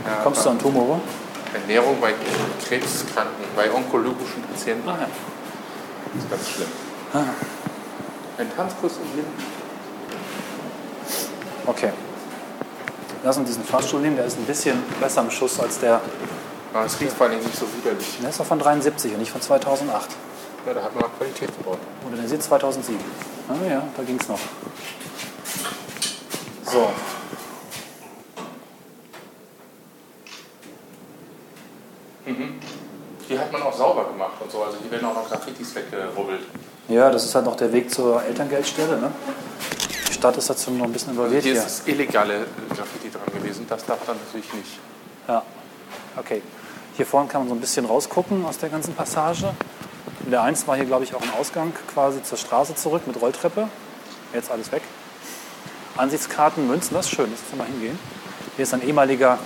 Ja, 0.05 0.21
Kommst 0.23 0.45
du 0.45 0.49
an 0.49 0.59
Tumore? 0.59 0.99
Ernährung 1.53 1.97
bei 2.01 2.13
Krebskranken, 2.67 3.45
bei 3.55 3.71
onkologischen 3.71 4.41
Patienten. 4.51 4.89
Ah, 4.89 4.97
ja. 5.01 5.07
Das 6.13 6.23
ist 6.23 6.29
ganz 6.29 6.49
schlimm. 6.49 6.67
Ein 8.37 8.51
Tanzkurs 8.57 8.93
in 8.97 9.15
Linden. 9.17 9.43
Okay. 11.65 11.91
Lass 13.23 13.37
uns 13.37 13.47
diesen 13.47 13.63
Fahrstuhl 13.63 14.01
nehmen, 14.01 14.17
der 14.17 14.25
ist 14.25 14.37
ein 14.37 14.43
bisschen 14.45 14.81
besser 14.99 15.21
im 15.21 15.31
Schuss 15.31 15.59
als 15.59 15.79
der. 15.79 16.01
Aber 16.73 16.85
es 16.85 16.99
riecht 16.99 17.13
vor 17.13 17.27
allem 17.27 17.37
nicht 17.39 17.55
so 17.55 17.65
widerlich. 17.77 18.17
Der 18.21 18.29
ist 18.31 18.39
doch 18.39 18.45
von 18.45 18.59
73 18.59 19.13
und 19.13 19.19
nicht 19.19 19.31
von 19.31 19.39
2008. 19.41 20.09
Ja, 20.65 20.73
da 20.73 20.83
hat 20.83 20.95
man 20.95 21.03
auch 21.03 21.17
Qualität 21.17 21.49
gebaut. 21.57 21.79
Modernisiert 22.03 22.41
2007. 22.41 22.99
Ah 23.49 23.53
ja, 23.69 23.83
da 23.95 24.03
ging 24.03 24.19
es 24.19 24.27
noch. 24.27 24.39
So. 26.65 26.89
Hier 33.27 33.39
hat 33.39 33.51
man 33.51 33.63
auch 33.63 33.73
sauber 33.73 34.05
gemacht 34.05 34.33
und 34.39 34.51
so. 34.51 34.63
Also 34.63 34.77
hier 34.81 34.91
werden 34.91 35.05
auch 35.05 35.15
noch 35.15 35.27
Graffitis 35.29 35.73
weggerubbelt. 35.75 36.41
Ja, 36.87 37.09
das 37.09 37.25
ist 37.25 37.33
halt 37.33 37.45
noch 37.45 37.55
der 37.55 37.73
Weg 37.73 37.91
zur 37.91 38.21
Elterngeldstelle. 38.23 38.97
Ne? 38.99 39.11
Die 40.09 40.13
Stadt 40.13 40.37
ist 40.37 40.49
dazu 40.49 40.71
noch 40.71 40.85
ein 40.85 40.93
bisschen 40.93 41.11
involviert 41.13 41.43
Hier 41.43 41.53
hier. 41.53 41.61
ist 41.63 41.79
das 41.79 41.87
illegale 41.87 42.45
Graffiti 42.69 43.09
dran 43.09 43.25
gewesen. 43.33 43.65
Das 43.67 43.85
darf 43.85 43.99
dann 44.05 44.17
natürlich 44.25 44.53
nicht. 44.53 44.79
Ja, 45.27 45.41
okay. 46.17 46.41
Hier 46.95 47.05
vorne 47.05 47.27
kann 47.27 47.41
man 47.41 47.49
so 47.49 47.55
ein 47.55 47.61
bisschen 47.61 47.85
rausgucken 47.85 48.45
aus 48.45 48.59
der 48.59 48.69
ganzen 48.69 48.93
Passage. 48.93 49.53
In 50.25 50.31
der 50.31 50.41
1 50.43 50.67
war 50.67 50.75
hier, 50.75 50.85
glaube 50.85 51.03
ich, 51.03 51.13
auch 51.15 51.21
ein 51.21 51.31
Ausgang 51.39 51.73
quasi 51.93 52.23
zur 52.23 52.37
Straße 52.37 52.75
zurück 52.75 53.07
mit 53.07 53.19
Rolltreppe. 53.21 53.67
Jetzt 54.33 54.51
alles 54.51 54.71
weg. 54.71 54.81
Ansichtskarten, 55.97 56.67
Münzen, 56.67 56.95
das 56.95 57.05
ist 57.05 57.11
schön, 57.15 57.29
das 57.31 57.39
wir 57.51 57.57
mal 57.57 57.67
hingehen. 57.67 57.99
Hier 58.55 58.63
ist 58.63 58.73
ein 58.73 58.81
ehemaliger, 58.81 59.37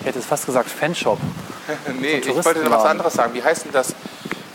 ich 0.00 0.06
hätte 0.06 0.18
jetzt 0.18 0.28
fast 0.28 0.46
gesagt, 0.46 0.68
Fanshop. 0.70 1.18
nee, 2.00 2.20
So 2.22 2.30
ich 2.38 2.44
wollte 2.44 2.64
noch 2.64 2.70
was 2.70 2.84
anderes 2.84 3.14
sagen. 3.14 3.34
Wie 3.34 3.42
heißt 3.42 3.64
denn 3.66 3.72
das? 3.72 3.94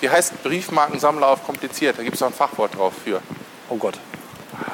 Wie 0.01 0.09
heißt 0.09 0.43
Briefmarkensammler 0.43 1.27
auf 1.27 1.45
kompliziert? 1.45 1.97
Da 1.97 2.03
gibt 2.03 2.15
es 2.15 2.21
auch 2.23 2.27
ein 2.27 2.33
Fachwort 2.33 2.75
drauf 2.75 2.93
für. 3.03 3.21
Oh 3.69 3.75
Gott, 3.75 3.99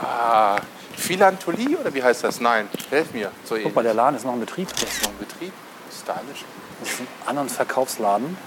Ah, 0.02 0.58
Philantolie 0.96 1.78
oder 1.78 1.94
wie 1.94 2.02
heißt 2.02 2.24
das? 2.24 2.40
Nein, 2.40 2.68
helf 2.90 3.14
mir. 3.14 3.32
So 3.44 3.56
guck 3.62 3.76
mal, 3.76 3.84
der 3.84 3.94
Laden 3.94 4.16
ist 4.16 4.26
noch 4.26 4.34
in 4.34 4.40
Betrieb. 4.40 4.70
Das 4.70 4.84
ist 4.84 5.04
noch 5.04 5.12
ein 5.12 5.18
Betrieb. 5.20 5.54
Stylisch. 5.92 6.46
Das 6.80 6.90
ist 6.90 7.00
ein 7.02 7.08
anderen 7.26 7.50
Verkaufsladen. 7.50 8.38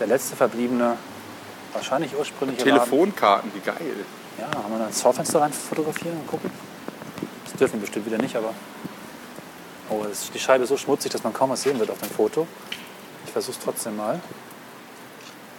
Der 0.00 0.06
letzte 0.08 0.34
verbliebene, 0.36 0.96
wahrscheinlich 1.72 2.16
ursprüngliche 2.16 2.68
Laden. 2.68 2.80
Telefonkarten, 2.80 3.52
wie 3.54 3.60
geil. 3.60 4.04
Ja, 4.38 4.46
haben 4.46 4.72
wir 4.72 4.78
da 4.78 4.86
ins 4.86 5.00
Schaufenster 5.00 5.40
rein 5.40 5.52
fotografieren 5.52 6.16
und 6.18 6.26
gucken? 6.26 6.50
Das 7.44 7.54
dürfen 7.54 7.74
wir 7.74 7.80
bestimmt 7.82 8.06
wieder 8.06 8.18
nicht, 8.18 8.34
aber. 8.34 8.52
Oh, 9.90 10.04
die 10.34 10.38
Scheibe 10.38 10.64
ist 10.64 10.70
so 10.70 10.76
schmutzig, 10.76 11.12
dass 11.12 11.22
man 11.22 11.32
kaum 11.32 11.50
was 11.50 11.62
sehen 11.62 11.78
wird 11.78 11.90
auf 11.90 11.98
dem 11.98 12.10
Foto. 12.10 12.46
Ich 13.26 13.32
versuche 13.32 13.56
es 13.58 13.62
trotzdem 13.64 13.96
mal. 13.96 14.14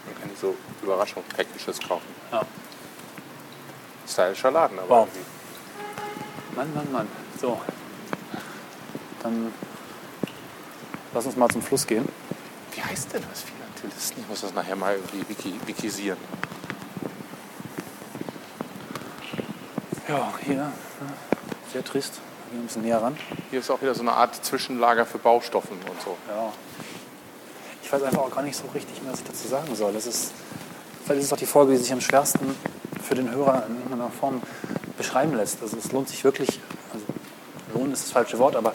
Man 0.06 0.20
kann 0.22 0.30
so 0.40 0.56
Überraschungspackages 0.84 1.80
kaufen. 1.88 2.06
Ja. 2.32 2.42
Stylischer 4.08 4.52
Laden, 4.52 4.80
aber 4.80 4.90
Wow. 4.90 5.08
irgendwie. 5.08 6.56
Mann, 6.56 6.74
Mann, 6.74 6.92
Mann. 6.92 7.08
So. 7.40 7.60
Dann 9.24 9.54
lass 11.14 11.26
uns 11.26 11.36
mal 11.38 11.50
zum 11.50 11.62
Fluss 11.62 11.88
gehen. 11.88 12.08
Wie 12.74 12.82
heißt 12.84 13.14
denn 13.14 13.24
das 13.32 13.42
Philatelisten? 13.76 14.22
Ich 14.24 14.30
muss 14.30 14.42
das 14.42 14.54
nachher 14.54 14.76
mal 14.76 14.96
irgendwie 14.96 15.30
wiki 15.30 15.54
wikisieren. 15.66 16.18
Ja, 20.08 20.34
hier. 20.44 20.56
ja, 20.56 20.72
Sehr 21.72 21.84
trist. 21.84 22.14
Wir 22.16 22.52
gehen 22.52 22.64
ein 22.64 22.68
bisschen 22.68 22.84
näher 22.84 23.02
ran. 23.02 23.18
Hier 23.50 23.60
ist 23.60 23.70
auch 23.70 23.82
wieder 23.82 23.96
so 23.96 24.02
eine 24.02 24.14
Art 24.14 24.36
Zwischenlager 24.46 25.06
für 25.06 25.18
Baustoffen 25.18 25.78
und 25.78 26.02
so. 26.02 26.16
Ja. 26.30 26.54
Ich 27.84 27.92
weiß 27.92 28.04
einfach 28.04 28.22
auch 28.22 28.32
gar 28.32 28.44
nicht 28.44 28.56
so 28.56 28.64
richtig 28.74 29.02
mehr, 29.02 29.12
was 29.12 29.20
ich 29.20 29.28
dazu 29.28 29.48
sagen 29.48 29.76
soll. 29.76 29.94
Das 29.94 30.06
ist, 30.06 30.32
vielleicht 31.04 31.22
ist 31.22 31.28
es 31.28 31.34
auch 31.34 31.38
die 31.38 31.46
Folge, 31.46 31.74
die 31.74 31.78
sich 31.78 31.92
am 31.92 32.02
schwersten 32.02 32.56
für 33.02 33.16
den 33.16 33.32
Hörer 33.32 33.66
in 33.68 33.76
irgendeiner 33.76 34.10
Form 34.10 34.42
beschreiben 34.98 35.36
lässt. 35.36 35.62
Also 35.62 35.78
es 35.78 35.92
lohnt 35.92 36.10
sich 36.10 36.24
wirklich, 36.24 36.60
also 36.94 37.06
lohnen 37.74 37.94
ist 37.94 38.06
das 38.06 38.12
falsche 38.12 38.40
Wort, 38.40 38.56
aber 38.56 38.74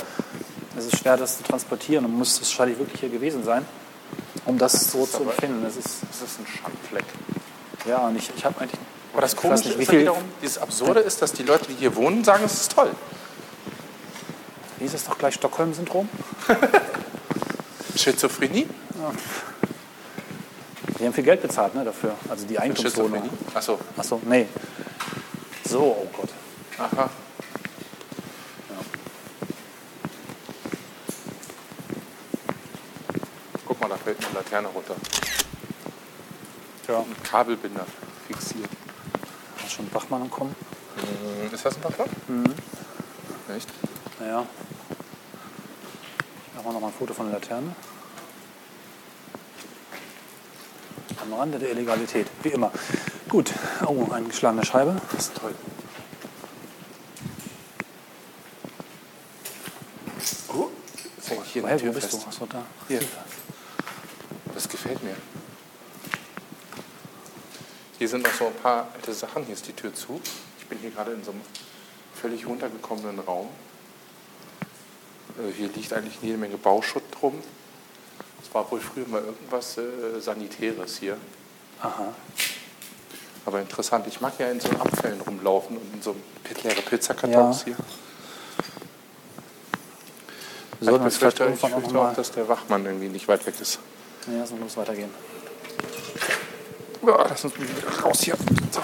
es 0.76 0.86
ist 0.86 0.98
schwer, 0.98 1.16
das 1.16 1.38
zu 1.38 1.42
transportieren 1.44 2.05
und 2.05 2.16
muss 2.16 2.40
wahrscheinlich 2.40 2.78
wirklich 2.78 3.01
hier 3.01 3.09
gewesen 3.09 3.44
sein, 3.44 3.66
um 4.51 4.59
das 4.59 4.90
so 4.90 5.05
ist 5.05 5.12
zu 5.12 5.22
empfinden. 5.22 5.62
Das 5.62 5.76
ist, 5.76 6.03
Das 6.11 6.22
ist 6.22 6.40
ein 6.40 6.46
Schandfleck. 6.46 7.05
ja, 7.86 8.09
und 8.09 8.16
ich, 8.16 8.30
ich 8.36 8.44
habe 8.44 8.61
eigentlich... 8.61 8.80
Aber 9.12 9.22
das 9.22 9.34
Komische 9.34 9.68
nicht, 9.68 9.80
ist 9.80 9.92
ja 9.92 9.98
wiederum, 10.01 10.22
dieses 10.42 10.59
Absurde 10.59 11.01
ist, 11.01 11.22
dass 11.22 11.32
die 11.32 11.42
Leute, 11.42 11.66
die 11.66 11.74
hier 11.74 11.94
wohnen, 11.96 12.22
sagen, 12.22 12.44
es 12.44 12.61
ist 12.61 12.72
toll. 12.72 12.90
Wie 14.78 14.84
ist 14.84 14.94
es 14.94 15.05
doch 15.05 15.18
gleich 15.18 15.34
Stockholm-Syndrom? 15.34 16.09
Schizophrenie? 17.96 18.66
Die 20.98 21.05
haben 21.05 21.12
viel 21.12 21.24
Geld 21.24 21.42
bezahlt 21.42 21.74
ne, 21.74 21.84
dafür, 21.84 22.14
also 22.28 22.46
die. 22.46 22.57
Schizophrenie? 22.57 23.30
Achso, 23.55 23.78
Achso, 23.96 24.20
nee. 24.26 24.46
So, 25.68 25.80
oh 25.80 26.07
Gott. 26.16 26.30
aha. 26.78 27.11
Guck 33.66 33.80
mal, 33.80 33.88
da 33.88 33.96
fällt 33.96 34.18
eine 34.24 34.34
Laterne 34.51 34.68
runter. 34.68 34.96
Ja, 36.88 36.98
Ein 36.98 37.22
Kabelbinder 37.22 37.86
fixiert. 38.26 38.68
ist 39.64 39.72
schon 39.72 39.88
Bachmann 39.90 40.22
am 40.22 40.30
Kommen. 40.30 40.57
Ist 41.53 41.64
das 41.64 41.76
ein 41.76 41.80
Bachmann? 41.82 42.09
Mhm. 42.26 42.55
Echt? 43.57 43.68
Naja. 44.18 44.44
Machen 46.57 46.64
wir 46.66 46.72
noch 46.72 46.80
mal 46.80 46.88
ein 46.88 46.92
Foto 46.92 47.14
von 47.14 47.30
der 47.30 47.38
Laterne. 47.38 47.76
Am 51.22 51.32
Rande 51.32 51.59
der 51.61 51.70
Illegalität, 51.70 52.26
wie 52.42 52.48
immer. 52.48 52.72
Gut. 53.28 53.53
Oh, 53.86 54.09
eine 54.11 54.26
geschlagene 54.26 54.64
Scheibe. 54.64 55.01
Das 55.12 55.26
ist 55.28 55.36
toll. 55.36 55.55
Oh, 60.48 60.70
hängt 61.28 61.44
hier 61.46 61.64
ein 61.64 61.80
wie 61.80 61.84
Tuch 61.86 61.94
bist 61.94 62.12
du? 62.12 62.16
fest. 62.16 62.26
Achso, 62.26 62.46
da. 62.46 62.62
Hier. 62.88 63.01
Das 64.61 64.68
gefällt 64.68 65.03
mir. 65.03 65.16
Hier 68.01 68.09
sind 68.09 68.22
noch 68.24 68.32
so 68.32 68.46
ein 68.46 68.55
paar 68.55 68.88
alte 68.94 69.12
Sachen. 69.12 69.44
Hier 69.44 69.53
ist 69.53 69.68
die 69.68 69.74
Tür 69.74 69.92
zu. 69.92 70.22
Ich 70.59 70.66
bin 70.66 70.78
hier 70.78 70.90
gerade 70.90 71.12
in 71.12 71.22
so 71.22 71.32
einem 71.32 71.42
völlig 72.14 72.46
runtergekommenen 72.46 73.18
Raum. 73.18 73.48
Äh, 75.38 75.53
Hier 75.53 75.68
liegt 75.68 75.92
eigentlich 75.92 76.16
jede 76.22 76.38
Menge 76.38 76.57
Bauschutt 76.57 77.03
drum. 77.20 77.34
Es 78.42 78.55
war 78.55 78.70
wohl 78.70 78.80
früher 78.80 79.07
mal 79.07 79.22
irgendwas 79.22 79.76
äh, 79.76 80.18
Sanitäres 80.18 80.96
hier. 80.96 81.18
Aha. 81.82 82.14
Aber 83.44 83.61
interessant. 83.61 84.07
Ich 84.07 84.22
mag 84.22 84.32
ja 84.38 84.51
in 84.51 84.61
so 84.61 84.70
Abfällen 84.70 85.20
rumlaufen 85.20 85.76
und 85.76 85.94
in 85.94 86.01
so 86.01 86.16
leere 86.62 86.80
Pizzakartons 86.80 87.59
Ja. 87.61 87.64
hier. 87.66 87.76
Sollten 90.80 91.07
ich 91.07 91.12
befürchte, 91.12 91.53
ich 91.55 91.64
auch 91.94 92.14
dass 92.14 92.32
der 92.32 92.48
Wachmann 92.48 92.86
irgendwie 92.86 93.09
nicht 93.11 93.28
weit 93.28 93.44
weg 93.44 93.61
ist. 93.61 93.78
Ja, 94.26 94.46
so 94.46 94.57
muss 94.57 94.78
weitergehen. 94.78 95.11
Ja, 97.07 97.26
lass 97.28 97.44
uns 97.44 97.55
wieder 97.59 98.01
raus 98.03 98.20
hier. 98.22 98.36
So. 98.70 98.80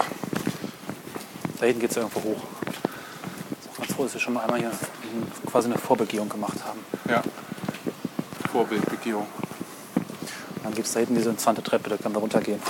Da 1.59 1.65
hinten 1.65 1.81
geht 1.81 1.91
es 1.91 1.97
irgendwo 1.97 2.21
hoch. 2.21 2.41
Ist 3.59 3.69
auch 3.73 3.77
ganz 3.77 3.93
froh, 3.93 4.03
dass 4.03 4.13
wir 4.13 4.21
schon 4.21 4.33
mal 4.33 4.43
einmal 4.43 4.59
hier 4.59 4.71
quasi 5.49 5.67
eine 5.69 5.77
Vorbegehung 5.77 6.27
gemacht 6.29 6.57
haben. 6.65 6.79
Ja. 7.09 7.21
Vorbildbegehung. 8.51 9.27
Dann 10.63 10.73
gibt 10.73 10.87
es 10.87 10.93
da 10.93 10.99
hinten 10.99 11.15
diese 11.15 11.29
interessante 11.29 11.61
Treppe, 11.63 11.89
da 11.89 11.97
können 11.97 12.15
wir 12.15 12.19
runtergehen. 12.19 12.61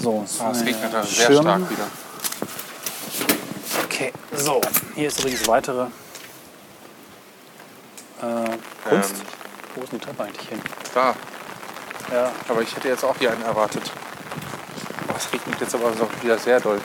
So, 0.00 0.24
Ah, 0.40 0.50
es 0.52 0.62
äh, 0.62 0.64
regnet 0.64 0.92
da 0.92 1.02
sehr 1.02 1.26
Schirm. 1.26 1.42
stark 1.42 1.70
wieder. 1.70 1.86
Okay, 3.84 4.12
so. 4.36 4.60
Hier 4.94 5.08
ist 5.08 5.18
übrigens 5.20 5.46
weitere 5.48 5.82
äh, 8.22 8.58
Kunst. 8.88 9.10
Ähm. 9.12 9.20
Wo 9.74 9.82
ist 9.82 9.92
denn 9.92 9.98
die 9.98 10.04
Treppe 10.04 10.22
eigentlich 10.24 10.48
hin? 10.48 10.60
Da. 10.94 11.14
Ja, 12.12 12.32
Aber 12.48 12.62
ich 12.62 12.74
hätte 12.74 12.88
jetzt 12.88 13.04
auch 13.04 13.16
hier 13.18 13.32
einen 13.32 13.42
erwartet. 13.42 13.82
Oh, 15.08 15.14
es 15.16 15.32
regnet 15.32 15.60
jetzt 15.60 15.74
aber 15.74 15.92
so 15.94 16.08
wieder 16.22 16.38
sehr 16.38 16.58
doll. 16.60 16.80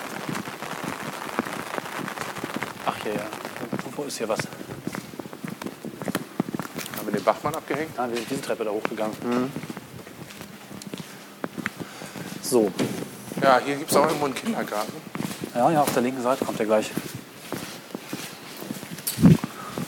ach 2.85 2.95
hier, 3.03 3.13
ja. 3.15 3.21
Wo, 3.95 4.03
ist 4.03 4.17
hier 4.17 4.27
was? 4.27 4.39
Haben 6.97 7.05
wir 7.05 7.13
den 7.13 7.23
Bachmann 7.23 7.55
abgehängt? 7.55 7.97
Ah, 7.97 8.07
wir 8.09 8.17
sind 8.17 8.29
diese 8.29 8.41
Treppe 8.41 8.65
da 8.65 8.71
hochgegangen. 8.71 9.15
So, 12.41 12.71
Ja, 13.41 13.59
hier 13.63 13.75
gibt 13.77 13.89
es 13.91 13.97
auch 13.97 14.05
irgendwo 14.05 14.25
einen 14.25 14.35
Kindergarten. 14.35 14.93
ja, 15.55 15.71
ja, 15.71 15.81
auf 15.81 15.93
der 15.93 16.01
linken 16.01 16.21
Seite 16.21 16.43
kommt 16.45 16.59
er 16.59 16.65
gleich. 16.65 16.91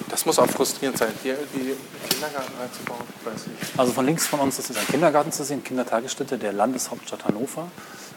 Das 0.09 0.25
muss 0.25 0.39
auch 0.39 0.47
frustrierend 0.49 0.97
sein, 0.97 1.11
hier 1.21 1.37
irgendwie 1.37 1.75
Kindergarten 2.15 2.53
reinzubauen. 2.59 3.03
Ich 3.19 3.25
weiß 3.25 3.47
nicht. 3.47 3.79
Also 3.79 3.91
von 3.91 4.05
links 4.05 4.25
von 4.27 4.39
uns 4.39 4.57
ist 4.57 4.75
ein 4.75 4.87
Kindergarten 4.87 5.31
zu 5.31 5.43
sehen, 5.43 5.63
Kindertagesstätte 5.63 6.37
der 6.37 6.53
Landeshauptstadt 6.53 7.25
Hannover. 7.25 7.67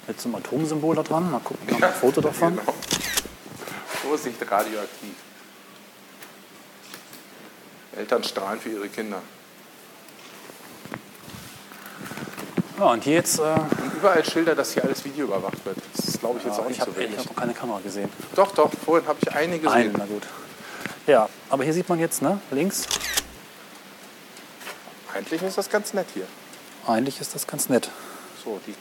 Mit 0.06 0.20
so 0.20 0.28
einem 0.28 0.36
Atomsymbol 0.36 0.94
da 0.96 1.02
dran. 1.02 1.30
Mal 1.30 1.40
gucken, 1.40 1.66
wir 1.66 1.74
haben 1.74 1.84
ein 1.84 1.92
Foto 1.92 2.20
davon. 2.20 2.56
Genau. 2.56 2.74
Vorsicht, 4.02 4.40
radioaktiv. 4.40 5.14
Eltern 7.96 8.24
strahlen 8.24 8.60
für 8.60 8.70
ihre 8.70 8.88
Kinder. 8.88 9.20
Ja, 12.78 12.84
und 12.92 13.02
hier 13.02 13.14
jetzt, 13.14 13.40
äh, 13.40 13.42
Und 13.42 13.94
überall 13.96 14.24
Schilder, 14.24 14.54
dass 14.54 14.72
hier 14.72 14.84
alles 14.84 15.04
Video 15.04 15.26
überwacht 15.26 15.64
wird. 15.66 15.76
Das 15.96 16.06
ist, 16.06 16.20
glaube 16.20 16.38
ich, 16.38 16.44
jetzt 16.44 16.58
auch 16.60 16.62
ich 16.64 16.68
nicht 16.70 16.80
habe 16.80 16.92
so 16.92 16.96
wenig. 16.96 17.16
noch 17.16 17.34
keine 17.34 17.52
Kamera 17.52 17.80
gesehen. 17.80 18.08
Doch, 18.36 18.52
doch, 18.54 18.70
vorhin 18.84 19.06
habe 19.08 19.18
ich 19.20 19.32
eine 19.34 19.58
gesehen. 19.58 19.72
Eine, 19.72 19.92
na 19.98 20.06
gut. 20.06 20.22
Ja, 21.08 21.28
aber 21.50 21.64
hier 21.64 21.72
sieht 21.74 21.88
man 21.88 21.98
jetzt, 21.98 22.22
ne, 22.22 22.40
links, 22.52 22.86
Eigentlich 25.18 25.42
ist 25.42 25.58
das 25.58 25.68
ganz 25.68 25.92
nett 25.94 26.06
hier. 26.14 26.26
eigentlich 26.86 27.20
ist 27.20 27.34
das 27.34 27.44
ganz 27.46 27.68
nett. 27.68 27.90
So, 28.44 28.60
die 28.66 28.74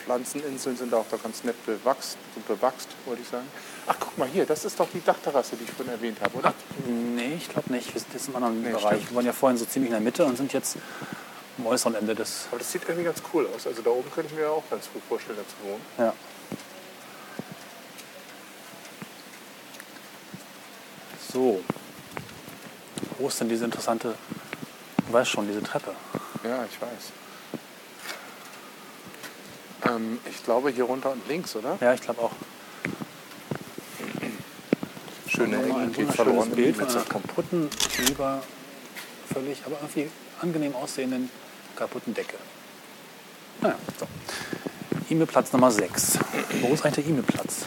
Pflanzeninseln 0.00 0.76
sind 0.76 0.94
auch 0.94 1.04
da 1.10 1.16
ganz 1.16 1.42
nett 1.42 1.56
bewachst, 1.66 2.16
bewachst, 2.46 2.88
wollte 3.04 3.22
ich 3.22 3.28
sagen. 3.28 3.46
Ach, 3.88 3.96
guck 3.98 4.16
mal 4.16 4.28
hier, 4.28 4.46
das 4.46 4.64
ist 4.64 4.78
doch 4.78 4.88
die 4.94 5.02
Dachterrasse, 5.04 5.56
die 5.56 5.64
ich 5.64 5.70
vorhin 5.72 5.92
erwähnt 5.92 6.18
habe, 6.22 6.38
oder? 6.38 6.54
Nee, 6.86 7.34
ich 7.36 7.48
glaube 7.48 7.72
nicht. 7.72 7.92
Wir 7.92 8.00
sind 8.00 8.12
jetzt 8.14 8.28
im 8.28 8.36
anderen 8.36 8.62
Nee, 8.62 8.70
Bereich. 8.70 8.82
stimmt. 8.98 9.10
Wir 9.10 9.16
waren 9.16 9.26
ja 9.26 9.32
vorhin 9.32 9.58
so 9.58 9.64
ziemlich 9.64 9.88
in 9.90 9.94
der 9.94 10.00
Mitte 10.00 10.24
und 10.24 10.36
sind 10.36 10.52
jetzt 10.52 10.76
am 11.58 11.66
äußeren 11.66 11.96
Ende 11.96 12.14
des. 12.14 12.46
Aber 12.50 12.58
das 12.58 12.70
sieht 12.70 12.82
irgendwie 12.86 13.04
ganz 13.04 13.20
cool 13.34 13.48
aus. 13.54 13.66
Also 13.66 13.82
da 13.82 13.90
oben 13.90 14.08
könnte 14.12 14.32
ich 14.32 14.38
mir 14.38 14.48
auch 14.50 14.62
ganz 14.70 14.88
gut 14.92 15.02
vorstellen, 15.08 15.36
da 15.36 15.42
zu 15.42 15.68
wohnen. 15.68 15.82
Ja. 15.98 16.14
So. 21.32 21.60
Wo 23.18 23.28
ist 23.28 23.40
denn 23.40 23.48
diese 23.48 23.64
interessante, 23.64 24.14
du 25.10 25.18
weißt 25.18 25.30
schon, 25.30 25.46
diese 25.46 25.62
Treppe? 25.62 25.92
Ja, 26.44 26.64
ich 26.64 26.80
weiß. 26.80 27.12
Ähm, 29.90 30.18
ich 30.28 30.42
glaube 30.44 30.70
hier 30.70 30.84
runter 30.84 31.12
und 31.12 31.26
links, 31.28 31.56
oder? 31.56 31.76
Ja, 31.80 31.94
ich 31.94 32.00
glaube 32.00 32.22
auch. 32.22 32.32
Schöne 35.26 35.56
Ecken 35.56 35.70
ein 35.70 35.96
wunderschönes 35.96 36.14
verloren. 36.14 36.50
Bild 36.50 36.76
von 36.76 36.86
Mit 36.86 36.96
einer 36.96 37.04
kaputten, 37.04 37.70
lieber 38.06 38.42
völlig, 39.32 39.62
aber 39.64 39.76
irgendwie 39.80 40.10
angenehm 40.40 40.74
aussehenden 40.74 41.30
kaputten 41.76 42.14
Decke. 42.14 42.36
Naja, 43.60 43.76
so. 43.98 44.06
E-Mail-Platz 45.08 45.52
Nummer 45.52 45.70
6. 45.70 46.18
Wo 46.60 46.72
ist 46.72 46.84
eigentlich 46.84 47.04
der 47.04 47.12
E-Mail-Platz? 47.12 47.66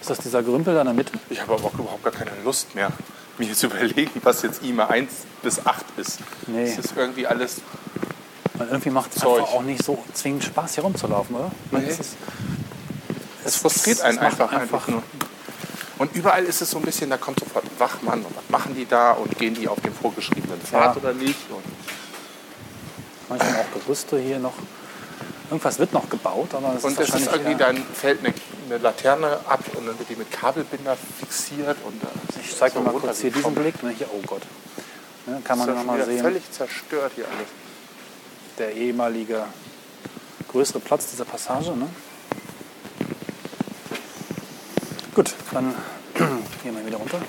Ist 0.00 0.10
das 0.10 0.18
dieser 0.18 0.42
Grümpel 0.42 0.74
da 0.74 0.80
in 0.80 0.86
der 0.86 0.94
Mitte? 0.94 1.12
Ich 1.30 1.40
habe 1.40 1.54
aber 1.54 1.64
auch 1.64 1.74
überhaupt 1.74 2.04
gar 2.04 2.12
keine 2.12 2.30
Lust 2.44 2.74
mehr, 2.74 2.92
mir 3.48 3.54
zu 3.54 3.66
überlegen, 3.68 4.20
was 4.22 4.42
jetzt 4.42 4.62
IMA 4.62 4.86
1 4.86 5.10
bis 5.42 5.64
8 5.64 5.84
ist. 5.96 6.18
Nee. 6.46 6.64
Es 6.64 6.78
ist 6.78 6.94
irgendwie 6.96 7.26
alles. 7.26 7.56
Weil 8.54 8.68
irgendwie 8.68 8.90
macht 8.90 9.14
es 9.16 9.22
einfach 9.22 9.52
auch 9.52 9.62
nicht 9.62 9.82
so 9.82 10.02
zwingend 10.12 10.44
Spaß, 10.44 10.74
hier 10.74 10.84
rumzulaufen, 10.84 11.34
oder? 11.36 11.50
Nee. 11.72 11.86
es 11.88 11.98
ist- 12.00 12.16
Es 13.44 13.56
frustriert 13.56 13.98
es 13.98 14.02
einen 14.04 14.16
macht 14.16 14.26
einfach, 14.26 14.52
einfach- 14.52 14.60
einfach 14.62 14.88
nur. 14.88 15.02
Und 15.98 16.14
überall 16.16 16.44
ist 16.44 16.60
es 16.62 16.70
so 16.70 16.78
ein 16.78 16.84
bisschen, 16.84 17.10
da 17.10 17.16
kommt 17.16 17.38
sofort 17.40 17.64
ein 17.64 17.70
Wachmann 17.78 18.20
und 18.24 18.36
was 18.36 18.48
machen 18.48 18.74
die 18.74 18.84
da 18.86 19.12
und 19.12 19.36
gehen 19.38 19.54
die 19.54 19.68
auf 19.68 19.80
den 19.80 19.92
vorgeschriebenen 19.94 20.60
Pfad 20.60 20.96
Ja. 20.96 21.02
oder 21.02 21.12
nicht? 21.12 21.38
Und 21.50 21.62
manchmal 23.28 23.60
auch 23.60 23.80
Gerüste 23.80 24.18
hier 24.18 24.38
noch. 24.38 24.54
Irgendwas 25.50 25.78
wird 25.78 25.92
noch 25.92 26.08
gebaut, 26.08 26.48
aber 26.54 26.74
es 26.76 26.84
Und 26.84 26.98
ist 26.98 27.14
es 27.14 27.20
ist 27.20 27.32
irgendwie, 27.32 27.54
dann 27.54 27.76
fällt 27.94 28.20
eine, 28.24 28.34
eine 28.66 28.78
Laterne 28.78 29.38
ab 29.46 29.60
und 29.84 29.90
dann 29.90 29.98
wird 29.98 30.08
die 30.08 30.16
mit 30.16 30.30
Kabelbinder 30.32 30.96
fixiert. 31.20 31.76
Und 31.84 32.02
äh, 32.02 32.40
Ich 32.42 32.56
zeige 32.56 32.74
so 32.74 32.80
mal 32.80 32.92
kurz 32.94 33.20
hier 33.20 33.30
diesen. 33.30 33.54
Blick. 33.54 33.82
Ne, 33.82 33.90
hier, 33.96 34.08
oh 34.12 34.20
Gott. 34.26 34.42
Ne, 35.26 35.40
kann 35.44 35.58
man 35.58 35.66
Das 35.68 35.68
ist 35.68 35.68
ja 35.68 35.72
noch 35.74 35.78
schon 35.80 35.86
mal 35.86 35.94
wieder 35.96 36.06
sehen. 36.06 36.22
völlig 36.22 36.50
zerstört 36.50 37.12
hier 37.14 37.26
alles. 37.26 37.48
Der 38.58 38.72
ehemalige 38.74 39.44
größere 40.50 40.80
Platz 40.80 41.10
dieser 41.10 41.24
Passage. 41.24 41.72
Ne? 41.72 41.88
Gut, 45.14 45.34
dann 45.52 45.74
gehen 46.14 46.76
wir 46.76 46.86
wieder 46.86 46.96
runter. 46.96 47.20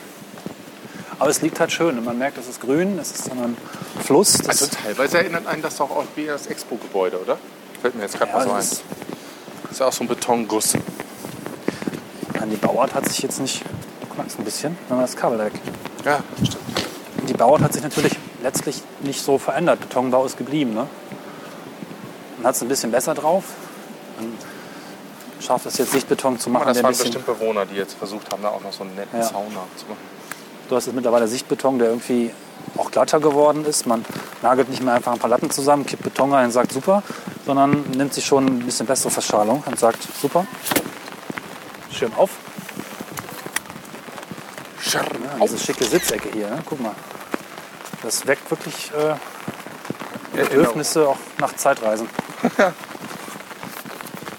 Aber 1.20 1.30
es 1.30 1.42
liegt 1.42 1.60
halt 1.60 1.72
schön. 1.72 1.98
und 1.98 2.06
Man 2.06 2.18
merkt, 2.18 2.38
es 2.38 2.48
ist 2.48 2.62
grün, 2.62 2.98
es 3.00 3.12
ist 3.12 3.30
dann 3.30 3.40
ein 3.40 3.58
Fluss. 4.04 4.34
Das, 4.40 4.48
Also 4.50 4.68
teilweise 4.68 5.18
erinnert 5.20 5.48
einen 5.48 5.62
das 5.62 5.78
doch 5.78 5.90
auch 5.90 6.04
wie 6.16 6.26
das 6.26 6.48
Expo-Gebäude, 6.48 7.20
oder? 7.22 7.38
Fällt 7.82 7.96
mir 7.96 8.04
jetzt 8.04 8.18
gerade 8.18 8.32
ja, 8.32 8.38
mal 8.38 8.44
so 8.46 8.52
ein. 8.54 8.60
ist, 8.60 8.84
ist 9.72 9.80
ja 9.80 9.88
auch 9.88 9.94
so 9.94 10.04
ein 10.04 10.08
Betonguss. 10.08 10.74
Die 12.50 12.58
Bauart 12.58 12.94
hat 12.94 13.08
sich 13.08 13.20
jetzt 13.22 13.40
nicht. 13.40 13.64
Du 14.02 14.08
knackst 14.08 14.40
ein 14.40 14.46
bisschen, 14.46 14.78
wenn 14.88 14.98
man 14.98 15.06
das 15.06 15.16
Kabel 15.16 15.40
weg. 15.40 15.54
Ja, 16.04 16.20
stimmt. 16.38 16.58
Die 17.30 17.34
Bauart 17.34 17.62
hat 17.62 17.74
sich 17.74 17.82
natürlich 17.82 18.14
letztlich 18.44 18.82
nicht 19.02 19.22
so 19.22 19.38
verändert. 19.38 19.80
Betonbau 19.80 20.26
ist 20.26 20.38
geblieben. 20.38 20.74
Ne? 20.74 20.88
Man 22.38 22.48
hat 22.48 22.56
es 22.56 22.62
ein 22.62 22.68
bisschen 22.68 22.92
besser 22.92 23.14
drauf. 23.16 23.44
Man 24.20 24.34
schafft 25.40 25.66
es 25.66 25.78
jetzt 25.78 25.92
Sichtbeton 25.92 26.40
zu 26.40 26.50
machen, 26.50 26.64
Aber 26.64 26.74
das 26.74 26.84
waren 26.84 26.96
bestimmt 26.96 27.26
Bewohner, 27.26 27.66
die 27.66 27.76
jetzt 27.76 27.94
versucht 27.98 28.32
haben, 28.32 28.44
da 28.44 28.50
auch 28.50 28.62
noch 28.62 28.72
so 28.74 28.84
einen 28.84 28.96
netten 28.96 29.20
Ja. 29.20 29.26
Zaun 29.26 29.48
nachzumachen. 29.48 30.16
Du 30.70 30.76
hast 30.76 30.86
jetzt 30.86 30.96
mittlerweile 30.96 31.28
Sichtbeton, 31.28 31.80
der 31.80 31.90
irgendwie 31.90 32.32
auch 32.78 32.92
glatter 32.92 33.20
geworden 33.20 33.66
ist. 33.66 33.86
Man 33.86 34.04
nagelt 34.42 34.70
nicht 34.70 34.84
mehr 34.84 34.94
einfach 34.94 35.14
ein 35.14 35.20
paar 35.20 35.30
Latten 35.30 35.50
zusammen, 35.50 35.86
kippt 35.86 36.04
Beton 36.04 36.34
rein 36.34 36.46
und 36.46 36.52
sagt 36.52 36.72
super, 36.72 37.04
sondern 37.46 37.84
nimmt 37.96 38.14
sich 38.14 38.26
schon 38.26 38.46
ein 38.46 38.60
bisschen 38.60 38.86
bessere 38.86 39.12
Verschalung 39.12 39.64
und 39.66 39.80
sagt 39.80 40.08
super. 40.22 40.46
Schirm 41.96 42.14
auf. 42.16 42.32
Ja, 44.92 45.02
diese 45.42 45.58
schicke 45.58 45.86
Sitzecke 45.86 46.30
hier, 46.32 46.50
ne? 46.50 46.62
guck 46.66 46.80
mal. 46.80 46.96
Das 48.04 48.28
weckt 48.28 48.50
wirklich 48.52 48.92
äh, 48.92 49.16
Bedürfnisse 50.36 51.08
auch 51.08 51.18
nach 51.40 51.56
Zeitreisen. 51.56 52.08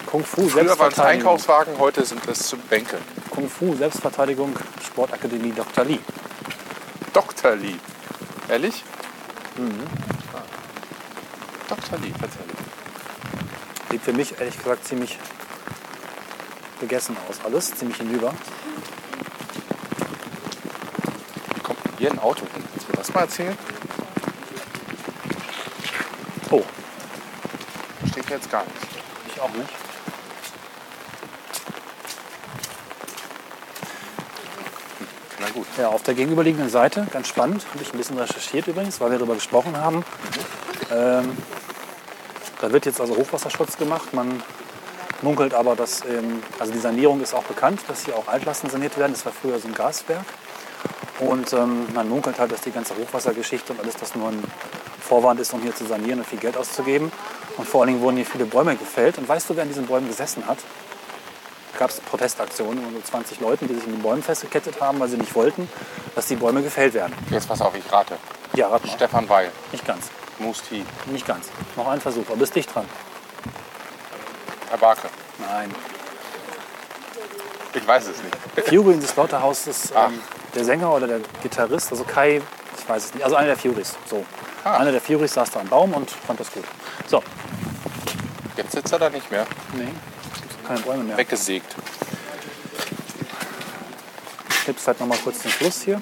Kung 0.07 0.25
Fu, 0.25 0.49
Früher 0.49 0.55
waren 0.55 0.67
es 0.67 0.77
Selbstverteidigung. 0.77 1.29
Einkaufswagen, 1.29 1.79
heute 1.79 2.05
sind 2.05 2.27
es 2.29 2.55
Bänke. 2.71 2.99
Kung 3.31 3.51
Fu, 3.51 3.75
Selbstverteidigung, 3.75 4.55
Sportakademie 4.87 5.53
Dr. 5.53 5.85
Lee. 5.85 5.99
Dr. 7.13 7.57
Lee. 7.57 7.77
Ehrlich? 8.49 8.85
Mhm. 9.57 9.83
Dr. 11.69 11.99
Lee, 11.99 12.13
tatsächlich. 12.13 12.57
Sieht 13.91 14.03
für 14.03 14.13
mich 14.13 14.39
ehrlich 14.39 14.57
gesagt 14.57 14.87
ziemlich 14.87 15.19
gegessen 16.81 17.17
aus. 17.29 17.37
Alles 17.45 17.75
ziemlich 17.75 17.99
hinüber. 17.99 18.35
Kommt 21.63 21.79
hier 21.99 22.11
ein 22.11 22.19
Auto 22.19 22.43
hin? 22.53 22.65
Kannst 22.73 22.89
du 22.89 22.93
mir 22.93 22.99
das 22.99 23.15
mal 23.15 23.21
erzählen? 23.21 23.59
Oh, 26.51 26.63
ich 28.27 28.31
jetzt 28.31 28.51
gar 28.51 28.65
nicht. 28.65 28.77
ich 29.35 29.41
auch 29.41 29.51
nicht. 29.51 29.69
Na 35.39 35.51
gut. 35.51 35.67
Ja, 35.79 35.89
auf 35.89 36.03
der 36.03 36.15
gegenüberliegenden 36.15 36.71
Seite, 36.71 37.07
ganz 37.13 37.29
spannend, 37.29 37.67
habe 37.73 37.83
ich 37.83 37.93
ein 37.93 37.99
bisschen 37.99 38.19
recherchiert 38.19 38.67
übrigens, 38.67 39.01
weil 39.01 39.11
wir 39.11 39.19
darüber 39.19 39.35
gesprochen 39.35 39.77
haben. 39.77 40.05
Ähm, 40.91 41.37
da 42.61 42.73
wird 42.73 42.87
jetzt 42.87 43.01
also 43.01 43.17
Hochwasserschutz 43.17 43.77
gemacht. 43.77 44.13
Man 44.13 44.43
munkelt 45.23 45.55
aber, 45.55 45.77
dass 45.77 46.05
ähm, 46.05 46.43
also 46.59 46.73
die 46.73 46.79
Sanierung 46.79 47.21
ist 47.21 47.35
auch 47.35 47.45
bekannt, 47.45 47.81
dass 47.89 48.05
hier 48.05 48.17
auch 48.17 48.29
Altlasten 48.29 48.71
saniert 48.71 48.99
werden. 48.99 49.13
Das 49.13 49.25
war 49.25 49.33
früher 49.33 49.59
so 49.59 49.69
ein 49.69 49.75
Gaswerk. 49.75 50.25
Und 51.19 51.53
ähm, 51.53 51.87
man 51.95 52.09
munkelt 52.09 52.39
halt, 52.39 52.53
dass 52.53 52.61
die 52.61 52.71
ganze 52.71 52.95
Hochwassergeschichte 52.97 53.73
und 53.73 53.81
alles 53.81 53.97
das 53.97 54.15
nur 54.15 54.29
ein 54.29 54.43
Vorwand 55.01 55.41
ist, 55.41 55.55
um 55.55 55.63
hier 55.63 55.75
zu 55.75 55.87
sanieren 55.87 56.19
und 56.19 56.27
viel 56.27 56.39
Geld 56.39 56.57
auszugeben. 56.57 57.11
Und 57.57 57.67
vor 57.67 57.81
allen 57.81 57.89
Dingen 57.89 58.03
wurden 58.03 58.17
hier 58.17 58.27
viele 58.27 58.45
Bäume 58.45 58.77
gefällt. 58.77 59.17
Und 59.19 59.29
weißt 59.29 59.49
du, 59.49 59.57
wer 59.57 59.63
an 59.63 59.69
diesen 59.69 59.87
Bäumen 59.87 60.09
gesessen 60.09 60.47
hat? 60.47 60.59
Da 61.73 61.79
gab 61.79 61.91
es 61.91 62.01
Protestaktionen 62.01 62.83
von 62.83 62.93
so 62.95 63.01
20 63.01 63.41
Leuten, 63.41 63.69
die 63.69 63.75
sich 63.75 63.85
in 63.87 63.93
den 63.93 64.03
Bäumen 64.03 64.23
festgekettet 64.23 64.81
haben, 64.81 65.01
weil 65.01 65.09
sie 65.09 65.17
nicht 65.17 65.35
wollten, 65.35 65.69
dass 66.15 66.27
die 66.27 66.37
Bäume 66.37 66.63
gefällt 66.63 66.93
werden. 66.95 67.15
Jetzt 67.31 67.49
pass 67.49 67.61
auf, 67.63 67.75
ich 67.75 67.91
rate. 67.91 68.17
Ja, 68.55 68.69
rat 68.69 68.85
mal. 68.85 68.93
Stefan 68.93 69.29
Weil, 69.29 69.51
Nicht 69.73 69.87
ganz. 69.87 70.11
Musti, 70.39 70.85
Nicht 71.07 71.27
ganz. 71.27 71.49
Noch 71.77 71.89
ein 71.89 72.01
Versuch, 72.01 72.25
aber 72.29 72.37
bist 72.37 72.55
dicht 72.55 72.75
dran. 72.75 72.87
Herr 74.69 74.79
Barke. 74.79 75.09
Nein. 75.39 75.75
Ich 77.75 77.87
weiß 77.87 78.07
es 78.07 78.23
nicht. 78.23 78.69
Fury 78.69 78.95
in 78.95 79.01
the 79.01 79.07
Slaughterhouse 79.07 79.67
ist 79.67 79.93
ähm, 79.95 80.19
der 80.55 80.65
Sänger 80.65 80.93
oder 80.93 81.07
der 81.07 81.21
Gitarrist, 81.43 81.91
also 81.93 82.05
Kai, 82.05 82.41
ich 82.79 82.89
weiß 82.89 83.05
es 83.05 83.15
nicht, 83.15 83.23
also 83.23 83.37
einer 83.37 83.49
der 83.49 83.57
Furies. 83.59 83.97
So. 84.09 84.25
Ah. 84.65 84.79
Einer 84.79 84.93
der 84.93 85.01
Furies 85.01 85.35
saß 85.35 85.51
da 85.51 85.61
am 85.61 85.69
Baum 85.69 85.93
und 85.93 86.11
fand 86.11 86.41
das 86.41 86.51
gut. 86.53 86.65
So, 87.07 87.23
Jetzt 88.57 88.73
sitzt 88.73 88.93
er 88.93 88.99
da 88.99 89.11
nicht 89.11 89.31
mehr. 89.31 89.47
nee, 89.75 89.89
keine 90.67 90.81
Bäume 90.81 91.05
mehr. 91.05 91.17
Weggesägt. 91.19 91.75
Ich 94.49 94.65
knips 94.65 94.87
halt 94.87 94.99
noch 94.99 95.07
mal 95.07 95.19
kurz 95.19 95.41
den 95.41 95.51
Fluss 95.51 95.83
hier, 95.83 96.01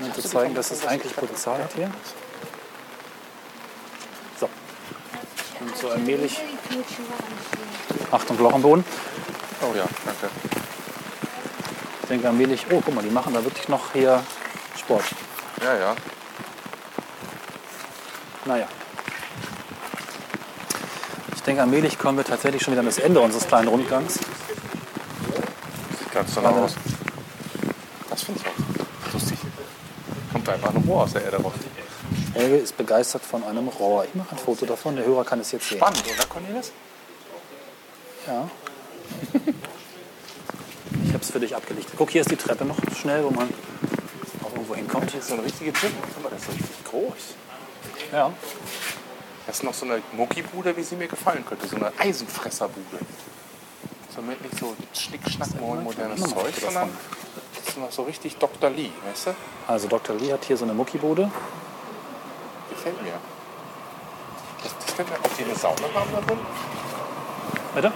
um 0.00 0.12
zu 0.14 0.22
zeigen, 0.22 0.54
dass 0.54 0.70
es 0.70 0.86
eigentlich 0.86 1.14
Potenzial 1.14 1.62
hat 1.62 1.72
hier. 1.74 1.90
So. 4.40 4.48
Und 5.62 5.76
so 5.76 5.90
allmählich, 5.90 6.40
Achtung, 8.10 8.38
Loch 8.38 8.52
am 8.52 8.62
Boden. 8.62 8.84
Oh 9.60 9.74
ja, 9.76 9.84
danke. 10.04 10.28
Ich 12.02 12.08
denke 12.08 12.26
allmählich, 12.26 12.66
oh, 12.70 12.82
guck 12.84 12.94
mal, 12.94 13.02
die 13.02 13.10
machen 13.10 13.32
da 13.32 13.44
wirklich 13.44 13.68
noch 13.68 13.92
hier 13.92 14.22
Sport. 14.76 15.04
Ja, 15.62 15.74
ja. 15.74 15.96
Naja. 18.44 18.66
Ich 21.36 21.42
denke, 21.42 21.62
allmählich 21.62 21.98
kommen 21.98 22.18
wir 22.18 22.24
tatsächlich 22.24 22.62
schon 22.62 22.72
wieder 22.72 22.80
an 22.80 22.86
das 22.86 22.98
Ende 22.98 23.20
unseres 23.20 23.46
kleinen 23.46 23.68
Rundgangs. 23.68 24.14
Sieht 24.14 26.12
ganz 26.12 26.34
danach 26.34 26.52
aus. 26.52 26.74
Das 28.10 28.22
finde 28.22 28.40
ich 28.40 28.46
auch 28.46 29.12
lustig. 29.12 29.38
Kommt 30.32 30.48
einfach 30.48 30.74
ein 30.74 30.84
Rohr 30.88 31.04
aus 31.04 31.12
der 31.12 31.24
Erde 31.24 31.36
raus. 31.36 31.52
Helge 32.34 32.56
ist 32.56 32.76
begeistert 32.76 33.22
von 33.22 33.44
einem 33.44 33.68
Rohr. 33.68 34.04
Ich 34.04 34.14
mache 34.14 34.34
ein 34.34 34.38
Foto 34.38 34.66
davon, 34.66 34.96
der 34.96 35.04
Hörer 35.04 35.24
kann 35.24 35.40
es 35.40 35.52
jetzt 35.52 35.68
sehen. 35.68 35.78
Spannend, 35.78 36.02
oder 36.06 36.26
Cornelis? 36.26 36.72
Ja. 38.26 38.48
Ich 41.04 41.14
habe 41.14 41.24
es 41.24 41.30
für 41.30 41.40
dich 41.40 41.54
abgelichtet. 41.54 41.94
Guck, 41.98 42.10
hier 42.10 42.22
ist 42.22 42.30
die 42.30 42.36
Treppe 42.36 42.64
noch 42.64 42.78
schnell, 42.98 43.22
wo 43.22 43.28
man 43.28 43.48
auch 44.42 44.50
irgendwo 44.52 44.74
hinkommt. 44.74 45.10
Hier 45.10 45.20
ist 45.20 45.28
so 45.28 45.34
eine 45.34 45.44
richtige 45.44 45.70
Tür. 45.70 45.90
Guck 46.14 46.22
mal, 46.22 46.30
das 46.30 46.40
ist 46.42 46.48
richtig 46.48 46.84
groß. 46.90 47.12
Ja. 48.12 48.32
Das 49.46 49.56
ist 49.56 49.62
noch 49.62 49.74
so 49.74 49.84
eine 49.84 50.00
Muckibude, 50.12 50.74
wie 50.74 50.82
sie 50.82 50.96
mir 50.96 51.08
gefallen 51.08 51.44
könnte. 51.44 51.68
So 51.68 51.76
eine 51.76 51.92
Eisenfresserbude. 51.98 52.98
Somit 54.14 54.40
nicht 54.42 54.58
so 54.58 54.74
schnickschnack 54.94 55.48
modernes 55.60 56.22
Zeug, 56.22 56.54
sondern 56.58 56.88
das 57.56 57.68
ist 57.68 57.78
noch 57.78 57.92
so 57.92 58.02
richtig 58.04 58.36
Dr. 58.36 58.70
Lee, 58.70 58.90
weißt 59.06 59.26
du? 59.26 59.34
Also 59.66 59.88
Dr. 59.88 60.16
Lee 60.16 60.32
hat 60.32 60.46
hier 60.46 60.56
so 60.56 60.64
eine 60.64 60.72
Muckibude. 60.72 61.30
Gefällt 62.82 63.02
mir. 63.04 63.12
Das, 64.64 64.74
das 64.76 64.86
gefällt 64.86 65.10
mir 65.10 65.18
auch. 65.18 65.36
Die 65.38 65.44
eine 65.44 65.54
Sauna 65.54 65.82
haben 65.94 66.10
da 66.12 66.20
drin. 66.20 66.38
Bitte? 67.76 67.92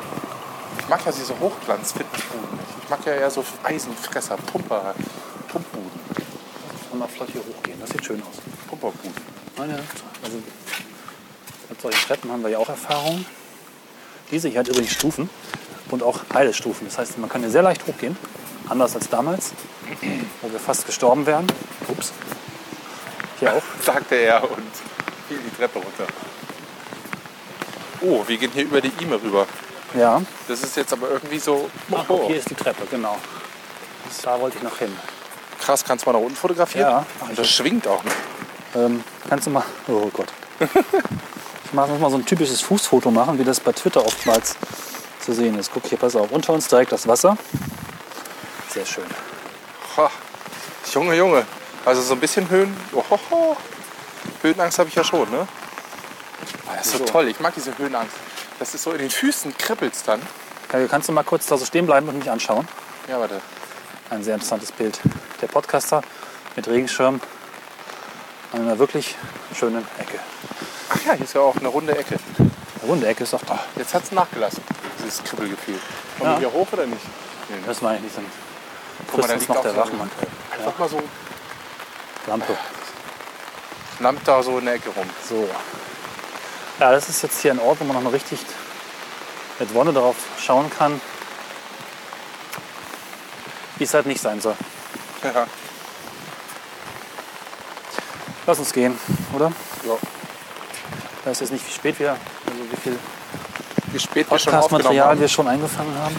Ich 0.79 0.89
mag 0.89 1.05
ja 1.05 1.11
diese 1.11 1.41
Hochglanz-Fitnessbuden 1.41 2.51
nicht. 2.53 2.85
Ich 2.85 2.89
mag 2.89 3.05
ja 3.05 3.15
eher 3.15 3.29
so 3.29 3.45
Eisenfresser, 3.65 4.37
Pumper, 4.37 4.95
Pumpbuden, 5.49 5.91
Und 6.93 6.99
mal 7.01 7.09
flott 7.09 7.31
hier 7.33 7.41
hochgehen. 7.41 7.81
Das 7.81 7.91
sieht 7.91 8.05
schön 8.05 8.23
aus. 8.23 8.37
Pumperbuden. 8.69 9.13
Meine, 9.57 9.83
also 10.23 10.37
mit 11.69 11.81
solchen 11.81 12.07
Treppen 12.07 12.31
haben 12.31 12.45
wir 12.45 12.51
ja 12.51 12.59
auch 12.59 12.69
Erfahrung. 12.69 13.25
Diese 14.31 14.49
hier 14.49 14.61
hat 14.61 14.69
übrigens 14.69 14.93
Stufen 14.93 15.29
und 15.91 16.05
auch 16.05 16.21
heile 16.33 16.55
Stufen. 16.55 16.87
Das 16.87 16.99
heißt, 16.99 17.19
man 17.19 17.29
kann 17.29 17.41
hier 17.41 17.51
sehr 17.51 17.63
leicht 17.63 17.85
hochgehen. 17.89 18.17
Anders 18.69 18.95
als 18.95 19.09
damals, 19.09 19.51
wo 20.43 20.53
wir 20.53 20.61
fast 20.61 20.87
gestorben 20.87 21.27
wären. 21.27 21.49
Ups. 21.89 22.13
Sagte 23.87 24.17
er 24.17 24.43
und 24.43 24.73
fiel 25.29 25.39
die 25.39 25.57
Treppe 25.57 25.79
runter. 25.79 26.07
Oh, 28.01 28.25
wir 28.27 28.37
gehen 28.37 28.51
hier 28.53 28.65
über 28.65 28.81
die 28.81 28.93
Ime 29.01 29.23
rüber. 29.23 29.47
Ja. 29.95 30.21
Das 30.49 30.61
ist 30.65 30.77
jetzt 30.77 30.93
aber 30.93 31.09
irgendwie 31.09 31.39
so. 31.39 31.71
Ach, 31.95 32.05
guck, 32.09 32.27
hier 32.27 32.37
ist 32.37 32.51
die 32.51 32.57
Treppe, 32.57 32.85
genau. 32.91 33.17
Da 34.25 34.41
wollte 34.41 34.57
ich 34.57 34.65
noch 34.65 34.77
hin. 34.79 34.93
Krass, 35.61 35.85
kannst 35.85 36.05
du 36.05 36.11
mal 36.11 36.19
nach 36.19 36.25
unten 36.25 36.37
fotografieren? 36.37 36.91
Ja. 36.91 37.07
Und 37.21 37.39
das 37.39 37.49
schwingt 37.49 37.87
auch. 37.87 38.03
Ähm, 38.75 39.05
kannst 39.29 39.47
du 39.47 39.51
mal. 39.51 39.63
Oh 39.87 40.11
Gott. 40.13 40.33
Ich 41.65 41.73
mache 41.73 41.93
noch 41.93 42.01
mal 42.01 42.11
so 42.11 42.17
ein 42.17 42.27
typisches 42.27 42.61
Fußfoto 42.63 43.13
machen, 43.13 43.39
wie 43.39 43.45
das 43.45 43.61
bei 43.61 43.71
Twitter 43.71 44.05
oftmals 44.05 44.57
zu 45.21 45.33
sehen 45.33 45.57
ist. 45.61 45.71
Guck 45.73 45.87
hier, 45.87 45.99
pass 45.99 46.17
auf. 46.17 46.33
Unter 46.33 46.55
uns 46.55 46.67
direkt 46.67 46.91
das 46.91 47.07
Wasser. 47.07 47.39
Sehr 48.69 48.85
schön. 48.85 49.07
Ha. 49.97 50.11
Junge, 50.93 51.15
Junge. 51.15 51.47
Also 51.85 52.03
so 52.03 52.15
ein 52.15 52.21
bisschen 52.21 52.51
Höhen. 52.51 52.77
Ohoho. 52.93 53.57
Höhenangst 54.47 54.79
habe 54.79 54.89
ich 54.89 54.95
ja 54.95 55.05
schon, 55.05 55.31
ne? 55.31 55.47
Ah, 56.67 56.77
das 56.77 56.87
ist 56.87 56.99
so 56.99 57.05
toll. 57.05 57.29
Ich 57.29 57.41
mag 57.41 57.55
diese 57.55 57.77
Höhenangst. 57.77 58.15
Das 58.59 58.75
ist 58.75 58.83
so 58.83 58.93
in 58.93 58.99
den 58.99 59.11
Füßen 59.11 59.57
kribbelt's 59.59 60.03
dann. 60.05 60.23
Helge, 60.71 60.89
kannst 60.89 61.09
du 61.09 61.13
mal 61.13 61.25
kurz 61.25 61.47
da 61.47 61.57
so 61.57 61.65
stehen 61.65 61.87
bleiben 61.87 62.09
und 62.09 62.19
mich 62.19 62.31
anschauen? 62.31 62.67
Ja, 63.09 63.19
warte. 63.21 63.41
Ein 64.11 64.23
sehr 64.23 64.35
interessantes 64.35 64.73
Bild. 64.73 64.99
Der 65.41 65.49
Podcaster 65.49 66.03
mit 66.55 66.67
Regenschirm 66.69 67.21
an 68.53 68.61
einer 68.63 68.79
wirklich 68.79 69.17
schönen 69.55 69.87
Ecke. 69.99 70.19
Ach 70.91 71.05
ja, 71.05 71.13
hier 71.15 71.25
ist 71.25 71.35
ja 71.35 71.41
auch 71.41 71.57
eine 71.57 71.69
runde 71.69 71.97
Ecke. 71.97 72.17
Eine 72.39 72.91
runde 72.91 73.07
Ecke 73.07 73.25
ist 73.25 73.33
doch 73.33 73.43
da. 73.45 73.59
Jetzt 73.77 73.95
hat's 73.95 74.13
nachgelassen, 74.13 74.63
dieses 74.99 75.23
Kribbelgefühl. 75.25 75.79
Kommen 76.19 76.31
Ja. 76.33 76.41
wir 76.41 76.49
hier 76.51 76.59
hoch 76.59 76.69
oder 76.73 76.87
nicht? 76.87 77.03
Nee, 77.49 77.57
ne? 77.57 77.63
Das 77.67 77.83
meine 77.83 77.99
ich 77.99 78.03
nicht. 78.05 78.17
Guck 79.11 79.21
mal, 79.21 79.29
da 79.29 79.35
liegt 79.35 79.49
noch 79.49 79.57
auch 79.57 79.63
der 79.63 79.77
Wachmann. 79.77 80.11
Einfach 80.57 80.79
mal 80.79 80.89
so 80.89 81.03
Lampe. 82.27 82.57
Lammt 84.01 84.27
da 84.27 84.43
so 84.43 84.59
in 84.59 84.65
der 84.65 84.75
Ecke 84.75 84.91
rum. 84.91 85.07
So. 85.29 85.49
Ja, 86.81 86.91
das 86.91 87.09
ist 87.09 87.23
jetzt 87.23 87.41
hier 87.41 87.53
ein 87.53 87.59
Ort, 87.59 87.81
wo 87.81 87.85
man 87.85 87.97
noch 87.97 88.03
mal 88.03 88.11
richtig 88.11 88.41
mit 89.59 89.73
Wonne 89.75 89.93
darauf 89.93 90.17
schauen 90.39 90.71
kann, 90.71 91.01
wie 93.79 93.85
es 93.85 93.95
halt 93.95 94.07
nicht 94.07 94.21
sein 94.21 94.41
soll. 94.41 94.55
Ja. 95.23 95.47
Lass 98.47 98.59
uns 98.59 98.73
gehen, 98.73 98.99
oder? 99.35 99.53
ja. 99.85 99.95
Ich 101.21 101.27
weiß 101.27 101.41
jetzt 101.41 101.53
nicht, 101.53 101.67
wie 101.67 101.73
spät 101.73 101.99
wir, 101.99 102.11
also 102.11 102.71
wie 102.71 102.77
viel 102.77 102.99
Wie 103.93 103.99
spät 103.99 104.31
wir 104.31 104.39
schon 104.39 104.55
aufgenommen 104.55 104.61
Podcast-Material 104.61 105.09
haben. 105.09 105.21
wir 105.21 105.29
schon 105.29 105.49
eingefangen 105.49 105.99
haben. 105.99 106.17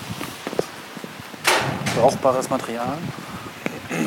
Brauchbares 1.96 2.50
Material. 2.50 2.98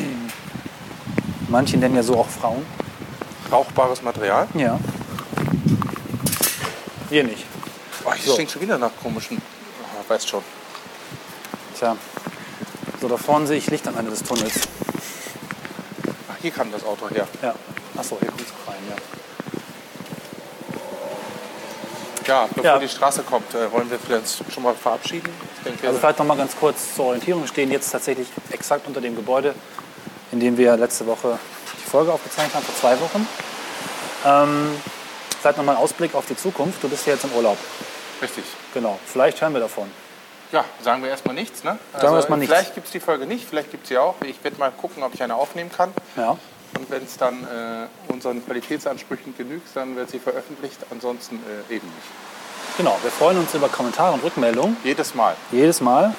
Manche 1.49 1.77
nennen 1.77 1.95
ja 1.95 2.03
so 2.03 2.19
auch 2.19 2.29
Frauen. 2.29 2.63
Rauchbares 3.51 4.01
Material. 4.01 4.47
Ja. 4.53 4.79
Wir 7.09 7.23
nicht. 7.23 7.45
Oh, 8.05 8.13
hier 8.13 8.25
So. 8.27 8.33
stinkt 8.33 8.51
schon 8.53 8.61
wieder 8.61 8.77
nach 8.77 8.91
komischen. 9.03 9.41
Oh, 9.83 10.09
weißt 10.09 10.29
schon. 10.29 10.41
Tja. 11.77 11.97
So, 13.01 13.07
da 13.09 13.17
vorne 13.17 13.47
sehe 13.47 13.57
ich 13.57 13.67
Licht 13.67 13.87
am 13.87 13.97
Ende 13.97 14.11
des 14.11 14.23
Tunnels. 14.23 14.53
Ach, 16.31 16.35
hier 16.41 16.51
kam 16.51 16.71
das 16.71 16.83
Auto 16.85 17.09
her. 17.09 17.27
Ja. 17.41 17.53
Achso, 17.97 18.17
hier 18.21 18.29
kommt 18.29 18.41
es 18.41 18.47
rein, 18.67 18.77
ja. 18.89 18.95
Ja, 22.27 22.45
bevor 22.47 22.63
Ja. 22.63 22.77
die 22.79 22.87
Straße 22.87 23.23
kommt, 23.23 23.53
äh, 23.55 23.69
wollen 23.71 23.89
wir 23.89 24.17
uns 24.17 24.41
schon 24.53 24.63
mal 24.63 24.75
verabschieden. 24.75 25.29
Denke, 25.65 25.87
Also 25.87 25.99
vielleicht 25.99 26.19
noch 26.19 26.25
mal 26.25 26.37
ganz 26.37 26.55
kurz 26.55 26.95
zur 26.95 27.05
Orientierung. 27.07 27.41
Wir 27.41 27.47
stehen 27.49 27.71
jetzt 27.71 27.91
tatsächlich 27.91 28.27
exakt 28.51 28.87
unter 28.87 29.01
dem 29.01 29.15
Gebäude, 29.15 29.53
in 30.31 30.39
dem 30.39 30.55
wir 30.57 30.77
letzte 30.77 31.05
Woche 31.07 31.37
Folge 31.91 32.13
aufgezeichnet 32.13 32.55
haben, 32.55 32.63
vor 32.63 32.75
zwei 32.75 32.99
Wochen. 33.01 33.27
Ähm, 34.25 34.81
vielleicht 35.41 35.57
noch 35.57 35.65
mal 35.65 35.73
ein 35.73 35.77
Ausblick 35.77 36.15
auf 36.15 36.25
die 36.25 36.37
Zukunft. 36.37 36.81
Du 36.81 36.89
bist 36.89 37.05
ja 37.05 37.13
jetzt 37.13 37.25
im 37.25 37.33
Urlaub. 37.33 37.57
richtig. 38.21 38.45
Genau. 38.73 38.97
Vielleicht 39.05 39.41
hören 39.41 39.53
wir 39.53 39.59
davon. 39.59 39.91
Ja, 40.51 40.65
sagen 40.81 41.01
wir 41.03 41.09
erstmal 41.09 41.35
nichts, 41.35 41.63
ne? 41.63 41.77
wir 41.93 42.11
erstmal 42.11 42.39
nichts. 42.39 42.53
Vielleicht 42.53 42.75
gibt 42.75 42.87
es 42.87 42.91
die 42.91 42.99
Folge 42.99 43.25
nicht, 43.25 43.47
vielleicht 43.47 43.71
gibt 43.71 43.83
es 43.83 43.89
sie 43.89 43.97
auch. 43.97 44.15
Ich 44.25 44.43
werde 44.43 44.57
mal 44.57 44.71
gucken, 44.71 45.01
ob 45.03 45.13
ich 45.13 45.23
eine 45.23 45.35
aufnehmen 45.35 45.71
kann. 45.71 45.93
Ja. 46.17 46.37
Und 46.77 46.89
wenn 46.89 47.03
es 47.03 47.17
dann 47.17 47.43
äh, 47.43 48.11
unseren 48.11 48.45
Qualitätsansprüchen 48.45 49.35
genügt, 49.37 49.67
dann 49.75 49.95
wird 49.95 50.09
sie 50.09 50.19
veröffentlicht. 50.19 50.77
Ansonsten 50.89 51.35
äh, 51.69 51.73
eben 51.75 51.87
nicht. 51.87 52.77
Genau. 52.77 52.97
Wir 53.01 53.11
freuen 53.11 53.37
uns 53.37 53.53
über 53.53 53.69
Kommentare 53.69 54.13
und 54.13 54.23
Rückmeldungen. 54.23 54.77
Jedes 54.83 55.13
Mal. 55.15 55.35
Jedes 55.51 55.81
Mal. 55.81 56.13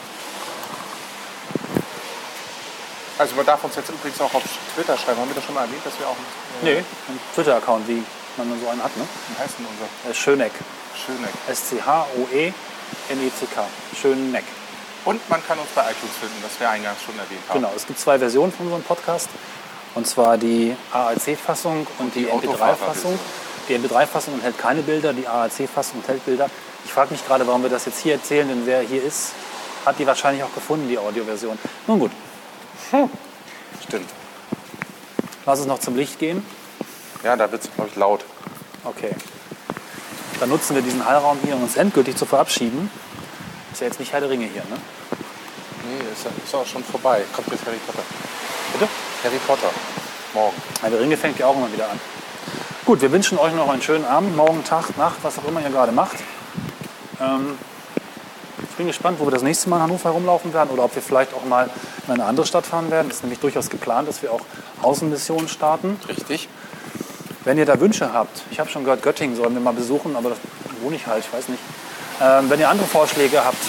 Also 3.23 3.37
man 3.37 3.47
darf 3.47 3.63
uns 3.63 3.77
jetzt 3.77 3.89
übrigens 3.89 4.21
auch 4.21 4.35
auf 4.35 4.43
Twitter 4.75 4.99
schreiben. 4.99 5.21
Haben 5.21 5.29
wir 5.31 5.37
das 5.37 5.45
schon 5.45 5.55
mal 5.55 5.63
erwähnt, 5.63 5.87
dass 5.87 5.97
wir 5.97 6.09
auch 6.09 6.17
einen, 6.17 6.27
äh, 6.67 6.75
Nee. 6.75 6.85
Ein 7.09 7.21
Twitter-Account, 7.35 7.87
wie 7.87 8.03
man 8.37 8.61
so 8.61 8.69
einen 8.69 8.83
hat, 8.83 8.97
ne? 8.97 9.07
wie 9.29 9.39
heißt 9.41 9.59
denn 9.61 9.67
unser 9.67 9.87
Äh, 10.11 10.15
Schöneck. 10.15 10.51
Schöneck? 11.07 11.31
S-C-H-O-E-N-E-C-K. 11.47 12.55
Schöneck. 14.01 14.43
Und 15.05 15.31
man 15.31 15.41
kann 15.47 15.57
uns 15.61 15.69
bei 15.73 15.83
iTunes 15.83 16.17
finden, 16.19 16.35
das 16.43 16.59
wir 16.59 16.69
eingangs 16.69 17.01
schon 17.01 17.17
erwähnt 17.17 17.43
haben. 17.49 17.61
Genau, 17.61 17.73
es 17.77 17.87
gibt 17.87 18.01
zwei 18.01 18.19
Versionen 18.19 18.51
von 18.53 18.67
unserem 18.67 18.83
Podcast. 18.83 19.29
Und 19.95 20.05
zwar 20.09 20.37
die 20.37 20.77
AAC-Fassung 20.93 21.87
und 22.01 22.13
die, 22.17 22.25
die 22.25 22.31
MP3-Fassung. 22.31 23.17
Die 23.69 23.77
MP3-Fassung 23.79 24.35
enthält 24.35 24.59
keine 24.59 24.83
Bilder, 24.83 25.13
die 25.13 25.29
AAC-Fassung 25.29 26.01
enthält 26.01 26.25
Bilder. 26.27 26.51
Ich 26.85 26.93
frage 26.93 27.13
mich 27.13 27.25
gerade, 27.25 27.47
warum 27.47 27.63
wir 27.63 27.71
das 27.71 27.85
jetzt 27.85 28.01
hier 28.01 28.15
erzählen, 28.15 28.49
denn 28.49 28.67
wer 28.67 28.81
hier 28.81 29.01
ist, 29.05 29.33
hat 29.87 29.97
die 30.01 30.07
wahrscheinlich 30.09 30.43
auch 30.43 30.53
gefunden, 30.53 30.89
die 30.89 30.99
Audioversion. 30.99 31.57
Nun 31.87 32.01
gut, 32.01 32.11
Stimmt. 33.83 34.09
lass 35.47 35.59
uns 35.59 35.69
noch 35.69 35.79
zum 35.79 35.97
Licht 35.97 36.19
gehen. 36.19 36.45
Ja, 37.25 37.37
da 37.37 37.51
wird 37.51 37.65
es, 37.65 37.73
glaube 37.75 37.91
ich, 37.91 37.97
laut. 37.97 38.25
Okay. 38.85 39.15
Dann 40.41 40.49
nutzen 40.49 40.75
wir 40.75 40.83
diesen 40.83 41.05
Hallraum 41.05 41.39
hier, 41.45 41.55
um 41.55 41.63
uns 41.63 41.77
endgültig 41.77 42.17
zu 42.17 42.27
verabschieden. 42.27 42.91
Ist 43.73 43.81
ja 43.81 43.87
jetzt 43.87 44.01
nicht 44.01 44.13
Herr 44.13 44.21
der 44.21 44.31
Ringe 44.31 44.47
hier, 44.47 44.63
ne? 44.63 44.77
Nee, 45.87 46.13
ist, 46.13 46.27
ist 46.45 46.55
auch 46.55 46.67
schon 46.67 46.83
vorbei. 46.85 47.23
Kommt 47.33 47.49
jetzt 47.49 47.65
Harry 47.65 47.79
Potter. 47.87 48.03
Bitte? 48.73 48.89
Harry 49.25 49.39
Potter. 49.47 49.71
Morgen. 50.35 50.57
Herr 50.81 50.91
der 50.91 51.01
Ringe 51.01 51.17
fängt 51.17 51.39
ja 51.39 51.47
auch 51.47 51.57
immer 51.57 51.73
wieder 51.73 51.89
an. 51.89 52.01
Gut, 52.85 53.01
wir 53.01 53.13
wünschen 53.13 53.39
euch 53.39 53.55
noch 53.55 53.69
einen 53.69 53.83
schönen 53.83 54.05
Abend, 54.05 54.37
morgen, 54.37 54.65
Tag, 54.65 54.97
Nacht, 54.99 55.19
was 55.23 55.39
auch 55.39 55.45
immer 55.47 55.63
ihr 55.63 55.71
gerade 55.71 55.93
macht. 55.93 56.17
Ähm, 57.21 57.57
ich 58.73 58.77
bin 58.79 58.87
gespannt, 58.87 59.21
wo 59.21 59.27
wir 59.27 59.31
das 59.31 59.43
nächste 59.43 59.69
Mal 59.69 59.77
in 59.77 59.83
Hannover 59.83 60.09
herumlaufen 60.09 60.55
werden 60.55 60.71
oder 60.71 60.85
ob 60.85 60.95
wir 60.95 61.03
vielleicht 61.03 61.35
auch 61.35 61.45
mal 61.45 61.69
in 62.07 62.15
eine 62.15 62.25
andere 62.25 62.47
Stadt 62.47 62.65
fahren 62.65 62.91
werden. 62.91 63.09
Es 63.11 63.17
ist 63.17 63.23
nämlich 63.23 63.39
durchaus 63.39 63.69
geplant, 63.69 64.09
dass 64.09 64.23
wir 64.23 64.33
auch 64.33 64.41
Außenmissionen 64.81 65.47
starten. 65.47 66.01
Richtig. 66.09 66.49
Wenn 67.45 67.59
ihr 67.59 67.67
da 67.67 67.79
Wünsche 67.81 68.15
habt, 68.15 68.41
ich 68.51 68.59
habe 68.59 68.71
schon 68.71 68.85
gehört, 68.85 69.03
Göttingen 69.03 69.37
sollen 69.37 69.53
wir 69.53 69.61
mal 69.61 69.75
besuchen, 69.75 70.17
aber 70.17 70.31
da 70.31 70.37
wohne 70.81 70.97
ich 70.97 71.07
halt, 71.07 71.23
ich 71.23 71.31
weiß 71.31 71.49
nicht. 71.49 71.61
Ähm, 72.23 72.49
wenn 72.49 72.61
ihr 72.61 72.71
andere 72.71 72.89
Vorschläge 72.89 73.45
habt, 73.45 73.63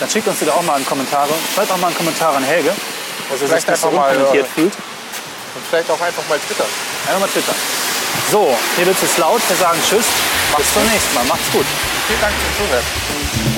dann 0.00 0.08
schickt 0.08 0.26
uns 0.28 0.38
die 0.38 0.46
da 0.46 0.52
auch 0.52 0.62
mal 0.62 0.78
in 0.78 0.86
Kommentare. 0.86 1.32
Vielleicht 1.52 1.70
auch 1.70 1.76
mal 1.76 1.88
einen 1.88 1.96
Kommentar 1.96 2.34
an 2.34 2.42
Helge, 2.42 2.70
dass 3.28 3.38
sich 3.38 3.48
Vielleicht 3.48 3.66
so 3.66 3.72
einfach 3.72 3.92
mal, 3.92 4.16
unkommentiert 4.16 4.46
äh, 4.46 4.48
fühlt. 4.48 4.72
Und 4.72 5.66
vielleicht 5.68 5.90
auch 5.90 6.00
einfach 6.00 6.26
mal 6.26 6.38
Twitter. 6.38 6.64
Einfach 7.06 7.20
mal 7.20 7.28
twittern. 7.28 7.56
So, 8.30 8.56
hier 8.76 8.86
wird 8.86 8.96
es 9.02 9.18
laut. 9.18 9.42
Wir 9.46 9.56
sagen 9.56 9.78
Tschüss. 9.86 10.06
Bis 10.56 10.72
zum 10.72 10.84
nächsten 10.84 11.14
Mal. 11.14 11.24
Macht's 11.24 11.52
gut. 11.52 11.66
Vielen 12.08 12.20
Dank 12.20 12.32
fürs 12.32 12.56
Zuhören. 12.56 13.49